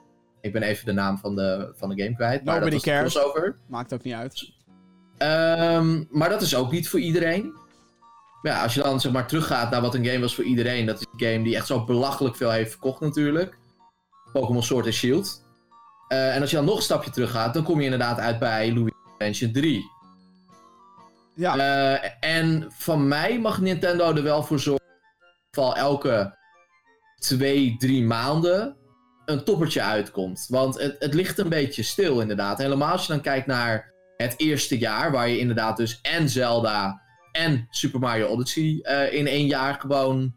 [0.41, 2.45] Ik ben even de naam van de, van de game kwijt.
[2.45, 3.19] Maar Nobody cares.
[3.67, 4.53] Maakt ook niet uit.
[5.19, 7.55] Ehm, maar dat is ook niet voor iedereen.
[8.43, 10.87] Ja, als je dan zeg maar teruggaat naar wat een game was voor iedereen.
[10.87, 13.59] Dat is een game die echt zo belachelijk veel heeft verkocht natuurlijk.
[14.33, 15.44] Pokémon Sword en Shield.
[16.15, 18.39] Eh, en als je dan nog een stapje terug gaat, dan kom je inderdaad uit
[18.39, 19.93] bij Luigi's Mansion 3.
[21.35, 24.85] Ja, Eh, en van mij mag Nintendo er wel voor zorgen.
[24.85, 26.37] dat in ieder geval elke
[27.19, 28.77] twee, drie maanden
[29.25, 30.47] een toppertje uitkomt.
[30.49, 32.59] Want het, het ligt een beetje stil inderdaad.
[32.59, 37.03] Helemaal als je dan kijkt naar het eerste jaar, waar je inderdaad dus en Zelda
[37.33, 40.35] en Super Mario Odyssey eh, in één jaar gewoon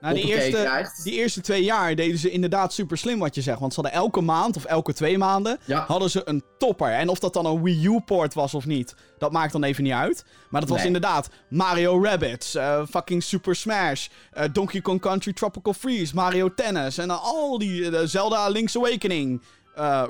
[0.00, 1.04] Nou, die eerste, krijgt.
[1.04, 3.60] die eerste twee jaar deden ze inderdaad super slim wat je zegt.
[3.60, 5.84] Want ze hadden elke maand of elke twee maanden Ja.
[5.86, 6.90] hadden ze een topper.
[6.92, 9.92] En of dat dan een Wii U-port was of niet, dat maakt dan even niet
[9.92, 10.24] uit.
[10.50, 10.86] Maar dat was Nee.
[10.86, 16.98] inderdaad Mario Rabbids, eh, fucking Super Smash, eh, Donkey Kong Country Tropical Freeze, Mario Tennis
[16.98, 19.42] en al die eh, Zelda Link's Awakening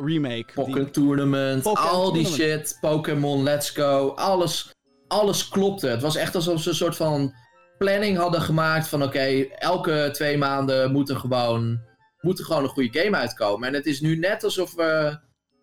[0.04, 0.46] remake.
[0.54, 2.68] Pokken Die- Tournament, Pokken al die Tournament.
[2.68, 4.70] shit, Pokémon Let's Go, alles,
[5.08, 5.86] alles klopte.
[5.88, 7.34] Het was echt alsof ze een soort van
[7.78, 11.80] planning hadden gemaakt van oké, elke twee maanden moet er gewoon,
[12.20, 13.68] moet er gewoon een goede game uitkomen.
[13.68, 15.18] En het is nu net alsof, we,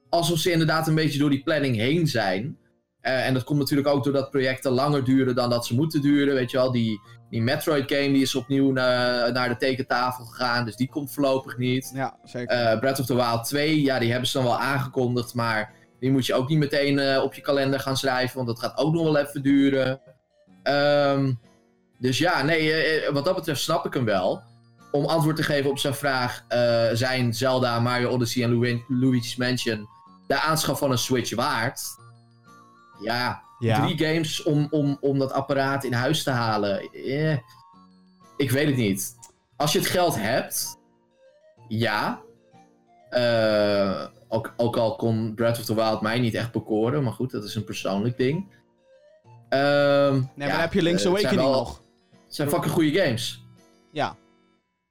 [0.09, 2.57] alsof ze inderdaad een beetje door die planning heen zijn.
[3.01, 6.33] Eh, en dat komt natuurlijk ook doordat projecten langer duren dan dat ze moeten duren.
[6.33, 10.65] Weet je wel, die, die Metroid game die is opnieuw naar, naar de tekentafel gegaan,
[10.65, 11.91] dus die komt voorlopig niet.
[11.93, 12.57] Ja, zeker.
[12.57, 16.11] Eh, Breath of the Wild 2, ja, die hebben ze dan wel aangekondigd, maar die
[16.11, 18.93] moet je ook niet meteen eh, op je kalender gaan schrijven, want dat gaat ook
[18.93, 20.01] nog wel even duren.
[20.63, 21.33] Ehm,
[21.99, 24.41] dus ja, nee, eh, eh, wat dat betreft snap ik hem wel.
[24.91, 29.35] Om antwoord te geven op zijn vraag, eh, zijn Zelda, Mario Odyssey en Lu- Luigi's
[29.35, 29.87] Mansion
[30.27, 31.81] de aanschaf van een Switch waard?
[33.01, 33.85] Ja, ja.
[33.85, 36.91] drie games om, om, om dat apparaat in huis te halen.
[36.91, 37.37] Eh,
[38.37, 39.13] ik weet het niet.
[39.55, 40.77] Als je het geld hebt,
[41.67, 42.21] ja.
[44.27, 47.43] Ook, ook al kon Breath of the Wild mij niet echt bekoren, maar goed, dat
[47.43, 48.53] is een persoonlijk ding.
[49.49, 51.81] Ehm, Nee, maar ja, heb je Link's Awakening wel- nog.
[52.37, 53.43] Het zijn fucking goede games.
[53.91, 54.15] Ja.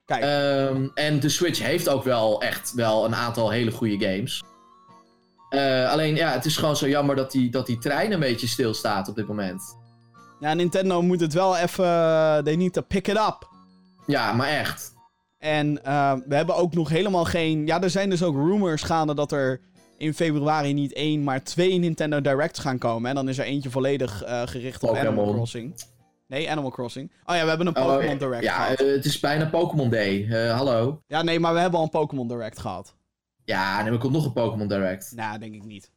[0.05, 4.43] Kijk, Ehm, en de Switch heeft ook wel echt wel een aantal hele goede games.
[5.49, 8.47] Eh, alleen ja, het is gewoon zo jammer dat die, dat die trein een beetje
[8.47, 9.77] stilstaat op dit moment.
[10.41, 11.85] ja, Nintendo moet het wel even...
[11.85, 13.49] eh, They need to pick it up.
[14.07, 14.93] Ja, maar echt.
[15.39, 17.67] En eh, we hebben ook nog helemaal geen.
[17.67, 19.61] Ja, er zijn dus ook rumors gaande dat er
[19.99, 23.09] in februari niet één, maar twee Nintendo Directs gaan komen.
[23.09, 25.07] En dan is er eentje volledig gericht op Pokémon.
[25.13, 25.75] Animal Crossing.
[26.27, 27.13] Nee, Animal Crossing.
[27.25, 28.81] Oh ja, we hebben een Oh, Pokémon Direct ja, gehad.
[28.81, 30.29] eh, het is bijna Pokémon Day.
[30.31, 31.03] Eh, hallo.
[31.07, 32.97] Ja, nee, maar we hebben al een Pokémon Direct gehad.
[33.45, 35.13] Ja, en er komt nog een Pokémon Direct.
[35.17, 35.93] Nou, denk ik niet.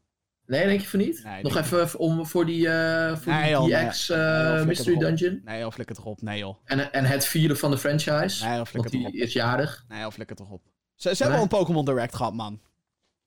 [0.46, 1.22] Nee, denk je van niet?
[1.24, 3.88] Nee, nog even om, voor die, eh voor Nee, die joh, nee.
[3.90, 4.98] DX Nee, Mystery.
[4.98, 5.42] Dungeon.
[5.46, 6.22] Nee, joh, flikker toch op.
[6.22, 6.56] Nee, joh.
[6.66, 8.46] En, en het vieren van de franchise.
[8.46, 9.28] Nee, joh, flikker want toch die op.
[9.28, 9.86] is jarig.
[9.88, 10.62] Nee, joh, flikker toch op.
[10.96, 11.42] Ze, ze hebben al Nee?
[11.42, 12.62] een Pokémon Direct gehad, man.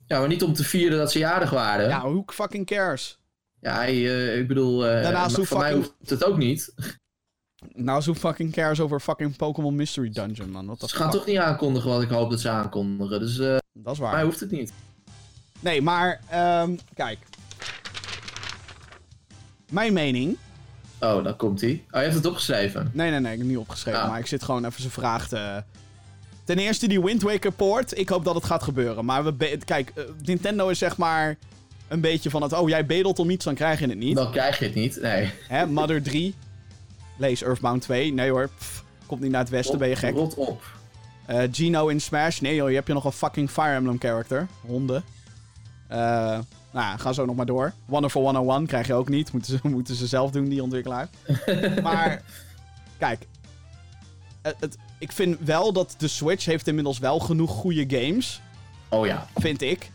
[0.07, 1.89] Ja, maar niet om te vieren dat ze jarig waren.
[1.89, 3.20] Ja, who fucking cares?
[3.61, 6.75] Ja, eh, ik bedoel, eh, Daarnaast voor mij fucking- hoeft het ook niet.
[7.75, 10.67] Nou, zo fucking cares over fucking Pokémon Mystery Dungeon, man.
[10.67, 13.21] Wat Ze gaan toch niet aankondigen wat ik hoop dat ze aankondigen.
[13.21, 14.13] Dus eh Dat is waar.
[14.13, 14.73] mij hoeft het niet.
[15.61, 17.19] Nee, maar ehm, kijk.
[19.71, 20.37] Mijn mening.
[21.01, 21.71] Oh, dan komt hij.
[21.71, 22.91] Oh, je hebt het opgeschreven.
[22.95, 24.01] Nee, nee, nee, ik heb het niet opgeschreven.
[24.03, 24.09] Ah.
[24.09, 25.65] Maar ik zit gewoon even zijn vraag te.
[26.45, 27.99] Ten eerste die Wind Waker poort.
[27.99, 29.05] Ik hoop dat het gaat gebeuren.
[29.05, 29.93] Maar we kijk,
[30.23, 31.37] Nintendo is zeg maar
[31.91, 32.53] een beetje van het.
[32.53, 34.17] Oh, jij bedelt om iets, dan krijg je het niet.
[34.17, 34.99] Dan krijg je het niet.
[35.03, 35.31] Nee.
[35.49, 36.35] Hè, Mother 3.
[37.17, 38.13] Lees Earthbound 2.
[38.13, 38.49] Nee hoor.
[38.59, 40.15] pff, komt niet naar het westen, ben je gek.
[40.15, 40.63] Rot op.
[41.27, 42.41] Eh, Gino in Smash.
[42.41, 44.47] Nee joh, je hebt je nog een fucking Fire Emblem character.
[44.61, 45.05] Honden.
[45.89, 45.99] Eh,
[46.73, 47.73] nou, ja, ga zo nog maar door.
[47.85, 49.33] Wonderful 101 krijg je ook niet.
[49.33, 51.09] Moeten ze, moeten ze zelf doen, die ontwikkelaar.
[51.83, 52.23] maar,
[52.99, 53.27] kijk.
[54.43, 58.41] Het, het- ik vind wel dat de Switch heeft inmiddels wel genoeg goede games.
[58.89, 59.27] Oh ja.
[59.37, 59.91] Vind ik.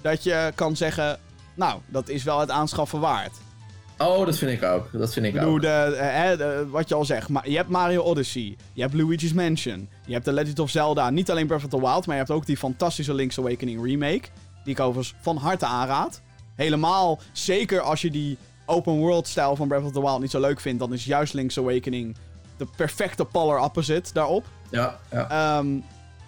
[0.00, 1.18] Dat je kan zeggen,
[1.58, 3.36] nou, dat is wel het aanschaffen waard.
[3.98, 4.88] Oh, dat vind ik ook.
[4.92, 5.60] Dat vind ik Ik bedoel, ook.
[5.60, 7.28] de, eh, de- wat je al zegt.
[7.28, 8.56] Maar je hebt Mario Odyssey.
[8.72, 9.88] Je hebt Luigi's Mansion.
[10.06, 11.10] Je hebt The Legend of Zelda.
[11.10, 14.22] Niet alleen Breath of the Wild, maar je hebt ook die fantastische Link's Awakening remake.
[14.64, 16.20] Die ik overigens van harte aanraad.
[16.54, 20.40] Helemaal, zeker als je die open world stijl van Breath of the Wild niet zo
[20.40, 22.16] leuk vindt, dan is juist Link's Awakening
[22.56, 24.46] de perfecte polar opposite daarop.
[24.70, 25.28] Ja, ja.
[25.58, 25.66] Ehm,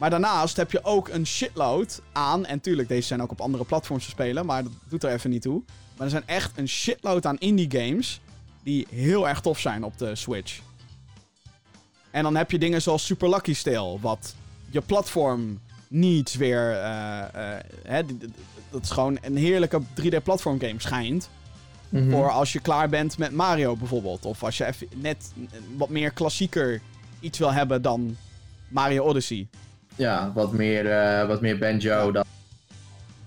[0.00, 2.46] maar daarnaast heb je ook een shitload aan.
[2.46, 4.46] En tuurlijk, deze zijn ook op andere platforms te spelen.
[4.46, 5.62] Maar dat doet er even niet toe.
[5.96, 8.20] Maar er zijn echt een shitload aan indie games.
[8.62, 10.60] Die heel erg tof zijn op de Switch.
[12.10, 14.00] En dan heb je dingen zoals Super Lucky Tale.
[14.00, 14.34] Wat
[14.70, 16.70] je platform needs weer.
[16.72, 18.02] eh, eh, hè,
[18.70, 21.30] dat is gewoon een heerlijke 3D-platform game schijnt.
[21.88, 22.10] Mhm.
[22.10, 24.24] Voor als je klaar bent met Mario bijvoorbeeld.
[24.24, 25.32] Of als je even net
[25.76, 26.80] wat meer klassieker
[27.20, 28.16] iets wil hebben dan
[28.68, 29.48] Mario Odyssey.
[30.00, 32.24] Ja, wat meer, eh, wat meer banjo dan.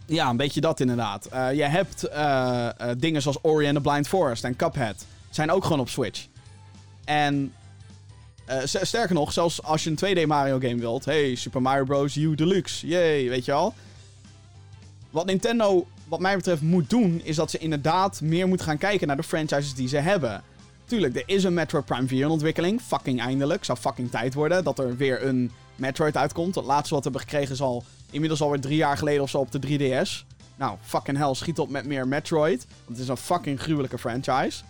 [0.06, 1.26] Ja, een beetje dat inderdaad.
[1.26, 5.06] Eh, je hebt eh, dingen zoals Ori and the Blind Forest en Cuphead.
[5.30, 6.28] Zijn ook gewoon op Switch.
[7.06, 7.54] En
[8.64, 11.06] sterker nog, zelfs als je een 2D Mario game wilt.
[11.06, 12.16] Hey, Super Mario Bros.
[12.16, 12.88] U Deluxe.
[12.88, 13.74] Yay, weet je al.
[15.10, 17.22] Wat Nintendo, wat mij betreft, moet doen...
[17.24, 20.44] is dat ze inderdaad meer moeten gaan kijken naar de franchises die ze hebben.
[20.94, 22.82] Tuurlijk, er is een Metroid Prime 4 in ontwikkeling.
[22.82, 23.64] Fucking eindelijk.
[23.64, 26.56] Zou fucking tijd worden dat er weer een Metroid uitkomt.
[26.56, 29.38] Het laatste wat we hebben gekregen is al inmiddels alweer drie jaar geleden of zo
[29.38, 30.26] op de 3DS.
[30.56, 32.66] Nou, fucking hell, schiet op met meer Metroid.
[32.68, 34.64] Want het is een fucking gruwelijke franchise.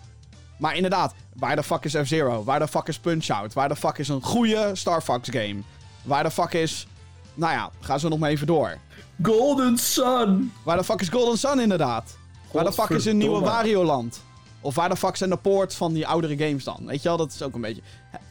[0.58, 2.44] Maar inderdaad, waar de fuck is F-Zero?
[2.44, 3.52] Waar de fuck is Punch-Out?
[3.52, 5.56] Waar de fuck is een goede Star Fox game?
[6.02, 6.86] Waar de fuck is...
[7.34, 8.78] Nou ja, gaan ze nog maar even door.
[9.22, 10.52] Golden Sun!
[10.62, 12.16] Waar de fuck is Golden Sun inderdaad?
[12.52, 14.33] Waar de fuck is een nieuwe Godverdomme.
[14.64, 16.80] Of waar de fuck zijn de poorts van die oudere games dan?
[16.86, 17.82] Weet je wel, dat is ook een beetje...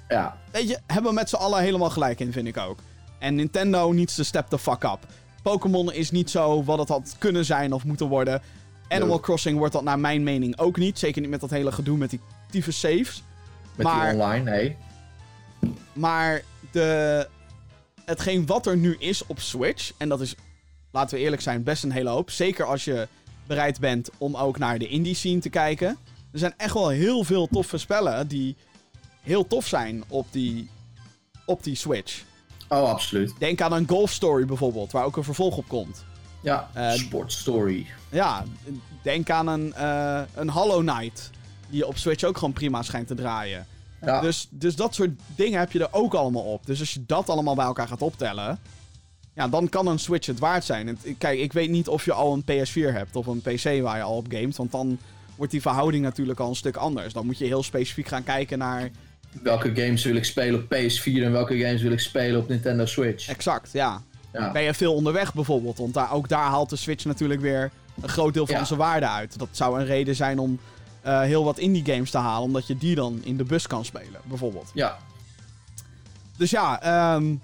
[0.10, 2.80] Ja, Weet je, hebben we met z'n allen helemaal gelijk in, vind ik ook.
[3.20, 5.00] En Nintendo needs to step the fuck up.
[5.44, 8.42] Pokémon is niet zo wat het had kunnen zijn of moeten worden.
[8.88, 9.20] Animal No.
[9.22, 11.00] Crossing wordt dat naar mijn mening ook niet.
[11.00, 12.20] Zeker niet met dat hele gedoe met die
[12.50, 13.24] tyfus saves.
[13.76, 14.76] met Maar- die online, nee.
[15.94, 16.42] Maar
[16.72, 17.28] de...
[18.06, 20.36] hetgeen wat er nu is op Switch, en dat is,
[20.92, 22.30] laten we eerlijk zijn, best een hele hoop.
[22.32, 23.08] Zeker als je
[23.48, 25.98] bereid bent om ook naar de indie scene te kijken.
[26.34, 28.56] Er zijn echt wel heel veel toffe spellen die
[29.22, 30.70] heel tof zijn op die,
[31.46, 32.24] op die Switch.
[32.70, 33.34] Oh, absoluut.
[33.40, 36.04] Denk aan een Golf Story bijvoorbeeld, waar ook een vervolg op komt.
[36.42, 37.88] Ja, Eh, Sport Story.
[38.10, 38.44] Ja,
[39.02, 41.30] denk aan een, eh, een Hollow Knight,
[41.70, 43.68] die op Switch ook gewoon prima schijnt te draaien.
[44.02, 46.66] Ja, Dus, dus dat soort dingen heb je er ook allemaal op.
[46.66, 48.60] Dus als je dat allemaal bij elkaar gaat optellen,
[49.36, 50.98] ja, dan kan een Switch het waard zijn.
[51.18, 54.04] Kijk, ik weet niet of je al een PS4 hebt of een PC waar je
[54.04, 54.98] al op gamet, want dan
[55.36, 57.14] wordt die verhouding natuurlijk al een stuk anders.
[57.14, 58.90] Dan moet je heel specifiek gaan kijken naar
[59.42, 62.86] welke games wil ik spelen op PS4 en welke games wil ik spelen op Nintendo
[62.86, 63.28] Switch.
[63.30, 64.02] exact, ja.
[64.34, 67.72] Ja, Ben je veel onderweg bijvoorbeeld, want daar, ook daar haalt de Switch natuurlijk weer
[68.02, 68.64] een groot deel van Ja.
[68.66, 69.40] zijn waarde uit.
[69.40, 70.60] Dat zou een reden zijn om
[71.02, 73.86] eh, heel wat indie games te halen, omdat je die dan in de bus kan
[73.86, 74.72] spelen, bijvoorbeeld.
[74.74, 74.98] ja,
[76.38, 77.36] Dus ja, ehm,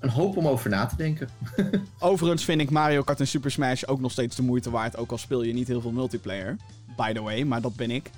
[0.00, 1.28] een hoop om over na te denken.
[1.98, 4.96] Overigens vind ik Mario Kart en Super Smash ook nog steeds de moeite waard.
[4.96, 6.56] Ook al speel je niet heel veel multiplayer.
[6.98, 8.10] By the way, maar dat ben ik.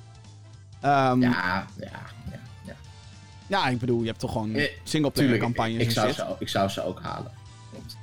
[0.81, 1.31] Ehm, ja.
[1.31, 1.91] Ja, ja,
[2.67, 2.75] ja.
[3.47, 3.69] ja.
[3.69, 6.69] ik bedoel, je hebt toch gewoon Eh, singleplayer campagnes ik, en zou ze, ik zou
[6.69, 7.33] ze ook halen.
[7.71, 7.97] Klopt.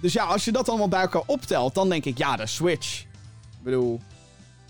[0.00, 3.00] Dus ja, als je dat allemaal bij elkaar optelt, dan denk ik, ja, de Switch.
[3.00, 4.00] Ik bedoel,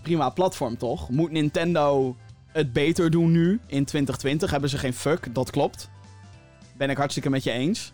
[0.03, 1.09] prima platform toch?
[1.09, 2.17] Moet Nintendo
[2.47, 4.51] het beter doen nu, in 2020?
[4.51, 5.89] Hebben ze geen fuck, dat klopt.
[6.77, 7.93] Ben ik hartstikke met je eens.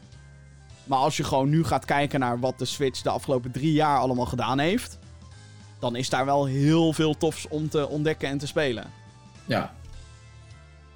[0.84, 3.98] Maar als je gewoon nu gaat kijken naar wat de Switch de afgelopen drie jaar
[3.98, 4.98] allemaal gedaan heeft...
[5.78, 8.84] dan is daar wel heel veel tofs om te ontdekken en te spelen.
[9.46, 9.74] Ja,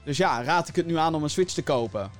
[0.05, 2.11] Dus ja, raad ik het nu aan om een Switch te kopen?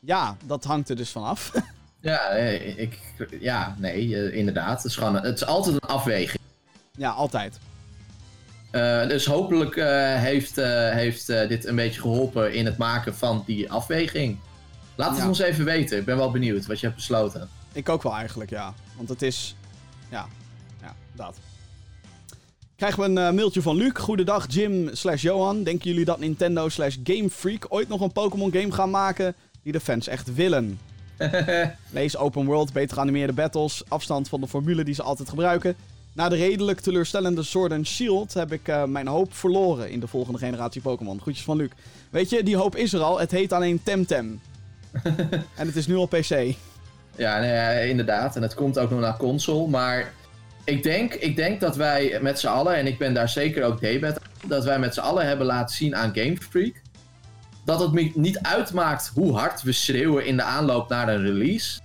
[0.00, 1.52] Ja, dat hangt er dus vanaf.
[2.00, 2.98] ja, eh, ik,
[3.40, 4.76] ja nee, eh, inderdaad.
[4.82, 6.42] Het is, gewoon, het is altijd een afweging.
[6.96, 7.58] ja, altijd.
[8.70, 9.74] Eh, dus hopelijk
[10.20, 10.56] heeft,
[10.90, 14.38] heeft dit een beetje geholpen in het maken van die afweging.
[14.94, 15.28] Laat het Ja.
[15.28, 15.98] ons even weten.
[15.98, 17.48] Ik ben wel benieuwd wat je hebt besloten.
[17.72, 18.74] Ik ook wel eigenlijk, ja.
[18.96, 19.56] Want het is...
[20.10, 20.26] Ja,
[20.80, 21.36] ja, dat.
[22.76, 23.92] Krijgen we een eh, mailtje van Luc.
[23.94, 25.62] Goedendag Jim slash Johan.
[25.62, 29.72] Denken jullie dat Nintendo slash Game Freak ooit nog een Pokémon game gaan maken die
[29.72, 30.78] de fans echt willen?
[31.90, 35.76] Lees open world, beter geanimeerde battles, afstand van de formule die ze altijd gebruiken.
[36.12, 40.06] Na de redelijk teleurstellende Sword and Shield heb ik eh, mijn hoop verloren in de
[40.06, 41.20] volgende generatie Pokémon.
[41.20, 41.70] Groetjes van Luc.
[42.10, 43.18] Weet je, die hoop is er al.
[43.20, 44.40] Het heet alleen Temtem.
[45.56, 46.54] en het is nu al PC.
[47.16, 48.36] Ja, nee, inderdaad.
[48.36, 49.68] En het komt ook nog naar console.
[49.68, 50.12] Maar
[50.64, 53.80] ik denk, ik denk dat wij met z'n allen, en ik ben daar zeker ook
[53.80, 56.74] debet aan, dat wij met z'n allen hebben laten zien aan Game Freak.
[57.64, 61.80] Dat het niet uitmaakt hoe hard we schreeuwen in de aanloop naar een release.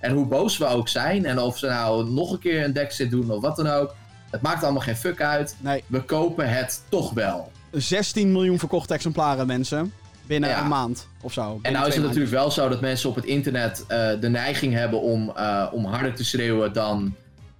[0.00, 1.26] En hoe boos we ook zijn.
[1.26, 3.94] En of ze nou nog een keer een deckset doen of wat dan ook.
[4.30, 5.56] Het maakt allemaal geen fuck uit.
[5.60, 7.52] Nee, We kopen het toch wel.
[7.70, 9.92] 16 miljoen verkochte exemplaren, mensen.
[10.28, 10.60] Binnen Ja.
[10.60, 11.58] een maand of zo.
[11.62, 14.74] En nou is het natuurlijk wel zo dat mensen op het internet eh, de neiging
[14.74, 17.14] hebben om, eh, om harder te schreeuwen dan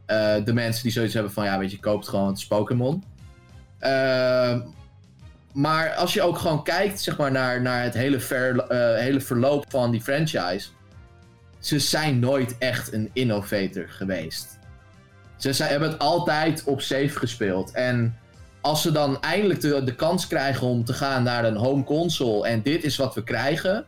[0.07, 3.05] eh, de mensen die zoiets hebben van ja, weet je, koopt gewoon het Pokémon.
[3.79, 4.61] Ehm,
[5.53, 8.65] maar als je ook gewoon kijkt zeg maar, naar, naar het hele, ver,
[8.99, 10.69] hele verloop van die franchise,
[11.59, 14.59] ze zijn nooit echt een innovator geweest.
[15.37, 17.71] Ze zijn, hebben het altijd op safe gespeeld.
[17.71, 18.19] En
[18.61, 22.49] als ze dan eindelijk de, de kans krijgen om te gaan naar een home console
[22.49, 23.85] en dit is wat we krijgen,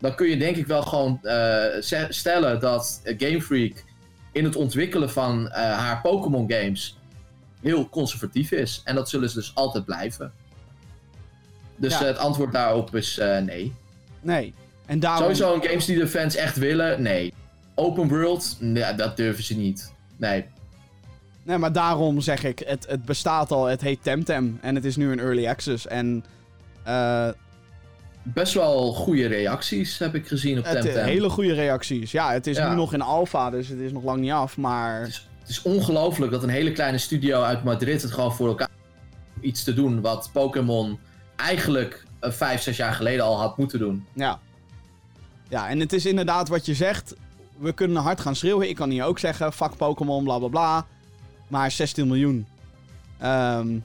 [0.00, 1.64] dan kun je denk ik wel gewoon eh,
[2.08, 3.84] stellen dat Game Freak
[4.32, 6.98] in het ontwikkelen van eh, haar Pokémon games
[7.60, 8.80] heel conservatief is.
[8.84, 10.32] En dat zullen ze dus altijd blijven.
[11.76, 12.04] Dus Ja.
[12.04, 13.72] het antwoord daarop is eh, nee.
[14.20, 14.54] Nee.
[14.86, 15.22] En daarom...
[15.22, 17.32] Sowieso een games die de fans echt willen, nee.
[17.74, 19.92] Open world, ja, dat durven ze niet.
[20.16, 20.44] Nee.
[21.46, 24.58] Nee, maar daarom zeg ik, het, het bestaat al, het heet Temtem.
[24.62, 25.86] En het is nu een early access.
[25.86, 26.24] En
[26.84, 27.28] eh,
[28.22, 31.04] Best wel goede reacties heb ik gezien op het, Temtem.
[31.04, 32.10] hele goede reacties.
[32.12, 32.68] Ja, het is Ja.
[32.68, 34.56] nu nog in alpha, dus het is nog lang niet af.
[34.56, 38.34] Maar Het is, het is ongelooflijk dat een hele kleine studio uit Madrid het gewoon
[38.34, 38.68] voor elkaar
[39.40, 40.98] iets te doen wat Pokémon
[41.36, 44.06] eigenlijk eh, vijf, zes jaar geleden al had moeten doen.
[44.12, 44.38] ja.
[45.48, 47.14] Ja, en het is inderdaad wat je zegt.
[47.58, 48.68] we kunnen hard gaan schreeuwen.
[48.68, 50.86] Ik kan hier ook zeggen, fuck Pokémon, bla bla bla.
[51.48, 52.46] Maar 16 miljoen.
[53.18, 53.78] Ehm,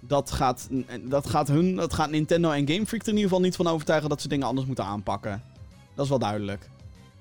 [0.00, 0.68] dat, gaat,
[1.00, 3.66] dat, gaat hun, dat gaat Nintendo en Game Freak er in ieder geval niet van
[3.66, 5.42] overtuigen dat ze dingen anders moeten aanpakken.
[5.94, 6.68] Dat is wel duidelijk.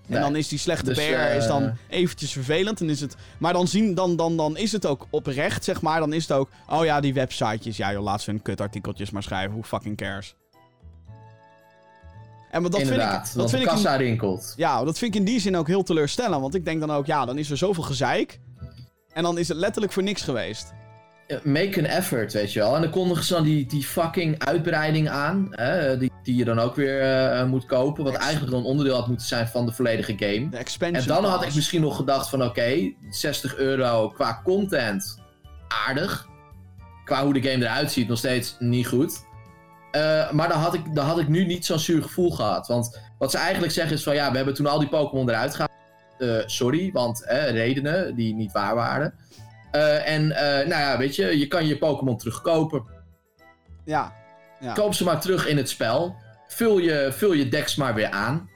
[0.07, 2.81] En dan is die slechte Dus, PR eh, is dan eventjes vervelend.
[2.81, 5.99] En is het, maar dan, zien, dan, dan, dan is het ook oprecht, zeg maar.
[5.99, 7.77] Dan is het ook, oh ja, die websitejes.
[7.77, 9.51] Ja joh, laat ze hun kutartikeltjes maar schrijven.
[9.51, 10.35] Who fucking cares?
[12.51, 14.53] En maar dat Inderdaad, vind ik, dat vind de ik in- kassa rinkelt.
[14.57, 16.41] ja, dat vind ik in die zin ook heel teleurstellend.
[16.41, 18.39] Want ik denk dan ook, ja, dan is er zoveel gezeik.
[19.15, 20.73] En dan is het letterlijk voor niks geweest.
[21.43, 22.75] Make an effort, weet je wel.
[22.75, 25.47] En dan kondigen ze dan die, die fucking uitbreiding aan.
[25.51, 28.03] Hè, die, die je dan ook weer eh, moet kopen.
[28.03, 30.49] Wat eigenlijk dan onderdeel had moeten zijn van de volledige game.
[30.49, 35.17] De expansion En dan had ik misschien nog gedacht van oké, 60 euro qua content
[35.87, 36.27] aardig.
[37.05, 39.25] Qua hoe de game eruit ziet nog steeds niet goed.
[39.91, 42.67] Eh, maar dan had, ik, dan had ik nu niet zo'n zuur gevoel gehad.
[42.67, 45.51] Want wat ze eigenlijk zeggen is van ja, we hebben toen al die Pokémon eruit
[45.51, 45.73] gehaald.
[46.17, 49.13] Eh, sorry, want eh, redenen die niet waar waren.
[49.75, 52.83] Eh, en eh, nou ja, weet je, je kan je Pokémon terugkopen.
[53.85, 54.13] Ja.
[54.59, 54.73] ja.
[54.73, 56.15] Koop ze maar terug in het spel.
[56.47, 58.49] Vul je, vul je decks maar weer aan.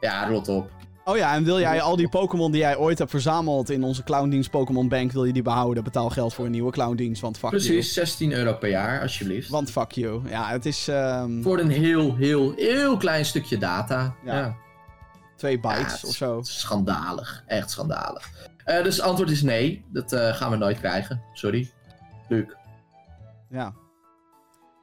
[0.00, 0.70] Ja, rot op.
[1.04, 4.02] Oh ja, en wil jij al die Pokémon die jij ooit hebt verzameld in onze
[4.02, 5.84] clowndienst Pokémon Bank, wil je die behouden?
[5.84, 9.48] Betaal geld voor een nieuwe clowndienst, want fuck Precies, 16 euro per jaar, alsjeblieft.
[9.48, 10.28] Want fuck you.
[10.28, 14.14] Ja, het is ehm, Voor een heel, heel, heel klein stukje data.
[14.24, 14.36] Ja.
[14.36, 14.56] Ja.
[15.38, 16.40] Twee Ja, bytes of zo.
[16.42, 17.44] Schandalig.
[17.46, 18.30] Echt schandalig.
[18.64, 19.84] Eh, dus het antwoord is nee.
[19.92, 21.22] Dat eh, gaan we nooit krijgen.
[21.32, 21.70] Sorry.
[22.28, 22.56] Luke.
[23.50, 23.72] Ja.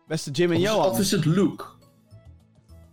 [0.07, 0.90] Beste Jim en Of, Johan.
[0.90, 1.64] of is het Luke?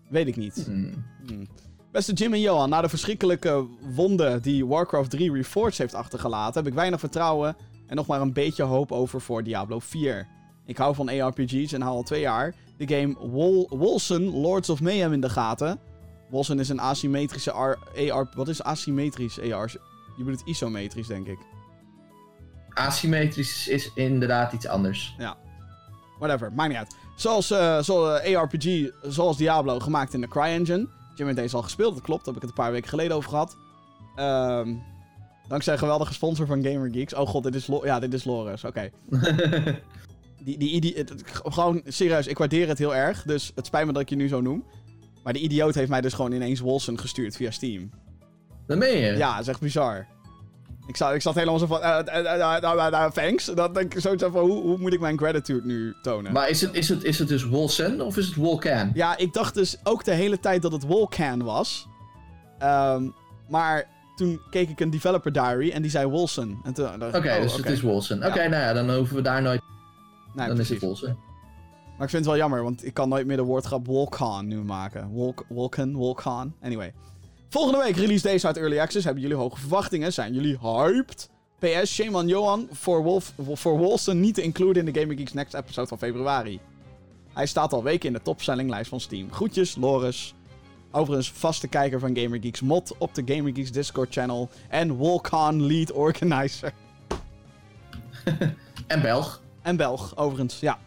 [0.08, 0.62] Weet ik niet.
[0.66, 1.04] Hmm.
[1.26, 1.48] Hmm.
[1.92, 6.72] Beste Jim en Johan, na de verschrikkelijke wonden die Warcraft 3 Reforged heeft achtergelaten, heb
[6.72, 7.56] ik weinig vertrouwen
[7.86, 10.28] en nog maar een beetje hoop over voor Diablo 4.
[10.66, 14.80] Ik hou van ARPG's en hou al twee jaar de game Wol Wolsen Lords of
[14.80, 15.78] Mayhem in de gaten.
[16.32, 17.78] Wolsen is een asymmetrische AR.
[18.34, 19.72] Wat is asymmetrisch AR?
[20.16, 21.38] Je bedoelt isometrisch, denk ik.
[22.68, 25.14] Asymmetrisch is inderdaad iets anders.
[26.18, 26.96] Whatever, maakt niet uit.
[27.16, 30.88] Zoals, eh zoals eh, ARPG, zoals Diablo, gemaakt in de CryEngine.
[31.14, 32.24] Jim heeft deze al gespeeld, dat klopt.
[32.24, 33.56] Daar heb ik het een paar weken geleden over gehad.
[34.16, 34.74] Ehm,
[35.48, 37.14] dankzij een geweldige sponsor van GamerGeeks.
[37.14, 38.90] Oh god, dit is, Lo- ja, dit is Loris, oké.
[40.44, 43.22] Die, die het- gewoon, serieus, ik waardeer het heel erg.
[43.22, 44.64] Dus het spijt me dat ik je nu zo noem.
[45.22, 47.90] Maar de idioot heeft mij dus gewoon ineens Wolsen gestuurd via Steam.
[48.66, 49.16] Dat meen je?
[49.16, 50.06] Ja, dat is echt bizar.
[50.86, 53.44] Ik zat, ik zat helemaal zo van, eh, eh, eh, thanks.
[53.44, 56.32] Dat denk ik zoiets van, hoe, hoe moet ik mijn gratitude nu tonen?
[56.32, 58.90] Maar is het, is, het, is het dus Wolsen of is het Wolcan?
[58.94, 61.86] Ja, ik dacht dus ook de hele tijd dat het Wolcan was.
[62.58, 63.08] Ehm,
[63.48, 63.84] maar
[64.16, 66.58] toen keek ik een developer diary en die zei Wolsen.
[66.64, 68.26] Oké, oh, dus het is Wolsen.
[68.26, 68.48] Oké, Ja.
[68.48, 69.60] nou ja, dan hoeven we daar nooit...
[70.34, 71.16] Nee, dan is het Wolsen.
[72.02, 74.62] Maar ik vind het wel jammer, want ik kan nooit meer de woordgrap Wolcan nu
[74.62, 75.08] maken.
[75.08, 76.54] Wolk, Wolken, Wolcan.
[76.62, 76.92] Anyway.
[77.48, 79.04] Volgende week release deze uit Early Access.
[79.04, 80.12] Hebben jullie hoge verwachtingen?
[80.12, 81.30] Zijn jullie hyped?
[81.58, 85.32] PS, shame on Johan voor, Wolf, voor Wolsen niet te includen in de Gaming Geeks
[85.32, 86.60] Next episode van februari.
[87.32, 89.32] Hij staat al weken in de topstellinglijst van Steam.
[89.32, 90.34] Groetjes, Loris.
[90.90, 94.48] Overigens vaste kijker van Gamer Geeks mod op de Gamer Geeks Discord channel.
[94.68, 96.72] En Wolcan lead organizer.
[98.86, 99.42] En Belg.
[99.62, 100.78] En Belg, overigens, ja.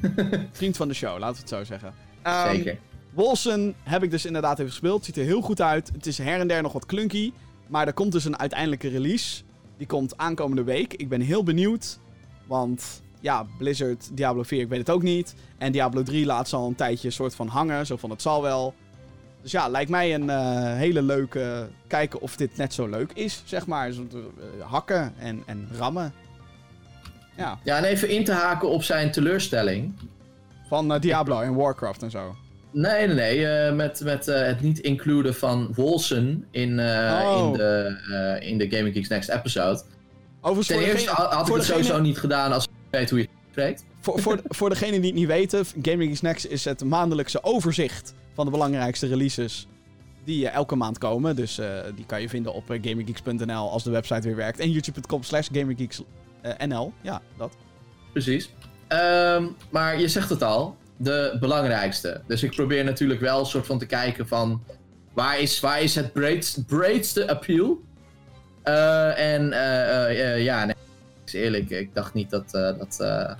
[0.52, 1.94] Vriend van de show, laten we het zo zeggen.
[2.22, 2.78] Ehm, Zeker.
[3.12, 5.04] Wolsen heb ik dus inderdaad even gespeeld.
[5.04, 5.90] Ziet er heel goed uit.
[5.92, 7.32] Het is her en der nog wat clunky.
[7.66, 9.42] Maar er komt dus een uiteindelijke release.
[9.76, 10.94] Die komt aankomende week.
[10.94, 11.98] Ik ben heel benieuwd.
[12.46, 15.34] Want ja, Blizzard, Diablo 4, ik weet het ook niet.
[15.58, 17.86] En Diablo 3 laat ze al een tijdje soort van hangen.
[17.86, 18.74] Zo van het zal wel.
[19.42, 21.68] Dus ja, lijkt mij een eh, hele leuke.
[21.86, 23.92] kijken of dit net zo leuk is, zeg maar.
[23.92, 26.12] Zo, eh, hakken en, en rammen.
[27.36, 29.92] Ja, Ja, en even in te haken op zijn teleurstelling.
[30.68, 32.36] van eh, Diablo en Warcraft en zo.
[32.72, 33.46] Nee, nee, nee.
[33.46, 37.46] eh, met met eh, het niet includen van Wolsen in, eh, Oh.
[37.46, 39.82] in, de, in de Gaming Geeks Next episode.
[40.40, 43.18] Overigens, Ten eerste degene- had ik het degene- sowieso niet gedaan als ik weet hoe
[43.18, 43.84] je het spreekt.
[44.00, 48.14] Voor, voor, voor degenen die het niet weten, Gaming Geeks Next is het maandelijkse overzicht
[48.34, 49.66] van de belangrijkste releases
[50.24, 51.36] die elke maand komen.
[51.36, 51.60] Dus
[51.96, 54.58] die kan je vinden op uh, gaminggeeks.nl als de website weer werkt.
[54.58, 55.48] En youtube.com slash
[56.46, 56.92] gaminggeeksnl.
[57.00, 57.56] Ja, dat.
[58.12, 58.50] Precies.
[58.88, 62.20] Ehm, maar je zegt het al, de belangrijkste.
[62.26, 64.62] Dus ik probeer natuurlijk wel een soort van te kijken van...
[65.14, 67.80] Waar is, waar is het breedst, breedste appeal?
[68.62, 72.78] Eh, en eh, eh, eh, ja, nee, ik is eerlijk, ik dacht niet dat, eh,
[72.78, 73.34] dat, eh,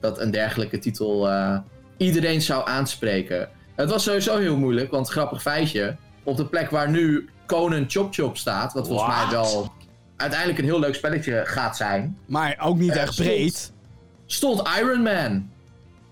[0.00, 1.58] dat een dergelijke titel eh,
[1.96, 3.48] iedereen zou aanspreken.
[3.74, 5.96] Het was sowieso heel moeilijk, want grappig feitje.
[6.22, 9.24] Op de plek waar nu Conan Chop Chop staat, wat volgens What?
[9.24, 9.72] mij wel
[10.16, 13.72] uiteindelijk een heel leuk spelletje gaat zijn, Maar ook niet Eh, echt stond- breed.
[14.26, 15.50] stond Iron Man.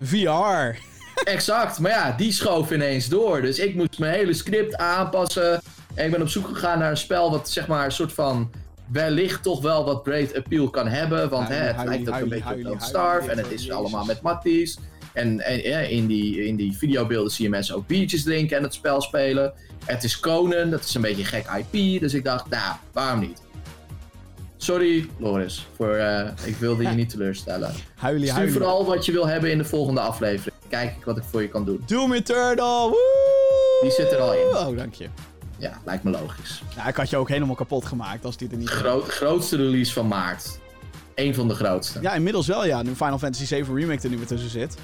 [0.01, 0.79] VR.
[1.25, 3.41] Exact, maar ja, die schoof ineens door.
[3.43, 5.61] Dus ik moest mijn hele script aanpassen.
[5.95, 8.51] En ik ben op zoek gegaan naar een spel wat zeg maar een soort van
[8.93, 11.29] wellicht toch wel wat breed appeal kan hebben.
[11.29, 13.31] Want hè, het Huilie, lijkt ook een beetje op Don't Starve.
[13.31, 13.71] En het is Jezus.
[13.71, 14.79] allemaal met matties.
[15.13, 18.63] En, en ja, in, die, in die videobeelden zie je mensen ook biertjes drinken en
[18.63, 19.53] het spel spelen.
[19.85, 22.01] Het is Conan, dat is een beetje een gek IP.
[22.01, 23.42] Dus ik dacht, nou, waarom niet?
[24.63, 27.75] Sorry, Loris, voor, eh, ik wilde je niet teleurstellen.
[27.95, 28.53] Huilie, Stuur huilie.
[28.55, 30.57] vooral wat je wil hebben in de volgende aflevering.
[30.69, 31.83] Kijk ik wat ik voor je kan doen.
[31.87, 33.79] Doom Eternal, woe!
[33.81, 34.47] Die zit er al in.
[34.47, 35.09] Oh, dank je.
[35.59, 36.63] Ja, lijkt me logisch.
[36.77, 38.69] Ja, ik had je ook helemaal kapot gemaakt als die er niet...
[38.69, 40.59] Groot, grootste release van maart.
[41.15, 42.01] Eén van de grootste.
[42.01, 42.11] Ja.
[42.11, 44.77] Ja, inmiddels wel ja, nu Final Fantasy 7 Remake er nu weer tussen zit.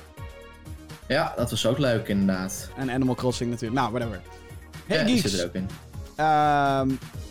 [1.36, 2.70] dat was ook leuk inderdaad.
[2.76, 3.80] En Animal Crossing natuurlijk.
[3.80, 4.20] Nou, whatever.
[4.86, 5.30] Hey ja, die Geeks.
[5.30, 5.68] zit er ook in.
[6.16, 6.88] Ehm,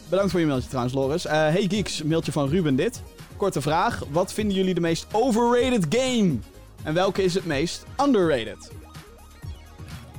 [0.09, 1.25] bedankt voor je mailtje trouwens, Loris.
[1.25, 3.01] Eh, hey Geeks, mailtje van Ruben dit.
[3.38, 4.03] Korte vraag.
[4.09, 6.38] Wat vinden jullie de meest overrated game?
[6.84, 8.71] En welke is het meest underrated?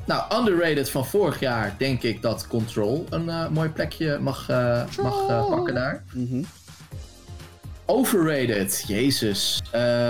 [0.07, 4.83] Nou, underrated van vorig jaar denk ik dat Control een eh, mooi plekje mag, eh,
[5.03, 6.05] mag pakken daar.
[6.13, 6.43] Mhm.
[7.85, 9.63] Overrated, jezus.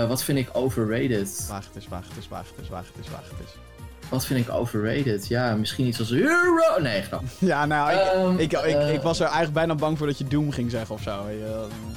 [0.07, 1.45] Wat vind ik overrated?
[1.49, 3.68] Wacht is, wacht is, wacht is, wacht is, wacht is.
[4.09, 5.27] Wat vind ik overrated?
[5.27, 6.81] Ja, misschien iets als Hero.
[6.81, 7.23] Nee, grap.
[7.37, 10.17] Ja, nou, ik, Ehm, ik, ik, eh, ik was er eigenlijk bijna bang voor dat
[10.17, 11.23] je Doom ging zeggen of zo.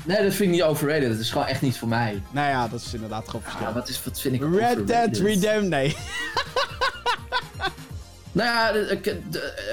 [0.04, 1.08] Nee, dat vind ik niet overrated.
[1.08, 2.22] Dat is gewoon echt niet voor mij.
[2.30, 3.66] Nou ja, dat is inderdaad gewoon verschil.
[3.66, 4.86] Ah, wat, is, wat vind ik Red overrated?
[4.86, 5.96] Dead Redemption, nee.
[8.32, 8.72] Nou ja,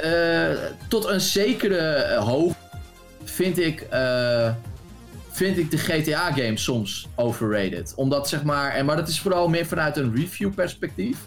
[0.02, 0.58] eh,
[0.88, 2.56] tot een zekere hoogte
[3.24, 4.50] vind ik, eh,
[5.32, 7.94] vind ik de GTA-games soms overrated.
[7.96, 11.18] Omdat zeg maar, en, maar dat is vooral meer vanuit een review-perspectief.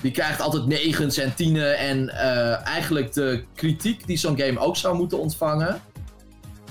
[0.00, 4.76] Die krijgt altijd negens en tienen en eh, eigenlijk de kritiek die zo'n game ook
[4.76, 5.80] zou moeten ontvangen,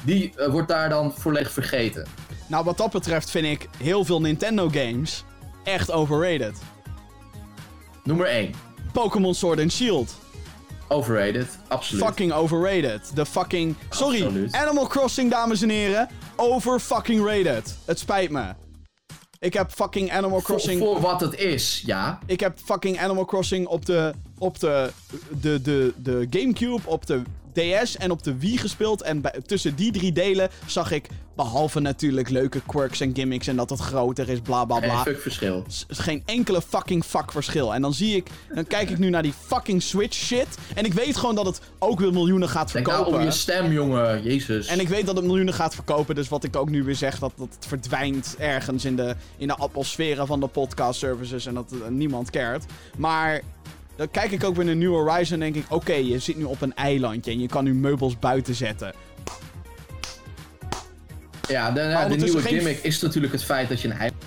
[0.02, 2.08] die eh, wordt daar dan volledig vergeten.
[2.48, 5.24] Nou, wat dat betreft vind ik heel veel Nintendo games
[5.64, 6.58] echt overrated.
[8.04, 8.54] Nummer 1.
[8.92, 10.16] Pokémon Sword and Shield.
[10.88, 12.04] Overrated, absoluut.
[12.04, 13.12] Fucking overrated.
[13.16, 13.76] De fucking...
[13.90, 14.54] Sorry, Absoluut.
[14.54, 16.10] Animal Crossing, dames en heren.
[16.36, 17.76] Over fucking rated.
[17.86, 18.54] Het spijt me.
[19.40, 20.80] Ik heb fucking Animal voor, Crossing...
[20.80, 22.20] voor wat het is, ja.
[22.26, 24.92] Ik heb fucking Animal Crossing op de, op de,
[25.42, 27.22] de, de, de Gamecube, op de
[27.54, 29.02] DS en op de Wii gespeeld.
[29.02, 33.56] En bij- tussen die drie delen zag ik, behalve natuurlijk leuke quirks en gimmicks en
[33.56, 35.02] dat het groter is, bla bla Geen bla.
[35.04, 35.66] fuck verschil.
[35.88, 37.74] geen enkele fucking fuck verschil.
[37.74, 40.48] En dan zie ik, dan kijk ik nu naar die fucking Switch shit.
[40.76, 43.20] En ik weet gewoon dat het ook weer miljoenen gaat Denk nou verkopen.
[43.22, 44.24] om je stem, jongen.
[44.24, 44.68] Jezus.
[44.68, 46.16] En ik weet dat het miljoenen gaat verkopen.
[46.16, 49.48] Dus wat ik ook nu weer zeg, dat, dat het verdwijnt ergens in de, in
[49.48, 51.46] de atmosferen van de podcast services.
[51.46, 52.66] En dat eh, niemand cared.
[52.98, 53.42] Maar
[53.96, 55.72] dan kijk ik ook weer naar New Horizon en denk ik...
[55.74, 58.94] Oké, je zit nu op een eilandje en je kan nu meubels buiten zetten.
[61.48, 64.24] Ja, de, ja, de nieuwe geen- gimmick is natuurlijk het feit dat je een eiland...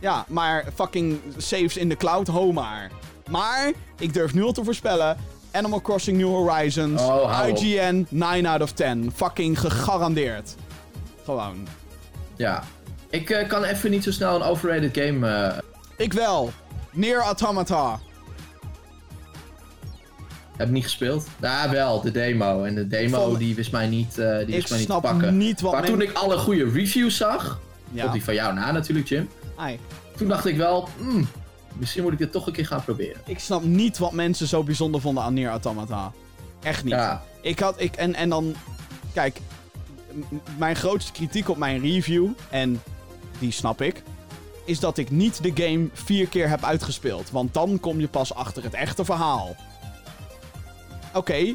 [0.00, 2.90] Ja, maar fucking saves in de cloud, ho maar.
[3.30, 5.16] Maar, ik durf nu al te voorspellen...
[5.54, 7.42] Animal Crossing New Horizons, Oh.
[7.48, 9.12] IGN, 9 out of 10.
[9.14, 10.54] Fucking gegarandeerd.
[11.24, 11.66] Gewoon.
[12.36, 12.62] Ja.
[13.10, 15.28] Ik eh, kan even niet zo snel een overrated game...
[15.28, 15.58] eh,
[15.96, 16.50] Ik wel.
[16.90, 18.00] Near Automata.
[20.62, 21.26] Heb niet gespeeld.
[21.40, 22.64] Ja, wel, de demo.
[22.64, 25.36] En de demo, die wist mij niet, eh, die Ik wist mij niet te pakken.
[25.36, 27.60] niet wat maar men- toen ik alle goede reviews zag...
[27.90, 28.06] Ja.
[28.06, 29.28] Op die van jou na natuurlijk, Jim.
[29.56, 29.78] Ai.
[30.16, 30.88] Toen dacht ik wel...
[30.98, 31.28] hmm,
[31.72, 33.20] misschien moet ik dit toch een keer gaan proberen.
[33.26, 36.12] Ik snap niet wat mensen zo bijzonder vonden aan Nier Automata.
[36.62, 36.92] Echt niet.
[36.92, 37.22] Ja.
[37.40, 38.54] Ik had, ik, en, en dan,
[39.12, 39.40] kijk,
[40.58, 42.82] mijn grootste kritiek op mijn review, en
[43.38, 44.02] die snap ik,
[44.64, 47.30] is dat ik niet de game vier keer heb uitgespeeld.
[47.30, 49.56] Want dan kom je pas achter het echte verhaal.
[51.12, 51.54] Oké.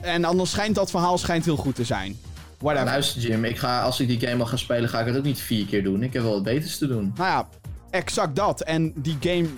[0.00, 2.18] En dan schijnt dat verhaal schijnt heel goed te zijn.
[2.58, 2.88] Whatever.
[2.88, 5.24] Luister Jim, ik ga, als ik die game al ga spelen, ga ik het ook
[5.24, 6.02] niet vier keer doen.
[6.02, 7.12] Ik heb wel wat beters te doen.
[7.16, 7.48] Nou ja,
[7.90, 8.60] exact dat.
[8.60, 9.48] En die game,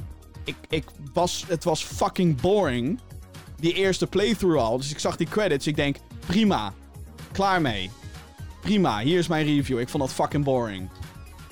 [0.44, 3.01] ik, ik was, het was fucking boring.
[3.60, 4.76] Die eerste playthrough al.
[4.76, 5.66] Dus ik zag die credits.
[5.66, 6.72] Ik denk, prima.
[7.32, 7.90] Klaar mee.
[8.60, 9.78] Prima, hier is mijn review.
[9.78, 10.89] Ik vond dat fucking boring.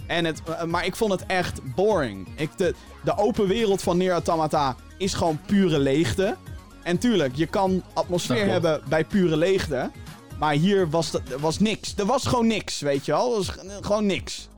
[0.06, 2.28] En het, eh, maar ik vond het echt boring.
[2.36, 2.74] Ik, de,
[3.04, 6.36] de open wereld van Nier Automata is gewoon pure leegte.
[6.82, 9.90] En tuurlijk, je kan atmosfeer hebben bij pure leegte.
[10.38, 11.94] Maar hier was, dat, was niks.
[11.96, 13.30] Er was gewoon niks, weet je wel.
[13.30, 13.50] Er was
[13.80, 14.48] gewoon niks.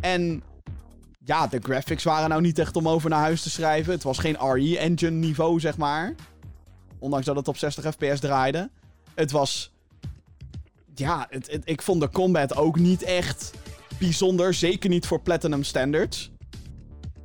[0.00, 0.42] En
[1.24, 3.92] ja, de graphics waren nou niet echt om over naar huis te schrijven.
[3.92, 6.14] Het was geen RE-engine niveau, zeg maar.
[6.98, 8.70] Ondanks dat het op 60 fps draaide.
[9.14, 9.72] Het was...
[10.94, 13.50] Ja, het, het- ik vond de combat ook niet echt
[13.98, 14.54] bijzonder.
[14.54, 16.30] Zeker niet voor Platinum Standards.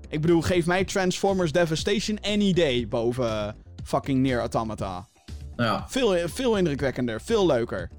[0.10, 3.56] Ik bedoel, geef mij Transformers Devastation any day boven
[3.88, 5.07] fucking Near Automata.
[5.55, 5.85] Ja.
[5.88, 7.89] Veel, veel indrukwekkender, veel leuker.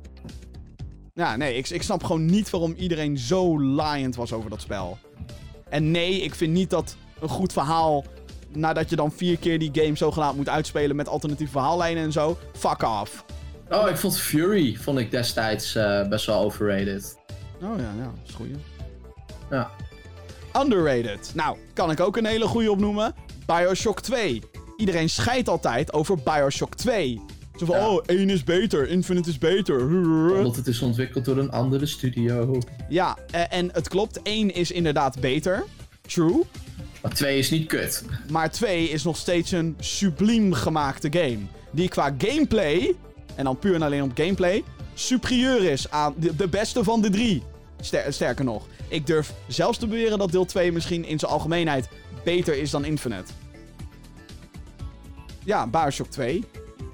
[1.15, 4.99] Ja, nee, ik, ik snap gewoon niet waarom iedereen zo laaiend was over dat spel.
[5.69, 8.05] En nee, ik vind niet dat een goed verhaal,
[8.53, 12.39] nadat je dan vier keer die game zogenaamd moet uitspelen met alternatieve verhaallijnen en zo,
[12.53, 13.25] fuck off.
[13.71, 17.19] Oh, ik vond Fury vond ik destijds eh, best wel overrated.
[17.63, 18.49] Oh ja, ja, dat is goed.
[19.51, 19.71] Ja.
[20.61, 21.33] Underrated.
[21.35, 23.15] Nou, kan ik ook een hele goede opnoemen.
[23.47, 24.43] Bioshock 2.
[24.81, 27.21] Iedereen scheidt altijd over Bioshock 2.
[27.59, 27.89] Zo van, Ja.
[27.91, 29.81] oh, 1 is beter, Infinite is beter.
[30.37, 32.59] Omdat het is ontwikkeld door een andere studio.
[32.89, 34.21] Ja, eh, en het klopt.
[34.23, 35.65] 1 is inderdaad beter.
[36.01, 36.43] True.
[37.03, 38.05] Maar 2 is niet kut.
[38.31, 41.39] Maar 2 is nog steeds een subliem gemaakte game.
[41.71, 42.95] Die qua gameplay,
[43.35, 44.63] en dan puur en alleen op gameplay,
[44.95, 47.43] superieur is aan de, de beste van de drie.
[47.81, 51.89] Ster- sterker nog, ik durf zelfs te beweren dat deel 2 misschien in zijn algemeenheid
[52.25, 53.33] beter is dan Infinite.
[55.49, 56.45] Ja, Bioshock 2.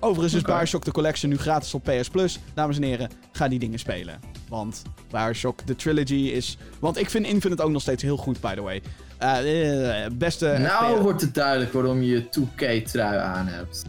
[0.00, 0.42] Overigens is.
[0.42, 2.38] Bioshock de Collection nu gratis op PS Plus.
[2.54, 4.20] Dames en heren, ga die dingen spelen.
[4.48, 6.58] Want Bioshock, de trilogy is...
[6.78, 8.82] Want ik vind Infinite ook nog steeds heel goed, by the way.
[9.18, 10.56] Eh, eh, beste...
[10.58, 13.84] nou wordt het duidelijk waarom je 2K-trui aan hebt.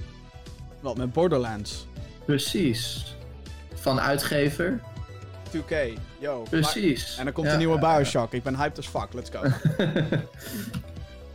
[0.80, 1.88] Wat, met Borderlands?
[2.26, 3.16] Precies.
[3.74, 4.82] Van uitgever.
[5.58, 5.74] 2K,
[6.20, 6.46] yo.
[6.50, 7.18] Precies.
[7.18, 7.80] en dan komt Ja, een nieuwe.
[7.80, 8.34] Bioshock.
[8.34, 9.42] Ik ben hyped as fuck, let's go.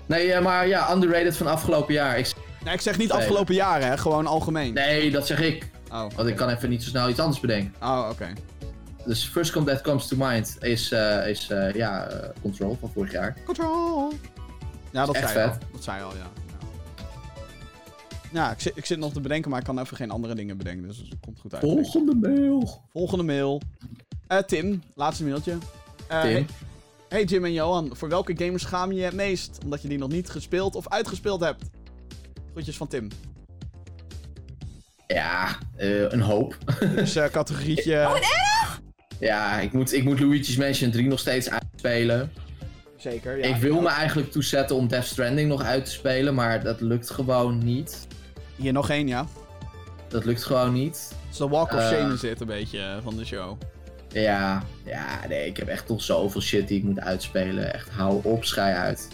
[0.07, 2.19] Nee, maar ja, underrated van afgelopen jaar.
[2.19, 2.33] Ik...
[2.65, 3.19] nee, ik zeg niet Nee.
[3.19, 3.99] afgelopen jaren, hè.
[3.99, 4.75] Gewoon algemeen.
[4.75, 5.71] Nee, dat zeg ik.
[5.93, 7.75] Oh, Want ik kan even niet zo snel iets anders bedenken.
[7.83, 8.33] Oh, oké.
[9.07, 12.91] Dus First Come That Comes to Mind is, eh, is eh, ja, eh, Control van
[12.95, 13.37] vorig jaar.
[13.45, 14.13] Control.
[14.91, 15.57] Ja, dat zei al.
[15.73, 16.31] Dat zei je al, ja.
[18.33, 20.57] Ja, ik, zit, ik zit nog te bedenken, maar ik kan even geen andere dingen
[20.57, 20.89] bedenken.
[20.89, 21.63] Dus het komt goed uit.
[21.63, 22.83] Volgende mail.
[22.93, 23.61] Volgende mail.
[24.27, 25.51] Eh, Tim, laatste mailtje.
[25.51, 25.61] Tim.
[26.09, 26.47] Hey,
[27.09, 29.59] hey Jim en Johan, voor welke gamers schaam je je het meest?
[29.65, 31.65] Omdat je die nog niet gespeeld of uitgespeeld hebt.
[32.53, 33.09] Groetjes van Tim.
[35.07, 36.57] Ja, eh, een hoop.
[36.97, 38.21] Dus eh, categorietje...
[39.19, 42.33] Ja, ik moet, ik moet Luigi's Mansion 3 nog steeds uitspelen.
[42.97, 43.45] Zeker, ja.
[43.45, 47.11] ik wil me eigenlijk toezetten om Death Stranding nog uit te spelen, maar dat lukt
[47.11, 48.07] gewoon niet.
[48.57, 49.27] Hier nog één, ja.
[50.09, 51.13] Dat lukt gewoon niet.
[51.37, 51.89] De walk of Eh.
[51.89, 53.59] shame zit een beetje van de show.
[54.09, 57.75] Ja, ja, nee, ik heb echt nog zoveel shit die ik moet uitspelen.
[57.75, 59.09] Echt, hou op, schei uit.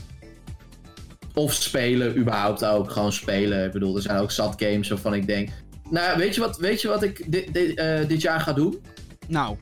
[1.37, 2.91] Of spelen, überhaupt ook.
[2.91, 3.65] Gewoon spelen.
[3.67, 5.49] Ik bedoel, er zijn ook zat games waarvan ik denk...
[5.91, 8.83] Nou, weet je wat, weet je wat ik di- di- eh, dit jaar ga doen?
[9.29, 9.57] Nou,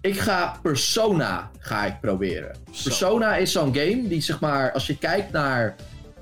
[0.00, 2.56] Ik ga Persona ga ik proberen.
[2.72, 2.82] Zo.
[2.88, 5.74] Persona is zo'n game die, zeg maar, als je kijkt naar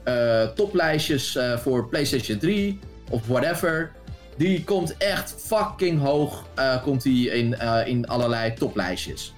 [0.05, 2.78] eh, toplijstjes eh, voor PlayStation 3
[3.10, 3.93] of whatever,
[4.36, 6.44] die komt echt fucking hoog
[6.82, 9.35] komt die in, in allerlei toplijstjes.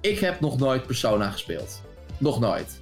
[0.00, 1.82] Ik heb nog nooit Persona gespeeld.
[2.18, 2.77] Nog nooit.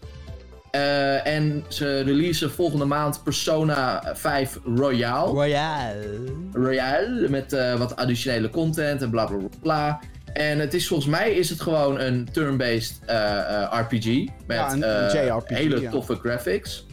[0.70, 5.30] Eh, en ze releasen volgende maand Persona 5 Royale.
[5.32, 6.04] Royale.
[6.52, 10.00] Royale met eh, wat additionele content en bla bla bla.
[10.32, 14.06] En het is volgens mij is het gewoon een turn-based eh, eh, RPG
[14.46, 15.90] met Ja, een- een eh, JRPG, hele ja.
[15.90, 16.86] toffe graphics.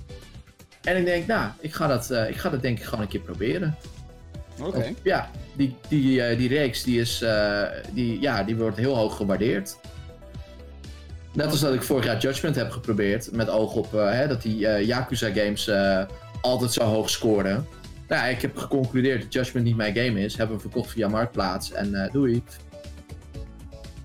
[0.84, 3.08] En ik denk, nou, ik ga dat, eh, ik ga dat denk ik gewoon een
[3.08, 3.76] keer proberen.
[4.62, 4.94] Oké.
[5.04, 7.62] Ja, die, die, die reeks die is, eh,
[7.94, 9.78] die, ja, die wordt heel hoog gewaardeerd.
[11.34, 14.42] Net als dat ik vorig jaar Judgment heb geprobeerd, met oog op eh, hè, dat
[14.42, 16.04] die eh, Yakuza games eh,
[16.42, 17.68] altijd zo hoog scoren.
[18.08, 21.08] Nou, ja, ik heb geconcludeerd dat Judgment niet mijn game is, hebben we verkocht via
[21.08, 22.44] Marktplaats en doei.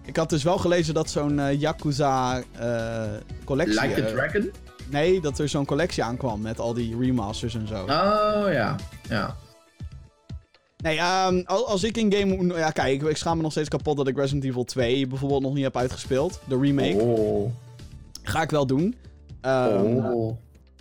[0.08, 3.02] Ik had dus wel gelezen dat zo'n eh, Yakuza eh,
[3.44, 3.80] collectie...
[3.80, 4.52] Like a Dragon?
[4.90, 7.82] nee, dat er zo'n collectie aankwam met al die remasters en zo.
[7.82, 8.76] Oh ja,
[9.08, 9.36] ja.
[10.82, 12.54] Nee, ehm, al- als ik een game...
[12.56, 15.42] Ja, kijk, ik, ik schaam me nog steeds kapot dat ik Resident Evil 2 bijvoorbeeld
[15.42, 16.40] nog niet heb uitgespeeld.
[16.44, 16.96] De remake.
[17.02, 17.50] Oh,
[18.22, 18.94] Ga ik wel doen.
[19.40, 20.36] Ehm, oh.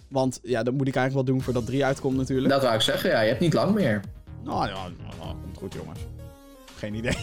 [0.07, 2.49] Want ja, dat moet ik eigenlijk wel doen voordat 3 uitkomt natuurlijk.
[2.49, 4.01] Dat wou ik zeggen, ja, je hebt niet lang meer.
[4.43, 5.99] Nou ja, nou, komt goed jongens.
[6.77, 7.17] Geen idee.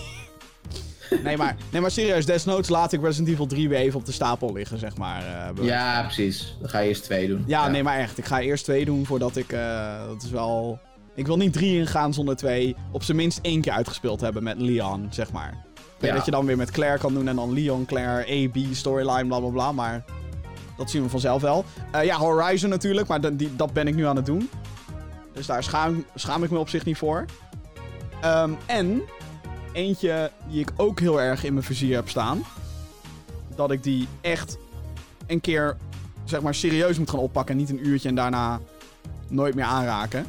[1.25, 4.13] nee, maar, nee, maar serieus, desnoods laat ik Resident Evil 3 weer even op de
[4.13, 5.23] stapel liggen, zeg maar.
[5.57, 6.57] eh, Ja, precies.
[6.61, 7.45] Dan ga je eerst twee doen.
[7.47, 8.19] Ja, nee, maar echt.
[8.19, 9.53] Ik ga eerst twee doen voordat ik.
[9.53, 10.79] eh, dat is wel.
[11.15, 12.77] Ik wil niet drie ingaan zonder twee.
[12.91, 15.65] Op zijn minst één keer uitgespeeld hebben met Leon, zeg maar.
[16.01, 16.15] Ja.
[16.15, 19.27] dat je dan weer met Claire kan doen en dan Leon, Claire, A, B, storyline,
[19.27, 19.73] bla bla bla.
[19.73, 20.05] Maar
[20.77, 21.65] dat zien we vanzelf wel.
[21.93, 24.51] Eh, ja, Horizon natuurlijk, maar dat- die, dat ben ik nu aan het doen.
[25.33, 27.25] Dus daar schaam, schaam ik me op zich niet voor.
[28.21, 29.03] Ehm, en
[29.73, 32.45] eentje die ik ook heel erg in mijn vizier heb staan.
[33.57, 34.59] Dat ik die echt
[35.27, 35.77] een keer
[36.25, 37.57] zeg maar serieus moet gaan oppakken.
[37.57, 38.61] Niet een uurtje en daarna
[39.29, 40.27] nooit meer aanraken.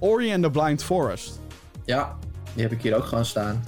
[0.00, 1.40] Ori and the Blind Forest.
[1.84, 2.16] Ja,
[2.54, 3.64] die heb ik hier ook gewoon staan.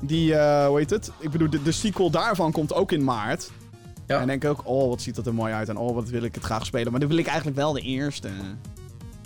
[0.00, 1.10] Die, eh, hoe heet het?
[1.18, 3.50] Ik bedoel, de, de sequel daarvan komt ook in maart.
[4.06, 4.20] Ja.
[4.20, 5.68] En denk ik ook, oh, wat ziet dat er mooi uit.
[5.68, 6.90] En oh, wat wil ik het graag spelen.
[6.90, 8.28] Maar dan wil ik eigenlijk wel de eerste.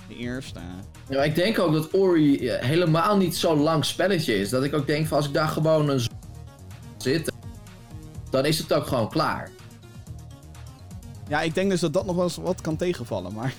[0.09, 0.61] De eerste.
[1.09, 4.49] Ja, ik denk ook dat Ori eh, helemaal niet zo'n lang spelletje is.
[4.49, 6.01] Dat ik ook denk van als ik daar gewoon een
[6.97, 7.33] zit,
[8.31, 9.51] dan is het ook gewoon klaar.
[11.29, 13.33] Ja, ik denk dus dat dat nog wel eens wat kan tegenvallen.
[13.33, 13.55] Maar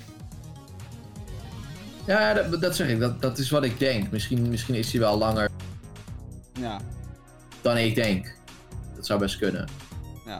[2.12, 3.00] Ja, dat, dat zeg ik.
[3.00, 4.12] Dat, dat is wat ik denk.
[4.12, 5.50] Misschien, misschien is hij wel langer
[6.60, 6.80] Ja,
[7.62, 8.36] dan ik denk.
[8.96, 9.68] Dat zou best kunnen.
[10.26, 10.40] ja.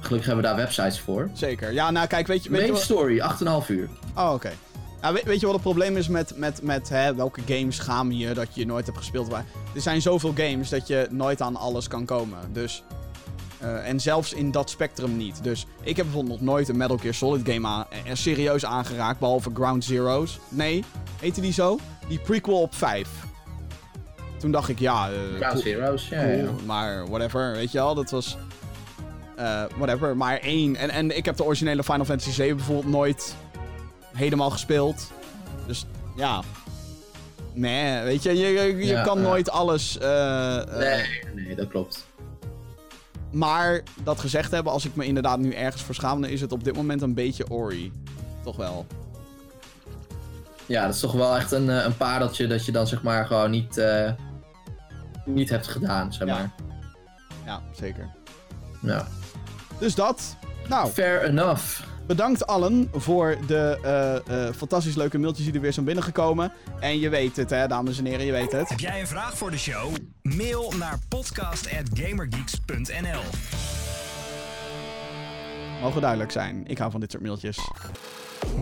[0.00, 1.30] Gelukkig hebben we daar websites voor.
[1.32, 1.72] Zeker.
[1.72, 2.50] Ja, nou kijk, weet je...
[2.50, 3.20] Weet je Main story,
[3.64, 3.88] 8,5 uur.
[4.16, 4.52] Oh, oké.
[5.02, 8.08] Ja, weet, weet je wat het probleem is met, met, met hè, welke games gaan
[8.10, 9.28] hier dat je nooit hebt gespeeld?
[9.28, 9.44] Waar-
[9.74, 12.38] Er zijn zoveel games dat je nooit aan alles kan komen.
[12.52, 12.82] Dus,
[13.66, 15.42] eh, en zelfs in dat spectrum niet.
[15.42, 19.18] Dus ik heb bijvoorbeeld nog nooit een Metal Gear Solid game aan, eh, serieus aangeraakt,
[19.18, 20.38] behalve Ground Zeroes.
[20.48, 20.84] Nee,
[21.20, 21.78] heette die zo?
[22.08, 23.08] Die prequel op 5.
[24.38, 26.50] Toen dacht ik, ja, eh, Ground cool- Zeroes, ja, cool, ja.
[26.66, 28.36] maar whatever, weet je wel, dat was...
[29.36, 30.76] eh, whatever, maar één.
[30.76, 33.36] En, en ik heb de originele Final Fantasy 7 bijvoorbeeld nooit
[34.12, 35.10] helemaal gespeeld.
[35.66, 35.86] Dus
[36.16, 36.42] ja.
[37.52, 39.98] Nee, weet je, je, je, je Ja, kan nooit alles.
[39.98, 40.78] eh, eh,
[41.34, 42.06] Nee, nee, dat klopt.
[43.30, 46.52] Maar dat gezegd hebben, als ik me inderdaad nu ergens voor schaam, dan is het
[46.52, 47.92] op dit moment een beetje Ori.
[48.44, 48.86] Toch wel.
[50.66, 53.26] Ja, dat is toch wel echt een, eh, een pareltje dat je dan zeg maar
[53.26, 54.10] gewoon niet, eh,
[55.24, 56.34] niet hebt gedaan, zeg Ja.
[56.34, 56.50] maar.
[57.44, 58.08] Ja, zeker.
[58.80, 59.06] Ja.
[59.78, 60.36] Dus dat.
[60.68, 61.80] Nou, Fair enough.
[62.06, 64.16] Bedankt allen voor de eh,
[64.46, 66.52] eh, fantastisch leuke mailtjes die er weer zijn binnengekomen.
[66.80, 68.68] En je weet het, hè, dames en heren, je weet het.
[68.68, 69.94] Heb jij een vraag voor de show?
[70.22, 73.20] Mail naar podcast.gamergeeks.nl
[75.82, 76.66] Mogen duidelijk zijn.
[76.66, 77.58] Ik hou van dit soort mailtjes.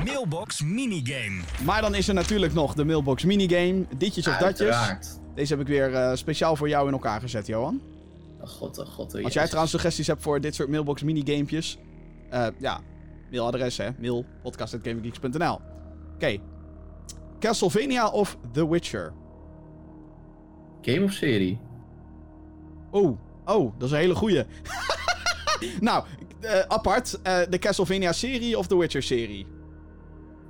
[0.05, 1.41] Mailbox minigame.
[1.65, 3.85] Maar dan is er natuurlijk nog de mailbox minigame.
[3.97, 4.77] Ditjes of datjes.
[5.35, 7.81] Deze heb ik weer eh, speciaal voor jou in elkaar gezet, Johan.
[8.41, 9.15] Oh god, oh god.
[9.15, 11.79] oh Als jij trouwens suggesties hebt voor dit soort mailbox minigamepjes.
[12.31, 12.81] eh ja,
[13.35, 13.89] mailadres hè.
[13.99, 14.25] Mail
[16.15, 16.37] Oké.
[17.39, 19.13] Castlevania of The Witcher?
[20.83, 21.61] Game of serie?
[22.91, 24.45] Oh, oh, dat is een hele goeie.
[25.81, 26.05] nou,
[26.41, 27.21] eh, apart.
[27.23, 29.47] eh, de Castlevania-serie of The Witcher-serie?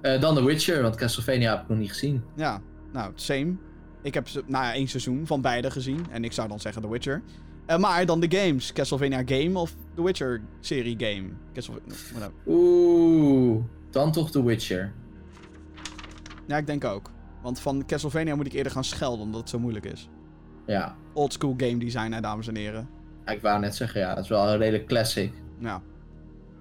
[0.01, 2.25] Eh, dan The Witcher, want Castlevania heb ik nog niet gezien.
[2.37, 2.61] Ja,
[2.93, 3.57] nou, same.
[4.03, 6.07] Ik heb ze, nou één seizoen van beide gezien.
[6.11, 7.23] En ik zou dan zeggen The Witcher.
[7.67, 8.73] Eh, maar dan de games.
[8.73, 11.29] Castlevania game of The Witcher serie game?
[11.53, 12.31] Castlevania...
[12.47, 14.93] Oeh, dan toch The Witcher.
[16.47, 17.11] Ja, ik denk ook.
[17.43, 20.09] Want van Castlevania moet ik eerder gaan schelden, omdat het zo moeilijk is.
[20.67, 20.97] Ja.
[21.13, 22.89] Old school game design, hè, dames en heren.
[23.27, 25.33] ik wou net zeggen, ja, dat is wel een redelijk classic.
[25.59, 25.83] Ja.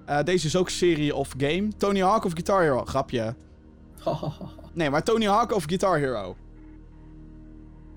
[0.06, 1.68] Eh, deze is ook serie of game.
[1.76, 2.84] Tony Hawk of Guitar Hero?
[2.84, 3.34] Grapje.
[4.74, 6.36] Nee, maar Tony Hawk of Guitar Hero?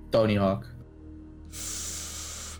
[0.09, 0.65] Tony Hawk.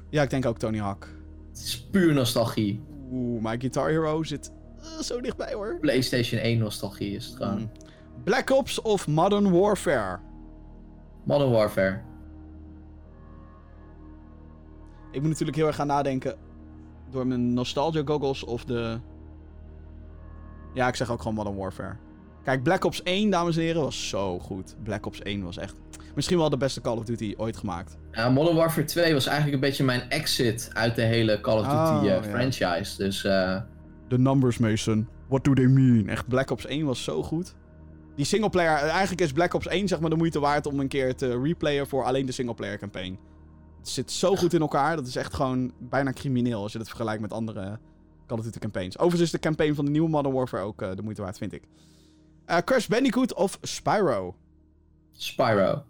[0.10, 1.08] Ja, ik denk ook Tony Hawk.
[1.50, 2.82] Het is puur nostalgie.
[3.12, 5.78] Oeh, maar Guitar Hero zit eh, zo dichtbij hoor.
[5.80, 7.60] PlayStation 1 nostalgie is het gewoon.
[7.60, 7.72] Mm.
[8.24, 10.20] Black Ops of Modern Warfare?
[11.24, 12.02] Modern Warfare.
[15.12, 16.36] Ik moet natuurlijk heel erg gaan nadenken
[17.10, 19.00] door mijn nostalgia goggles of de...
[20.74, 21.96] Ja, ik zeg ook gewoon Modern Warfare.
[22.44, 24.76] Kijk, Black Ops 1, dames en heren, was zo goed.
[24.84, 25.76] Black Ops 1 was echt...
[26.18, 27.98] Misschien wel de beste Call of Duty ooit gemaakt.
[28.12, 31.64] Ja, Modern Warfare 2 was eigenlijk een beetje mijn exit uit de hele Call of
[31.64, 32.24] Duty Oh, eh, ja.
[32.24, 32.98] franchise.
[32.98, 33.62] Dus eh,
[34.08, 35.08] The numbers, Mason.
[35.28, 36.08] What do they mean?
[36.10, 37.56] Echt, Black Ops 1 was zo goed.
[38.16, 38.78] Die singleplayer...
[38.78, 41.88] Eigenlijk is Black Ops 1 zeg maar de moeite waard om een keer te replayen
[41.88, 43.20] voor alleen de singleplayer campaign.
[43.80, 44.96] Het zit zo goed in elkaar.
[44.96, 47.80] Dat is echt gewoon bijna crimineel als je het vergelijkt met andere
[48.28, 48.98] Call of Duty campaigns.
[48.98, 51.54] Overigens is de campaign van de nieuwe Modern Warfare ook eh, de moeite waard, vind
[51.54, 51.64] ik.
[52.46, 54.36] Eh, Crash Bandicoot of Spyro?
[55.12, 55.84] Spyro.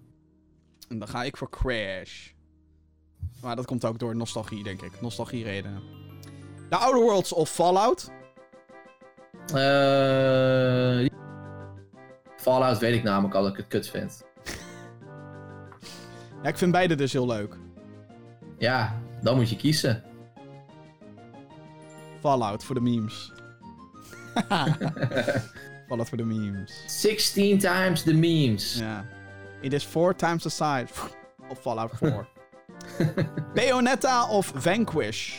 [0.87, 2.29] En dan ga ik voor Crash.
[3.41, 5.01] Maar dat komt ook door nostalgie, denk ik.
[5.01, 5.81] Nostalgie redenen.
[6.69, 8.11] The Outer Worlds of Fallout?
[9.53, 11.07] Eh,
[12.37, 14.23] Fallout weet ik namelijk al dat ik het kut vind.
[16.43, 17.57] Ja, ik vind beide dus heel leuk.
[18.57, 20.03] Ja, dan moet je kiezen.
[22.19, 23.33] Fallout voor de memes.
[25.87, 26.83] Fallout voor de memes.
[26.87, 28.77] 16 times the memes.
[28.77, 29.05] Ja.
[29.61, 30.87] It is four times the size
[31.51, 32.27] of Fallout 4.
[33.53, 35.33] Bayonetta of Vanquish?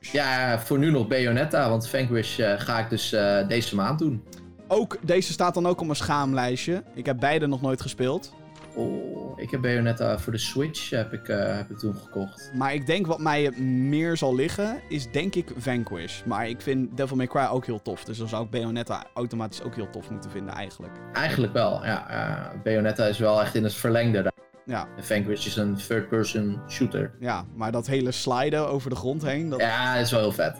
[0.00, 4.24] Ja, voor nu nog Bayonetta, want Vanquish eh, ga ik dus eh, deze maand doen.
[4.68, 6.82] Ook, deze staat dan ook op mijn schaamlijstje.
[6.94, 8.34] Ik heb beide nog nooit gespeeld.
[8.76, 12.50] Oh, ik heb Bayonetta voor de Switch heb ik, eh, heb ik toen gekocht.
[12.54, 16.22] Maar ik denk wat mij meer zal liggen, is denk ik Vanquish.
[16.24, 18.04] Maar ik vind Devil May Cry ook heel tof.
[18.04, 20.92] Dus dan zou ik Bayonetta automatisch ook heel tof moeten vinden eigenlijk.
[21.12, 22.52] Eigenlijk wel, ja.
[22.62, 24.22] Bayonetta is wel echt in het verlengde.
[24.22, 24.32] daar.
[24.66, 27.10] Ja, En Vanquish is een third-person shooter.
[27.20, 29.48] ja, maar dat hele sliden over de grond heen.
[29.48, 29.60] Dat...
[29.60, 30.56] Ja, dat is wel heel vet.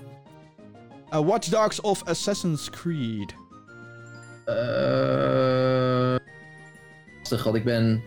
[1.12, 3.34] Uh, Watch Dogs of Assassin's Creed?
[4.44, 6.16] Eh,
[7.30, 8.02] lastig, want ik ben...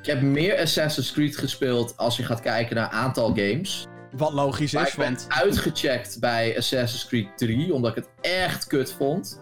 [0.00, 3.86] Ik heb meer Assassin's Creed gespeeld als je gaat kijken naar aantal games.
[4.16, 5.26] Wat logisch Maar is, ik ben want...
[5.28, 9.40] uitgecheckt bij Assassin's Creed 3, omdat ik het echt kut vond.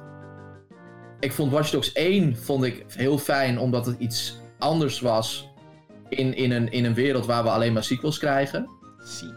[1.21, 5.49] ik vond Watch Dogs 1 vond ik heel fijn, omdat het iets anders was
[6.09, 8.69] in, in, een, in een wereld waar we alleen maar sequels krijgen.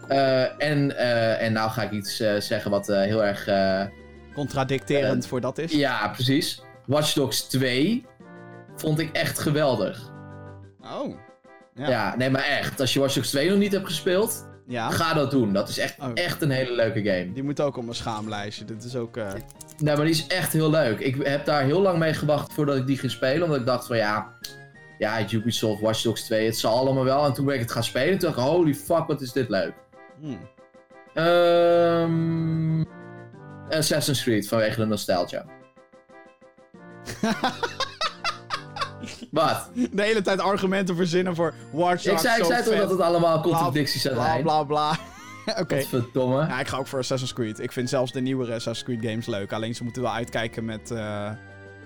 [0.08, 3.50] Eh, en, eh, en nou ga ik iets eh, zeggen wat heel erg...
[4.34, 5.72] Contradicterend voor dat is.
[5.72, 6.62] ja, precies.
[6.86, 8.06] Watch Dogs 2
[8.76, 10.12] vond ik echt geweldig.
[10.82, 11.16] Oh.
[11.76, 11.90] Ja.
[11.90, 12.16] Ja.
[12.18, 12.80] nee, maar echt.
[12.80, 14.90] Als je Watch Dogs 2 nog niet hebt gespeeld, Ja.
[14.90, 15.54] ga dat doen.
[15.54, 16.12] Dat is echt, Oh.
[16.14, 17.32] echt een hele leuke game.
[17.34, 18.66] Die moet ook op mijn schaamlijstje.
[18.66, 19.18] Dit is ook...
[19.18, 19.32] eh,
[19.78, 21.00] Nee, maar die is echt heel leuk.
[21.00, 23.44] Ik heb daar heel lang mee gewacht voordat ik die ging spelen.
[23.44, 24.34] Omdat ik dacht van ja,
[24.98, 27.26] ja, Ubisoft, Watch Dogs 2, het zal allemaal wel.
[27.26, 29.32] En toen ben ik het gaan spelen en toen dacht ik, holy fuck, wat is
[29.32, 29.74] dit leuk.
[30.20, 30.40] hmm.
[31.14, 32.84] Ehm
[33.70, 35.46] Assassin's Creed, vanwege de nostalgia.
[39.34, 39.70] Wat?
[39.92, 42.22] De hele tijd argumenten verzinnen voor Watch Ik Dogs.
[42.22, 44.42] zei, ik zei toch dat het allemaal contradicties zou Bla zijn?
[44.44, 44.98] bla bla.
[45.62, 45.82] Oké.
[45.82, 46.38] Verdomme.
[46.48, 47.60] Ja, ik ga ook voor Assassin's Creed.
[47.60, 49.54] Ik vind zelfs de nieuwere Assassin's Creed games leuk.
[49.54, 51.32] Alleen ze moeten wel uitkijken met eh,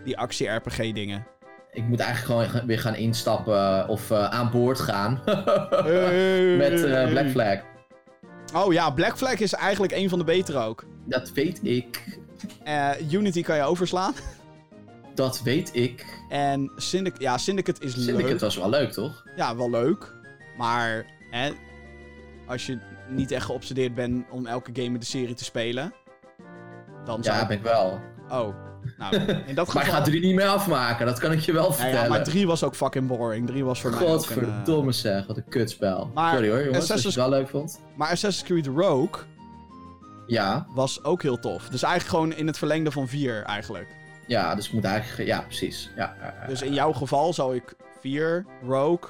[0.04, 1.26] die actie-RPG dingen.
[1.72, 5.22] Ik moet eigenlijk gewoon weer gaan instappen of eh, aan boord gaan.
[6.58, 7.58] Met eh, Black Flag.
[8.54, 10.84] Oh ja, Black Flag is eigenlijk een van de betere ook.
[11.06, 12.04] Dat weet ik.
[12.64, 14.14] Eh, Unity kan je overslaan.
[15.18, 16.06] Dat weet ik.
[16.30, 18.40] En Syndicate, ja, Syndicate is Syndicate leuk.
[18.40, 19.24] was wel leuk, toch?
[19.36, 20.14] Ja, wel leuk.
[20.58, 21.52] Maar hè,
[22.48, 22.80] als je
[23.10, 25.94] niet echt geobsedeerd bent om elke game in de serie te spelen,
[27.06, 28.00] dan zou Ja, ben ik wel.
[28.30, 28.56] Oh,
[28.98, 29.16] nou,
[29.46, 30.00] in dat Maar ik geval...
[30.00, 32.02] ga drie niet meer afmaken, dat kan ik je wel vertellen.
[32.04, 33.48] ja, maar 3 was ook fucking boring.
[33.48, 34.14] 3 was voor mij ook een...
[34.14, 36.12] eh, Godverdomme zeg, wat een kutspel.
[36.14, 37.80] Maar Sorry hoor, jongens, als je Assassin's- het wel leuk vond.
[37.96, 39.24] Maar Assassin's Creed Rogue
[40.28, 41.70] Ja, was ook heel tof.
[41.70, 43.88] Dus eigenlijk gewoon in het verlengde van 4 eigenlijk.
[44.28, 45.30] Ja, dus ik moet eigenlijk...
[45.30, 45.92] Ja, precies.
[45.96, 46.16] Ja,
[46.48, 49.10] Dus in jouw geval zou ik 4, Rogue,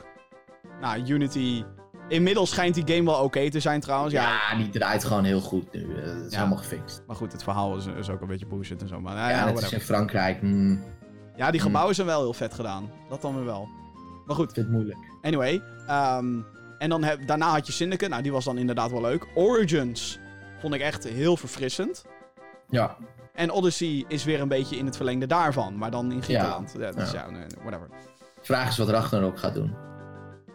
[0.81, 1.63] nou, Unity...
[2.09, 4.13] Inmiddels schijnt die game wel oké te zijn trouwens.
[4.13, 5.95] Ja, Ja, die draait gewoon heel goed nu.
[5.95, 6.37] eh, Het is Ja.
[6.37, 7.03] helemaal gefixt.
[7.07, 8.99] maar goed, het verhaal is, is ook een beetje bullshit en zo.
[8.99, 9.63] Maar nou, Ja, whatever.
[9.63, 10.41] als in Frankrijk.
[10.41, 10.83] mm,
[11.35, 12.89] ja, die gebouwen zijn wel heel vet gedaan.
[13.09, 13.67] Dat dan weer wel.
[14.25, 14.97] Maar goed, ik vind het moeilijk.
[15.21, 16.39] Anyway, ehm,
[16.77, 18.09] en dan heb, daarna had je Syndicate.
[18.09, 19.27] Nou, die was dan inderdaad wel leuk.
[19.35, 20.19] Origins
[20.59, 22.05] vond ik echt heel verfrissend.
[22.69, 22.97] Ja,
[23.37, 25.77] En Odyssey is weer een beetje in het verlengde daarvan.
[25.77, 26.73] Maar dan in Griekenland.
[26.79, 27.25] Ja, dus ja,
[27.61, 27.89] whatever.
[28.41, 29.73] vraag is wat Ragnarok gaat doen.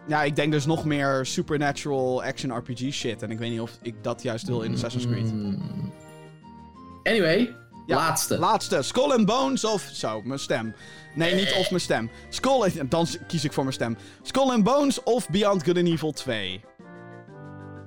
[0.06, 3.22] Ja, ik denk dus nog meer supernatural action RPG shit.
[3.22, 5.32] En ik weet niet of ik dat juist wil in Assassin's Creed.
[5.32, 5.92] Mm.
[7.02, 7.54] Anyway,
[7.86, 8.38] Ja, laatste.
[8.38, 8.82] Laatste.
[8.82, 9.82] Skull and Bones of...
[9.92, 10.74] Zo, mijn stem.
[11.14, 12.10] Nee, niet of mijn stem.
[12.28, 12.72] Skull.
[12.88, 13.96] Dan kies ik voor mijn stem.
[14.22, 16.60] Skull and Bones of Beyond Good and Evil 2.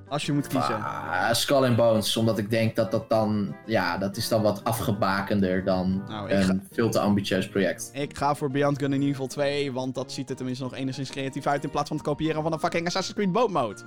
[0.08, 0.74] Als je moet kiezen.
[0.84, 4.64] Ah, Skull and Bones, omdat ik denk dat dat dan, ja, dat is dan wat
[4.64, 7.90] afgebakender dan Nou, een ga- veel te ambitieus project.
[7.92, 11.10] Ik ga voor Beyond Good and Evil 2, want dat ziet er tenminste nog enigszins
[11.10, 13.80] creatief uit in plaats van het kopiëren van een fucking Assassin's Creed boat mode.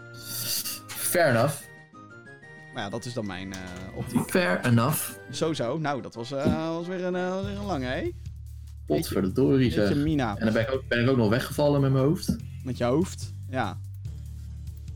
[0.88, 1.56] Fair enough.
[2.74, 3.60] Maar ja, dat is dan mijn eh
[3.96, 4.30] optiek.
[4.30, 5.10] Fair enough.
[5.32, 5.78] Zo zo.
[5.78, 8.12] Nou, dat was, eh, was weer, een, eh, weer een lange, hè?
[8.86, 9.96] Potverdorie zeg.
[9.96, 10.36] Mina.
[10.38, 12.36] En dan ben ik, ook, ben ik ook nog weggevallen met mijn hoofd.
[12.64, 13.34] Met je hoofd.
[13.50, 13.78] Ja.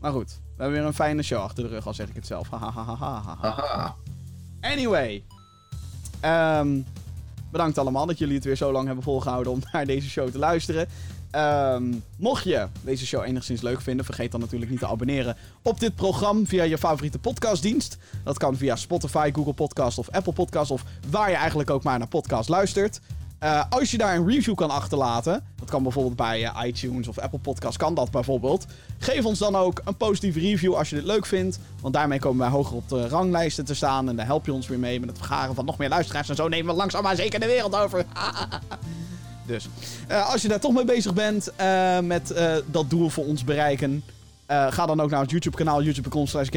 [0.00, 2.26] Maar goed, we hebben weer een fijne show achter de rug, al zeg ik het
[2.26, 2.48] zelf.
[2.50, 3.94] Hahaha.
[4.60, 5.22] Anyway.
[6.20, 6.80] Ehm,
[7.50, 10.38] bedankt allemaal dat jullie het weer zo lang hebben volgehouden om naar deze show te
[10.38, 10.88] luisteren.
[11.30, 11.84] Ehm,
[12.16, 15.94] mocht je deze show enigszins leuk vinden, vergeet dan natuurlijk niet te abonneren op dit
[15.94, 17.98] programma via je favoriete podcastdienst.
[18.24, 21.98] Dat kan via Spotify, Google Podcast of Apple Podcast of waar je eigenlijk ook maar
[21.98, 23.00] naar podcast luistert.
[23.44, 27.18] Eh, als je daar een review kan achterlaten, dat kan bijvoorbeeld bij eh, iTunes of
[27.18, 28.66] Apple Podcast, kan dat bijvoorbeeld.
[28.98, 32.38] Geef ons dan ook een positieve review als je dit leuk vindt, want daarmee komen
[32.38, 35.08] wij hoger op de ranglijsten te staan en daar help je ons weer mee met
[35.08, 37.76] het vergaren van nog meer luisteraars en zo nemen we langzaam maar zeker de wereld
[37.76, 38.04] over.
[39.46, 39.68] dus,
[40.08, 41.52] eh, als je daar toch mee bezig bent
[42.02, 42.34] met
[42.66, 44.04] dat doel voor ons bereiken,
[44.46, 46.48] ga dan ook naar het YouTube kanaal youtube.com slash.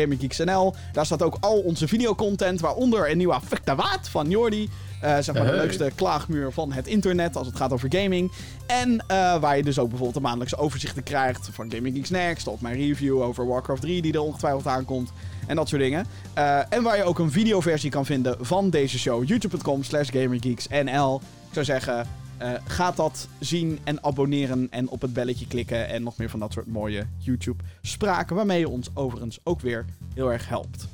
[0.92, 4.70] Daar staat ook al onze videocontent, waaronder een nieuwe Affectawaat van Jordi.
[5.04, 8.32] Uh, zeg maar de leukste klaagmuur van het internet als het gaat over gaming.
[8.68, 12.48] En uh, waar je dus ook bijvoorbeeld de maandelijkse overzichten krijgt van Gaming Geeks Next.
[12.48, 15.12] Of mijn review over Warcraft 3 die er ongetwijfeld aankomt.
[15.48, 16.06] En dat soort dingen.
[16.38, 19.28] Uh, en waar je ook een videoversie kan vinden van deze show.
[19.28, 21.16] youtube.com slash gaminggeeksnl.
[21.48, 22.08] Ik zou zeggen,
[22.42, 25.88] uh, ga dat zien en abonneren en op het belletje klikken.
[25.88, 28.36] En nog meer van dat soort mooie YouTube spraken.
[28.36, 30.88] Waarmee je ons overigens ook weer heel erg helpt.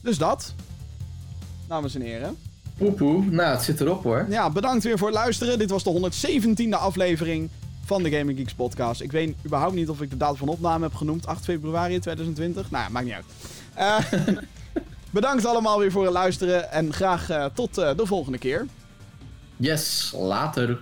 [0.00, 0.54] Dus dat
[1.68, 2.36] dames en heren.
[2.78, 4.26] Poepoe, nou het zit erop hoor.
[4.28, 5.58] Ja, bedankt weer voor het luisteren.
[5.58, 6.10] Dit was de
[6.66, 7.50] 117e aflevering
[7.84, 9.00] van de Gaming Geeks podcast.
[9.00, 11.26] Ik weet überhaupt niet of ik de datum van opname heb genoemd.
[11.26, 12.70] 8 februari 2020.
[12.70, 13.24] Nou ja, maakt niet uit.
[13.78, 14.36] Uh,
[15.10, 16.70] bedankt allemaal weer voor het luisteren.
[16.72, 18.66] En graag uh, tot uh, de volgende keer.
[19.56, 20.80] Yes, later.